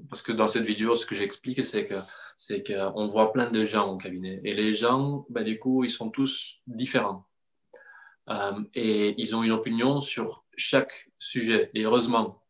parce 0.09 0.23
que 0.23 0.33
dans 0.33 0.47
cette 0.47 0.64
vidéo, 0.64 0.95
ce 0.95 1.07
que 1.07 1.14
j'explique, 1.14 1.64
c'est 1.64 1.87
que 1.87 1.95
c'est 2.37 2.62
qu'on 2.62 3.07
voit 3.07 3.33
plein 3.33 3.51
de 3.51 3.64
gens 3.64 3.93
au 3.93 3.97
cabinet. 3.99 4.41
Et 4.45 4.55
les 4.55 4.73
gens, 4.73 5.27
ben, 5.29 5.45
du 5.45 5.59
coup, 5.59 5.85
ils 5.85 5.91
sont 5.91 6.11
tous 6.11 6.62
différents. 6.66 7.27
Euh, 8.31 8.62
et 8.75 9.14
ils 9.19 9.35
ont 9.35 9.43
une 9.43 9.53
opinion 9.53 10.01
sur 10.01 10.45
chaque 10.57 11.11
sujet. 11.19 11.71
Et 11.75 11.83
heureusement. 11.83 12.43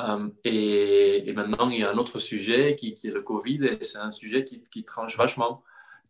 Euh, 0.00 0.28
et, 0.44 1.32
maintenant, 1.32 1.70
il 1.70 1.80
y 1.80 1.82
a 1.82 1.90
un 1.90 1.96
autre 1.96 2.18
sujet 2.18 2.76
qui, 2.76 2.92
est 2.92 3.10
le 3.10 3.22
Covid. 3.22 3.64
Et 3.64 3.84
c'est 3.84 3.98
un 3.98 4.10
sujet 4.10 4.44
qui, 4.44 4.84
tranche 4.84 5.16
vachement, 5.16 5.62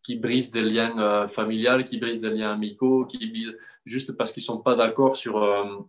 qui 0.06 0.14
brise 0.14 0.52
des 0.52 0.62
liens 0.62 1.26
familiales, 1.26 1.84
qui 1.84 1.98
brise 1.98 2.20
des 2.20 2.30
liens 2.30 2.52
amicaux, 2.52 3.04
qui 3.06 3.44
juste 3.84 4.16
parce 4.16 4.32
qu'ils 4.32 4.44
sont 4.44 4.58
pas 4.58 4.76
d'accord 4.76 5.16
sur, 5.16 5.36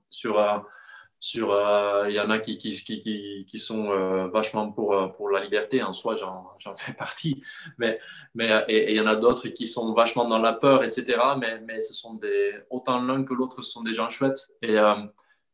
sur 0.09 0.65
sur 1.20 1.47
il 2.09 2.15
y 2.15 2.20
en 2.20 2.32
a 2.32 2.39
qui, 2.39 2.57
qui, 2.57 2.72
qui, 2.74 3.45
qui 3.47 3.59
sont 3.59 4.28
vachement 4.30 4.72
pour, 4.72 5.13
pour 5.15 5.30
la 5.30 5.39
liberté. 5.43 5.84
En 5.84 5.93
soi 5.93 6.15
j'en 6.15 6.74
fais 6.76 6.93
partie. 6.93 7.43
Mais 7.78 7.99
mais 8.34 8.65
et 8.68 8.91
il 8.91 8.97
y 8.97 8.99
en 8.99 9.05
a 9.05 9.15
d'autres 9.15 9.49
qui 9.49 9.68
sont 9.68 9.93
vachement 9.93 10.28
dans 10.28 10.39
la 10.39 10.53
peur 10.53 10.84
etc 10.84 11.01
mais 11.39 11.61
mais 11.68 11.80
ce 11.82 11.93
sont 11.93 12.15
des 12.15 12.55
autant 12.72 12.99
l'un 13.03 13.24
que 13.24 13.36
l'autre 13.36 13.61
ce 13.61 13.72
sont 13.72 13.84
des 13.84 13.93
gens 13.93 14.09
chouettes. 14.09 14.47
Et 14.63 14.78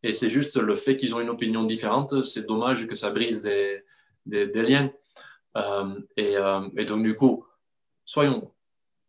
et 0.03 0.13
c'est 0.13 0.29
juste 0.29 0.55
le 0.55 0.75
fait 0.75 0.95
qu'ils 0.95 1.13
ont 1.15 1.19
une 1.19 1.29
opinion 1.37 1.63
différente 1.65 2.23
c'est 2.23 2.45
dommage 2.47 2.87
que 2.87 2.95
ça 2.95 3.09
brise 3.09 3.41
des, 3.41 3.83
des, 4.25 4.47
des 4.47 4.63
liens. 4.63 4.89
Et, 6.15 6.35
et 6.77 6.85
donc 6.85 7.03
du 7.03 7.17
coup 7.17 7.45
soyons 8.05 8.52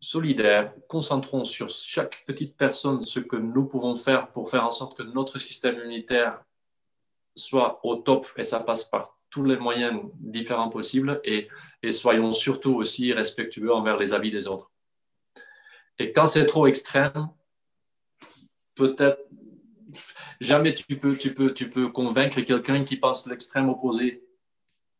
solidaires, 0.04 0.72
concentrons 0.86 1.44
sur 1.44 1.70
chaque 1.70 2.24
petite 2.26 2.56
personne 2.56 3.00
ce 3.02 3.20
que 3.20 3.36
nous 3.36 3.64
pouvons 3.66 3.96
faire 3.96 4.30
pour 4.32 4.50
faire 4.50 4.64
en 4.64 4.70
sorte 4.70 4.96
que 4.96 5.02
notre 5.02 5.38
système 5.38 5.76
immunitaire 5.76 6.42
soit 7.34 7.80
au 7.82 7.96
top 7.96 8.26
et 8.36 8.44
ça 8.44 8.60
passe 8.60 8.84
par 8.84 9.18
tous 9.30 9.44
les 9.44 9.56
moyens 9.56 10.00
différents 10.20 10.68
possibles 10.68 11.20
et, 11.24 11.48
soyons 11.90 12.32
surtout 12.32 12.74
aussi 12.74 13.12
respectueux 13.12 13.72
envers 13.72 13.96
les 13.96 14.12
avis 14.12 14.30
des 14.30 14.46
autres. 14.46 14.70
Et 15.98 16.12
quand 16.12 16.26
c'est 16.26 16.46
trop 16.46 16.66
extrême, 16.66 17.28
peut-être 18.74 19.20
jamais 20.40 20.74
tu 20.74 20.96
peux, 20.96 21.16
tu 21.16 21.34
peux, 21.34 21.52
tu 21.52 21.70
peux 21.70 21.88
convaincre 21.88 22.40
quelqu'un 22.42 22.84
qui 22.84 22.96
pense 22.96 23.26
l'extrême 23.26 23.68
opposé. 23.68 24.22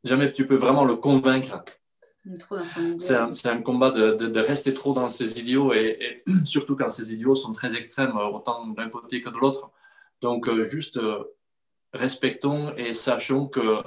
Jamais 0.03 0.33
tu 0.33 0.47
peux 0.47 0.57
vraiment 0.57 0.85
le 0.85 0.97
convaincre 0.97 1.63
c'est 2.99 3.49
un, 3.49 3.61
combat 3.61 3.91
de, 3.91 4.41
rester 4.41 4.73
trop 4.73 4.95
dans 4.95 5.11
ses 5.11 5.39
idiots 5.39 5.73
et, 5.75 6.23
surtout 6.45 6.77
quand 6.77 6.89
ces 6.89 7.13
idiots 7.13 7.35
sont 7.35 7.53
très 7.53 7.77
extrêmes, 7.77 8.17
autant 8.17 8.67
d'un 8.69 8.89
côté 8.89 9.21
que 9.21 9.29
de 9.29 9.37
l'autre. 9.37 9.71
Donc, 10.23 10.49
euh, 10.49 10.63
juste 10.63 10.97
euh, 10.97 11.23
respectons 11.93 12.75
et 12.77 12.95
sachons 12.95 13.47
que 13.47 13.83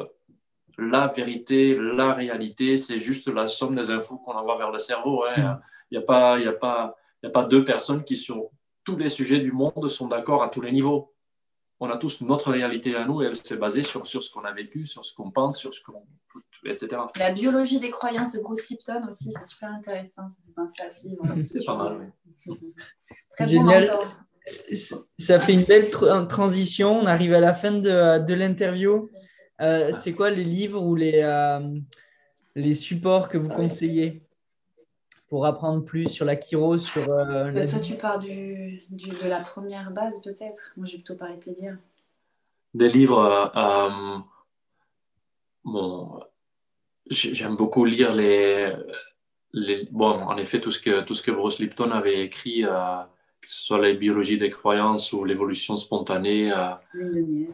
la 0.77 1.07
vérité, 1.07 1.75
la 1.75 2.13
réalité, 2.13 2.77
c'est 2.77 2.99
juste 2.99 3.27
la 3.27 3.47
somme 3.47 3.75
des 3.75 3.89
infos 3.89 4.17
qu'on 4.17 4.33
envoie 4.33 4.57
vers 4.57 4.71
le 4.71 4.77
cerveau. 4.77 5.23
Hein. 5.23 5.59
Il 5.89 5.97
n'y 5.97 6.03
a, 6.03 6.05
pas, 6.05 6.37
a, 6.37 6.53
pas, 6.53 6.95
a 7.23 7.29
pas 7.29 7.43
deux 7.43 7.65
personnes 7.65 8.03
qui, 8.03 8.15
sur 8.15 8.51
tous 8.83 8.97
les 8.97 9.09
sujets 9.09 9.39
du 9.39 9.51
monde, 9.51 9.87
sont 9.87 10.07
d'accord 10.07 10.43
à 10.43 10.49
tous 10.49 10.61
les 10.61 10.71
niveaux. 10.71 11.11
On 11.79 11.89
a 11.89 11.97
tous 11.97 12.21
notre 12.21 12.51
réalité 12.51 12.95
à 12.95 13.05
nous 13.05 13.21
et 13.21 13.25
elle 13.25 13.35
s'est 13.35 13.57
basée 13.57 13.83
sur, 13.83 14.05
sur 14.07 14.23
ce 14.23 14.31
qu'on 14.31 14.45
a 14.45 14.53
vécu, 14.53 14.85
sur 14.85 15.05
ce 15.05 15.13
qu'on 15.13 15.31
pense, 15.31 15.59
sur 15.59 15.73
ce 15.73 15.81
qu'on. 15.81 16.03
etc. 16.65 16.97
La 17.17 17.31
biologie 17.31 17.79
des 17.79 17.91
croyances 17.91 18.33
de 18.33 18.39
Bruce 18.41 18.69
Lipton 18.69 19.07
aussi, 19.07 19.31
c'est 19.31 19.45
super 19.45 19.69
intéressant. 19.69 20.23
À 20.57 21.35
C'est 21.35 21.65
pas 21.65 21.75
mal, 21.75 22.13
oui. 22.47 22.55
Très 23.37 23.47
Génial. 23.47 23.99
Ça 25.19 25.39
fait 25.39 25.53
une 25.53 25.65
belle 25.65 25.91
transition. 25.91 26.99
On 27.01 27.05
arrive 27.05 27.33
à 27.33 27.39
la 27.39 27.53
fin 27.53 27.71
de, 27.71 28.25
de 28.25 28.33
l'interview. 28.33 29.09
Euh, 29.61 29.91
c'est 30.01 30.13
quoi 30.13 30.29
les 30.29 30.43
livres 30.43 30.81
ou 30.81 30.95
les, 30.95 31.21
euh, 31.21 31.59
les 32.55 32.75
supports 32.75 33.29
que 33.29 33.37
vous 33.37 33.49
conseillez? 33.49 34.26
Pour 35.27 35.45
apprendre 35.45 35.83
plus 35.83 36.07
sur 36.07 36.25
la 36.25 36.39
chiro 36.39 36.77
sur, 36.77 37.09
euh, 37.09 37.67
Toi, 37.67 37.79
tu 37.79 37.95
pars 37.95 38.19
du, 38.19 38.81
de 38.89 39.29
la 39.29 39.41
première 39.41 39.91
base, 39.91 40.21
peut-être? 40.21 40.73
Moi, 40.77 40.85
je 40.85 40.93
vais 40.93 40.97
plutôt 40.99 41.15
parler 41.15 41.37
de 41.45 41.53
dire. 41.53 41.77
Des 42.73 42.89
livres. 42.89 43.51
bon, 45.63 46.19
j'aime 47.09 47.55
beaucoup 47.55 47.85
lire 47.85 48.13
les, 48.13 48.73
les, 49.53 49.87
Bon, 49.91 50.11
en 50.11 50.37
effet, 50.37 50.61
tout 50.61 50.71
ce 50.71 50.79
que, 50.79 51.01
tout 51.01 51.15
ce 51.15 51.23
que 51.23 51.31
Bruce 51.31 51.59
Lipton 51.59 51.91
avait 51.91 52.23
écrit 52.23 52.61
que 52.61 53.47
ce 53.47 53.65
soit 53.65 53.79
la 53.79 53.93
biologie 53.93 54.37
des 54.37 54.49
croyances 54.49 55.11
ou 55.13 55.25
l'évolution 55.25 55.77
spontanée, 55.77 56.53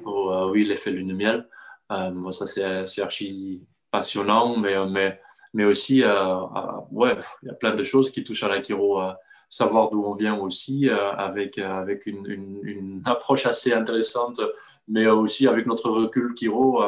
ou 0.06 0.32
oui, 0.52 0.66
l'effet 0.66 0.92
lune 0.92 1.08
de 1.08 1.14
miel. 1.14 1.48
Euh, 1.92 2.32
ça, 2.32 2.46
c'est 2.86 3.02
archi 3.02 3.62
passionnant, 3.92 4.58
mais, 4.58 4.86
mais, 4.88 5.20
mais 5.54 5.66
aussi, 5.66 6.04
euh, 6.04 6.10
euh, 6.10 6.62
ouais, 6.92 7.16
il 7.44 7.48
y 7.48 7.52
a 7.52 7.54
plein 7.54 7.76
de 7.76 7.84
choses 7.84 8.12
qui 8.12 8.24
touchent 8.24 8.44
à 8.44 8.48
la 8.48 8.62
chiro 8.62 9.02
savoir 9.50 9.92
d'où 9.92 10.04
on 10.04 10.12
vient 10.12 10.36
aussi, 10.36 10.90
avec, 10.90 11.60
avec 11.60 12.08
une, 12.08 12.26
une, 12.64 13.02
approche 13.06 13.46
assez 13.46 13.72
intéressante, 13.72 14.42
mais 14.88 15.06
aussi 15.06 15.48
avec 15.48 15.68
notre 15.68 15.92
recul 15.92 16.34
chiro. 16.36 16.82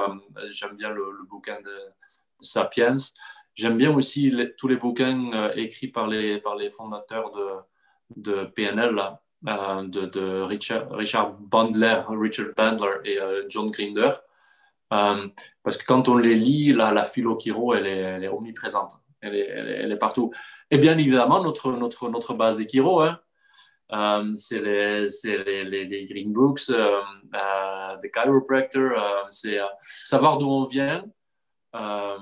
J'aime 0.50 0.76
bien 0.76 0.90
le, 0.90 1.04
bouquin 1.30 1.58
de, 1.62 1.72
Sapiens. 2.40 2.96
J'aime 3.54 3.78
bien 3.78 3.96
aussi 3.96 4.34
tous 4.58 4.68
les 4.68 4.78
bouquins 4.78 5.52
écrits 5.56 5.90
par 5.90 6.08
les, 6.08 6.40
par 6.40 6.56
les 6.56 6.72
fondateurs 6.72 7.32
de, 7.32 8.32
de 8.32 8.46
PNL, 8.46 8.96
de, 9.44 10.06
de, 10.08 10.42
Richard, 10.42 10.90
Richard 10.92 11.34
Bandler, 11.34 12.00
Richard 12.10 12.48
Bandler 12.58 12.98
et 13.04 13.20
John 13.48 13.70
Grinder. 13.70 14.12
Euh, 14.96 15.28
parce 15.64 15.78
que 15.78 15.86
quand 15.86 16.08
on 16.10 16.18
les 16.18 16.36
lit, 16.36 16.74
la, 16.74 16.92
la 16.92 17.06
philo 17.06 17.38
elle 17.74 17.88
est, 17.88 17.98
elle 17.98 18.24
est 18.24 18.28
omniprésente. 18.28 18.94
Elle 19.22 19.36
est, 19.36 19.48
elle, 19.48 19.92
est, 19.92 19.98
partout. 19.98 20.32
Et 20.70 20.78
bien 20.78 20.98
évidemment, 20.98 21.44
notre, 21.44 21.72
notre, 21.72 22.10
notre 22.10 22.36
base 22.36 22.58
des 22.58 22.68
Kiro, 22.68 23.02
hein, 23.02 23.20
euh, 23.92 24.32
c'est 24.36 24.60
les, 24.60 25.08
les, 25.64 25.86
les, 25.86 26.06
Green 26.06 26.32
Books, 26.32 26.70
euh, 26.70 27.00
euh 27.34 27.98
The 27.98 28.12
Chiropractor, 28.14 29.26
c'est 29.32 29.58
savoir 30.04 30.38
d'où 30.38 30.50
on 30.50 30.66
vient. 30.66 31.04
Bah, 31.74 32.18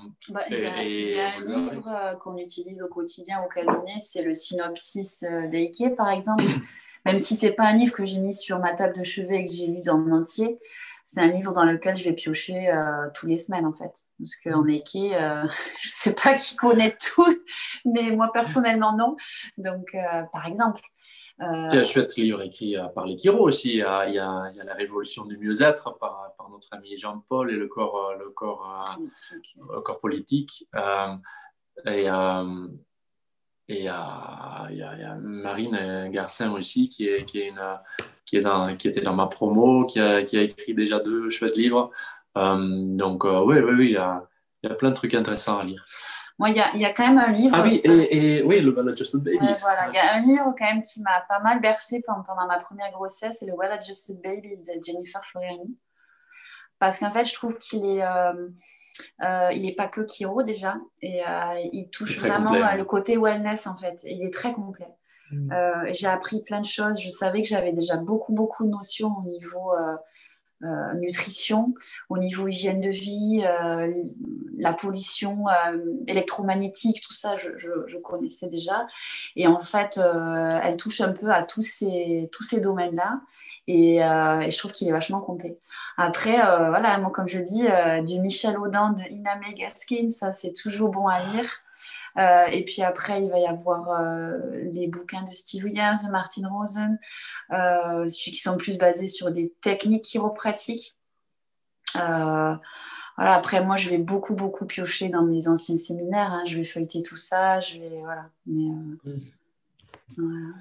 il, 0.49 0.59
y 0.59 0.65
a, 0.65 0.83
y 0.83 1.19
a, 1.19 1.35
un 1.35 1.45
livre 1.45 2.17
qu'on 2.23 2.37
utilise 2.37 2.81
au 2.81 2.87
quotidien 2.87 3.43
au 3.43 3.49
cabinet, 3.49 3.99
c'est 3.99 4.23
le 4.23 4.33
synopsis 4.33 5.23
d'Eike, 5.51 5.95
par 5.95 6.09
exemple. 6.09 6.45
Même 7.05 7.19
si 7.19 7.35
c'est 7.35 7.51
pas 7.51 7.65
un 7.65 7.73
livre 7.73 7.93
que 7.93 8.05
j'ai 8.05 8.19
mis 8.19 8.33
sur 8.33 8.59
ma 8.59 8.73
table 8.73 8.97
de 8.97 9.03
chevet 9.03 9.41
et 9.41 9.45
que 9.45 9.51
j'ai 9.51 9.67
lu 9.67 9.81
dans 9.81 9.99
entier, 10.09 10.57
c'est 11.03 11.19
un 11.19 11.27
livre 11.27 11.51
dans 11.51 11.65
lequel 11.65 11.97
je 11.97 12.05
vais 12.05 12.13
piocher 12.13 12.69
euh, 12.69 13.09
tous 13.13 13.27
les 13.27 13.37
semaines 13.37 13.65
en 13.65 13.73
fait. 13.73 13.93
Parce 14.17 14.35
qu'en 14.37 14.65
équé, 14.67 15.15
euh, 15.15 15.43
je 15.81 15.87
ne 15.89 15.91
sais 15.91 16.13
pas 16.13 16.35
qui 16.35 16.55
connaît 16.55 16.95
tout, 16.97 17.35
mais 17.85 18.11
moi 18.11 18.29
personnellement 18.33 18.95
non. 18.95 19.15
Donc 19.57 19.93
euh, 19.95 20.23
par 20.31 20.47
exemple. 20.47 20.81
Il 21.39 21.45
y 21.73 21.77
a 21.77 21.81
un 21.81 21.83
chouette 21.83 22.15
livre 22.15 22.41
écrit 22.41 22.75
par 22.95 23.05
les 23.05 23.15
Kiro 23.15 23.47
aussi. 23.47 23.71
Il 23.71 23.77
y, 23.77 23.81
a, 23.81 24.07
il, 24.07 24.15
y 24.15 24.19
a, 24.19 24.51
La 24.63 24.73
révolution 24.75 25.25
du 25.25 25.37
mieux-être 25.37 25.97
par, 25.97 26.33
par, 26.37 26.49
notre 26.49 26.67
ami 26.71 26.97
Jean-Paul 26.97 27.51
et 27.51 27.55
le 27.55 27.67
corps, 27.67 28.13
le 28.17 28.29
corps 28.29 28.85
politique. 28.95 29.57
corps 29.83 29.99
politique. 29.99 30.69
et 31.85 32.07
et 33.69 33.79
il 33.79 33.83
y, 33.85 33.87
a, 33.87 34.67
il 34.69 34.77
y, 34.77 34.83
a, 34.83 35.15
Marine 35.21 36.09
Garcin 36.11 36.51
aussi, 36.51 36.89
qui, 36.89 37.07
est, 37.07 37.23
qui, 37.23 37.39
est 37.39 37.47
une, 37.47 37.61
qui, 38.25 38.37
est 38.37 38.41
dans, 38.41 38.75
qui 38.75 38.89
était 38.89 39.01
dans 39.01 39.15
ma 39.15 39.27
promo, 39.27 39.85
qui 39.85 39.99
a, 39.99 40.23
qui 40.23 40.37
a 40.37 40.41
écrit 40.41 40.73
déjà 40.73 40.99
deux 40.99 41.29
chouettes 41.29 41.55
livres. 41.55 41.89
Euh, 42.37 42.57
donc, 42.57 43.23
oui, 43.23 43.59
oui, 43.59 43.73
oui, 43.77 43.85
il 43.85 43.91
y 43.93 43.97
a, 43.97 44.27
il 44.61 44.69
y 44.69 44.71
a 44.71 44.75
plein 44.75 44.89
de 44.89 44.95
trucs 44.95 45.13
intéressants 45.13 45.59
à 45.59 45.63
lire. 45.63 45.85
Moi, 46.39 46.49
il 46.49 46.57
y 46.57 46.59
a, 46.59 46.71
il 46.73 46.81
y 46.81 46.85
a 46.85 46.91
quand 46.91 47.07
même 47.07 47.19
un 47.19 47.31
livre. 47.31 47.55
Ah 47.57 47.63
oui, 47.63 47.79
et, 47.85 48.39
et 48.39 48.43
oui, 48.43 48.59
le 48.59 48.73
Well 48.75 48.89
Adjusted 48.89 49.21
Babies. 49.21 49.61
voilà, 49.61 49.87
il 49.89 49.95
y 49.95 49.97
a 49.97 50.15
un 50.15 50.19
livre 50.19 50.53
quand 50.57 50.65
même 50.65 50.81
qui 50.81 51.01
m'a 51.01 51.21
pas 51.29 51.39
mal 51.39 51.61
bercé 51.61 52.01
pendant, 52.05 52.23
pendant 52.23 52.47
ma 52.47 52.57
première 52.57 52.91
grossesse, 52.91 53.37
c'est 53.39 53.45
le 53.45 53.53
Well 53.55 53.71
Adjusted 53.71 54.19
Babies 54.21 54.63
de 54.63 54.81
Jennifer 54.83 55.23
Floriani 55.23 55.77
parce 56.83 56.99
qu'en 56.99 57.11
fait, 57.11 57.23
je 57.23 57.33
trouve 57.33 57.57
qu'il 57.59 57.85
est, 57.85 58.03
euh, 58.03 58.49
euh, 59.23 59.49
il 59.53 59.67
est 59.67 59.75
pas 59.75 59.87
que 59.87 60.01
Kiro 60.01 60.43
déjà, 60.43 60.75
et 61.01 61.21
euh, 61.25 61.69
il 61.71 61.89
touche 61.89 62.19
vraiment 62.19 62.51
le 62.51 62.85
côté 62.85 63.17
wellness 63.17 63.67
en 63.67 63.77
fait. 63.77 64.01
il 64.05 64.23
est 64.23 64.33
très 64.33 64.53
complet. 64.53 64.89
Mm. 65.31 65.51
j'ai 65.93 66.07
appris 66.07 66.43
plein 66.43 66.61
de 66.61 66.65
choses. 66.65 66.99
Je 66.99 67.09
savais 67.09 67.41
que 67.41 67.47
j'avais 67.47 67.73
déjà 67.73 67.97
beaucoup 67.97 68.33
beaucoup 68.33 68.65
de 68.65 68.69
notions 68.69 69.11
au 69.17 69.27
niveau 69.27 69.73
nutrition, 70.95 71.73
au 72.09 72.17
niveau 72.17 72.47
hygiène 72.47 72.79
de 72.79 72.89
vie, 72.89 73.43
la 74.57 74.73
pollution 74.73 75.45
électromagnétique, 76.07 77.01
tout 77.01 77.13
ça, 77.13 77.35
je, 77.37 77.49
je, 77.57 77.97
connaissais 77.97 78.47
déjà. 78.47 78.85
Et 79.35 79.47
en 79.47 79.59
fait, 79.59 79.99
elle 80.61 80.77
touche 80.77 81.01
un 81.01 81.13
peu 81.13 81.31
à 81.31 81.41
tous 81.43 81.63
ces, 81.63 82.29
tous 82.31 82.43
ces 82.43 82.59
domaines-là. 82.59 83.19
Euh, 83.69 84.39
et, 84.39 84.51
je 84.51 84.57
trouve 84.57 84.73
qu'il 84.73 84.87
est 84.87 84.91
vachement 84.91 85.21
complet. 85.21 85.57
Après, 85.97 86.45
euh, 86.45 86.69
voilà, 86.69 86.97
moi, 86.97 87.11
comme 87.11 87.27
je 87.27 87.39
dis, 87.39 87.67
euh, 87.67 88.01
du 88.01 88.19
Michel 88.19 88.57
Audin 88.57 88.91
de 88.91 89.03
Iname 89.09 89.53
Gaskin, 89.55 90.09
ça, 90.09 90.33
c'est 90.33 90.51
toujours 90.53 90.89
bon 90.89 91.07
à 91.07 91.19
lire. 91.19 91.49
et 92.51 92.63
puis 92.65 92.81
après, 92.83 93.23
il 93.23 93.29
va 93.29 93.39
y 93.39 93.47
avoir 93.47 94.01
les 94.71 94.87
bouquins 94.87 95.23
de 95.23 95.33
Steve 95.33 95.63
Williams, 95.65 96.05
de 96.05 96.11
Martin 96.11 96.47
Rosen, 96.47 96.99
ceux 97.49 98.31
qui 98.31 98.37
sont 98.37 98.57
plus 98.57 98.77
basés 98.77 99.07
sur 99.07 99.31
des 99.31 99.53
techniques 99.61 100.05
chiropratiques. 100.05 100.95
voilà, 101.95 102.59
après, 103.17 103.63
moi, 103.63 103.77
je 103.77 103.89
vais 103.89 103.97
beaucoup, 103.97 104.35
beaucoup 104.35 104.65
piocher 104.65 105.09
dans 105.09 105.23
mes 105.23 105.47
anciens 105.47 105.77
séminaires. 105.77 106.33
Hein. 106.33 106.43
Je 106.45 106.57
vais 106.57 106.63
feuilleter 106.63 107.01
tout 107.01 107.17
ça. 107.17 107.59
Je 107.61 107.79
vais, 107.79 108.01
voilà. 108.03 108.25
Mais, 108.45 108.69
mmh. 108.69 109.21
voilà. 110.17 110.53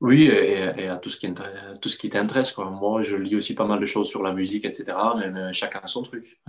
Oui, 0.00 0.28
et, 0.28 0.88
à 0.88 0.96
tout 0.96 1.10
ce 1.10 1.18
qui, 1.18 1.32
tout 1.80 1.88
ce 1.88 1.96
qui 1.96 2.08
t'intéresse. 2.08 2.52
Quoi. 2.52 2.70
Moi, 2.70 3.02
je 3.02 3.16
lis 3.16 3.36
aussi 3.36 3.54
pas 3.54 3.66
mal 3.66 3.80
de 3.80 3.84
choses 3.84 4.08
sur 4.08 4.22
la 4.22 4.32
musique, 4.32 4.64
etc. 4.64 4.96
Mais, 5.18 5.52
chacun 5.52 5.86
son 5.86 6.02
truc. 6.02 6.40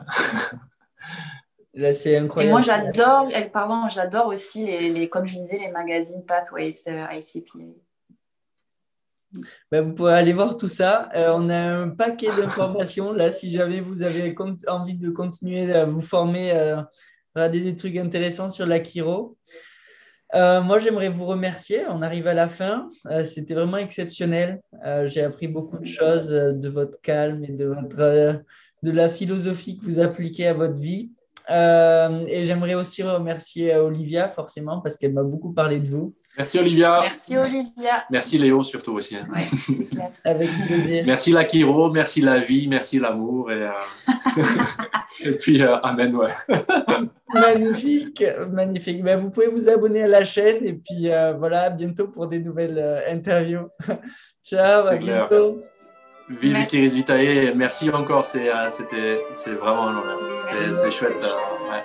Là, 1.73 1.93
c'est 1.93 2.17
incroyable. 2.17 2.49
Et 2.49 2.51
moi, 2.51 2.61
j'adore, 2.61 3.29
pardon, 3.53 3.87
j'adore 3.87 4.27
aussi, 4.27 4.65
les, 4.65 4.89
les, 4.89 5.09
comme 5.09 5.25
je 5.25 5.35
disais, 5.35 5.57
les 5.57 5.71
magazines 5.71 6.25
Pathways 6.25 6.73
euh, 6.87 7.05
ICPA. 7.13 7.59
Ben, 9.71 9.81
vous 9.81 9.93
pouvez 9.93 10.11
aller 10.11 10.33
voir 10.33 10.57
tout 10.57 10.67
ça. 10.67 11.07
Euh, 11.15 11.31
on 11.33 11.49
a 11.49 11.57
un 11.57 11.89
paquet 11.89 12.27
d'informations. 12.27 13.13
Là, 13.13 13.31
si 13.31 13.49
jamais 13.49 13.79
vous 13.79 14.03
avez 14.03 14.35
envie 14.67 14.95
de 14.95 15.09
continuer 15.11 15.71
à 15.73 15.85
vous 15.85 16.01
former, 16.01 16.51
euh, 16.51 16.81
des, 17.35 17.61
des 17.61 17.75
trucs 17.77 17.95
intéressants 17.95 18.49
sur 18.49 18.65
l'Akiro. 18.65 19.37
Euh, 20.33 20.61
moi, 20.61 20.79
j'aimerais 20.79 21.09
vous 21.09 21.25
remercier. 21.25 21.81
On 21.89 22.01
arrive 22.01 22.27
à 22.27 22.33
la 22.33 22.49
fin. 22.49 22.89
Euh, 23.07 23.23
c'était 23.23 23.53
vraiment 23.53 23.77
exceptionnel. 23.77 24.61
Euh, 24.85 25.07
j'ai 25.07 25.21
appris 25.23 25.47
beaucoup 25.47 25.77
de 25.77 25.87
choses 25.87 26.29
de 26.29 26.69
votre 26.69 26.99
calme 27.01 27.43
et 27.43 27.51
de, 27.51 27.65
votre, 27.65 28.41
de 28.83 28.91
la 28.91 29.09
philosophie 29.09 29.77
que 29.77 29.85
vous 29.85 29.99
appliquez 29.99 30.47
à 30.47 30.53
votre 30.53 30.77
vie. 30.77 31.11
et 31.49 32.43
j'aimerais 32.45 32.75
aussi 32.75 33.03
remercier 33.03 33.75
Olivia, 33.75 34.29
forcément, 34.29 34.79
parce 34.79 34.97
qu'elle 34.97 35.13
m'a 35.13 35.23
beaucoup 35.23 35.53
parlé 35.53 35.79
de 35.79 35.89
vous. 35.89 36.15
Merci 36.37 36.59
Olivia. 36.59 36.99
Merci 37.01 37.37
Olivia. 37.37 38.05
Merci 38.09 38.37
Léo 38.37 38.63
surtout 38.63 38.93
aussi. 38.93 39.17
Hein. 39.17 39.27
clair. 39.91 40.11
Avec 40.23 40.49
plaisir. 40.65 41.03
Merci 41.05 41.33
la 41.33 41.43
Kiro, 41.43 41.91
merci 41.91 42.21
la 42.21 42.39
vie, 42.39 42.69
merci 42.69 42.99
l'amour 42.99 43.51
et, 43.51 43.69
et 45.25 45.33
puis 45.33 45.61
Amen. 45.61 46.15
Ouais. 46.15 46.29
Magnifique, 47.33 48.23
magnifique. 48.49 49.03
Ben, 49.03 49.19
vous 49.19 49.29
pouvez 49.29 49.47
vous 49.47 49.69
abonner 49.69 50.03
à 50.03 50.07
la 50.07 50.25
chaîne 50.25 50.65
et 50.65 50.73
puis 50.73 51.11
euh, 51.11 51.33
voilà, 51.33 51.69
bientôt 51.69 52.07
pour 52.07 52.27
des 52.27 52.39
nouvelles 52.39 52.77
euh, 52.77 52.99
interviews. 53.11 53.69
Ciao, 54.43 54.87
à 54.87 54.95
bientôt. 54.95 55.63
Vive 56.29 56.65
Kiris 56.67 56.95
Vitae, 56.95 57.53
merci 57.55 57.89
encore, 57.89 58.25
c'est 58.25 58.49
euh, 58.49 58.67
vraiment 59.59 59.89
un 59.89 59.97
honneur. 59.97 60.19
C'est 60.39 60.91
chouette. 60.91 61.21
Ouais. 61.21 61.83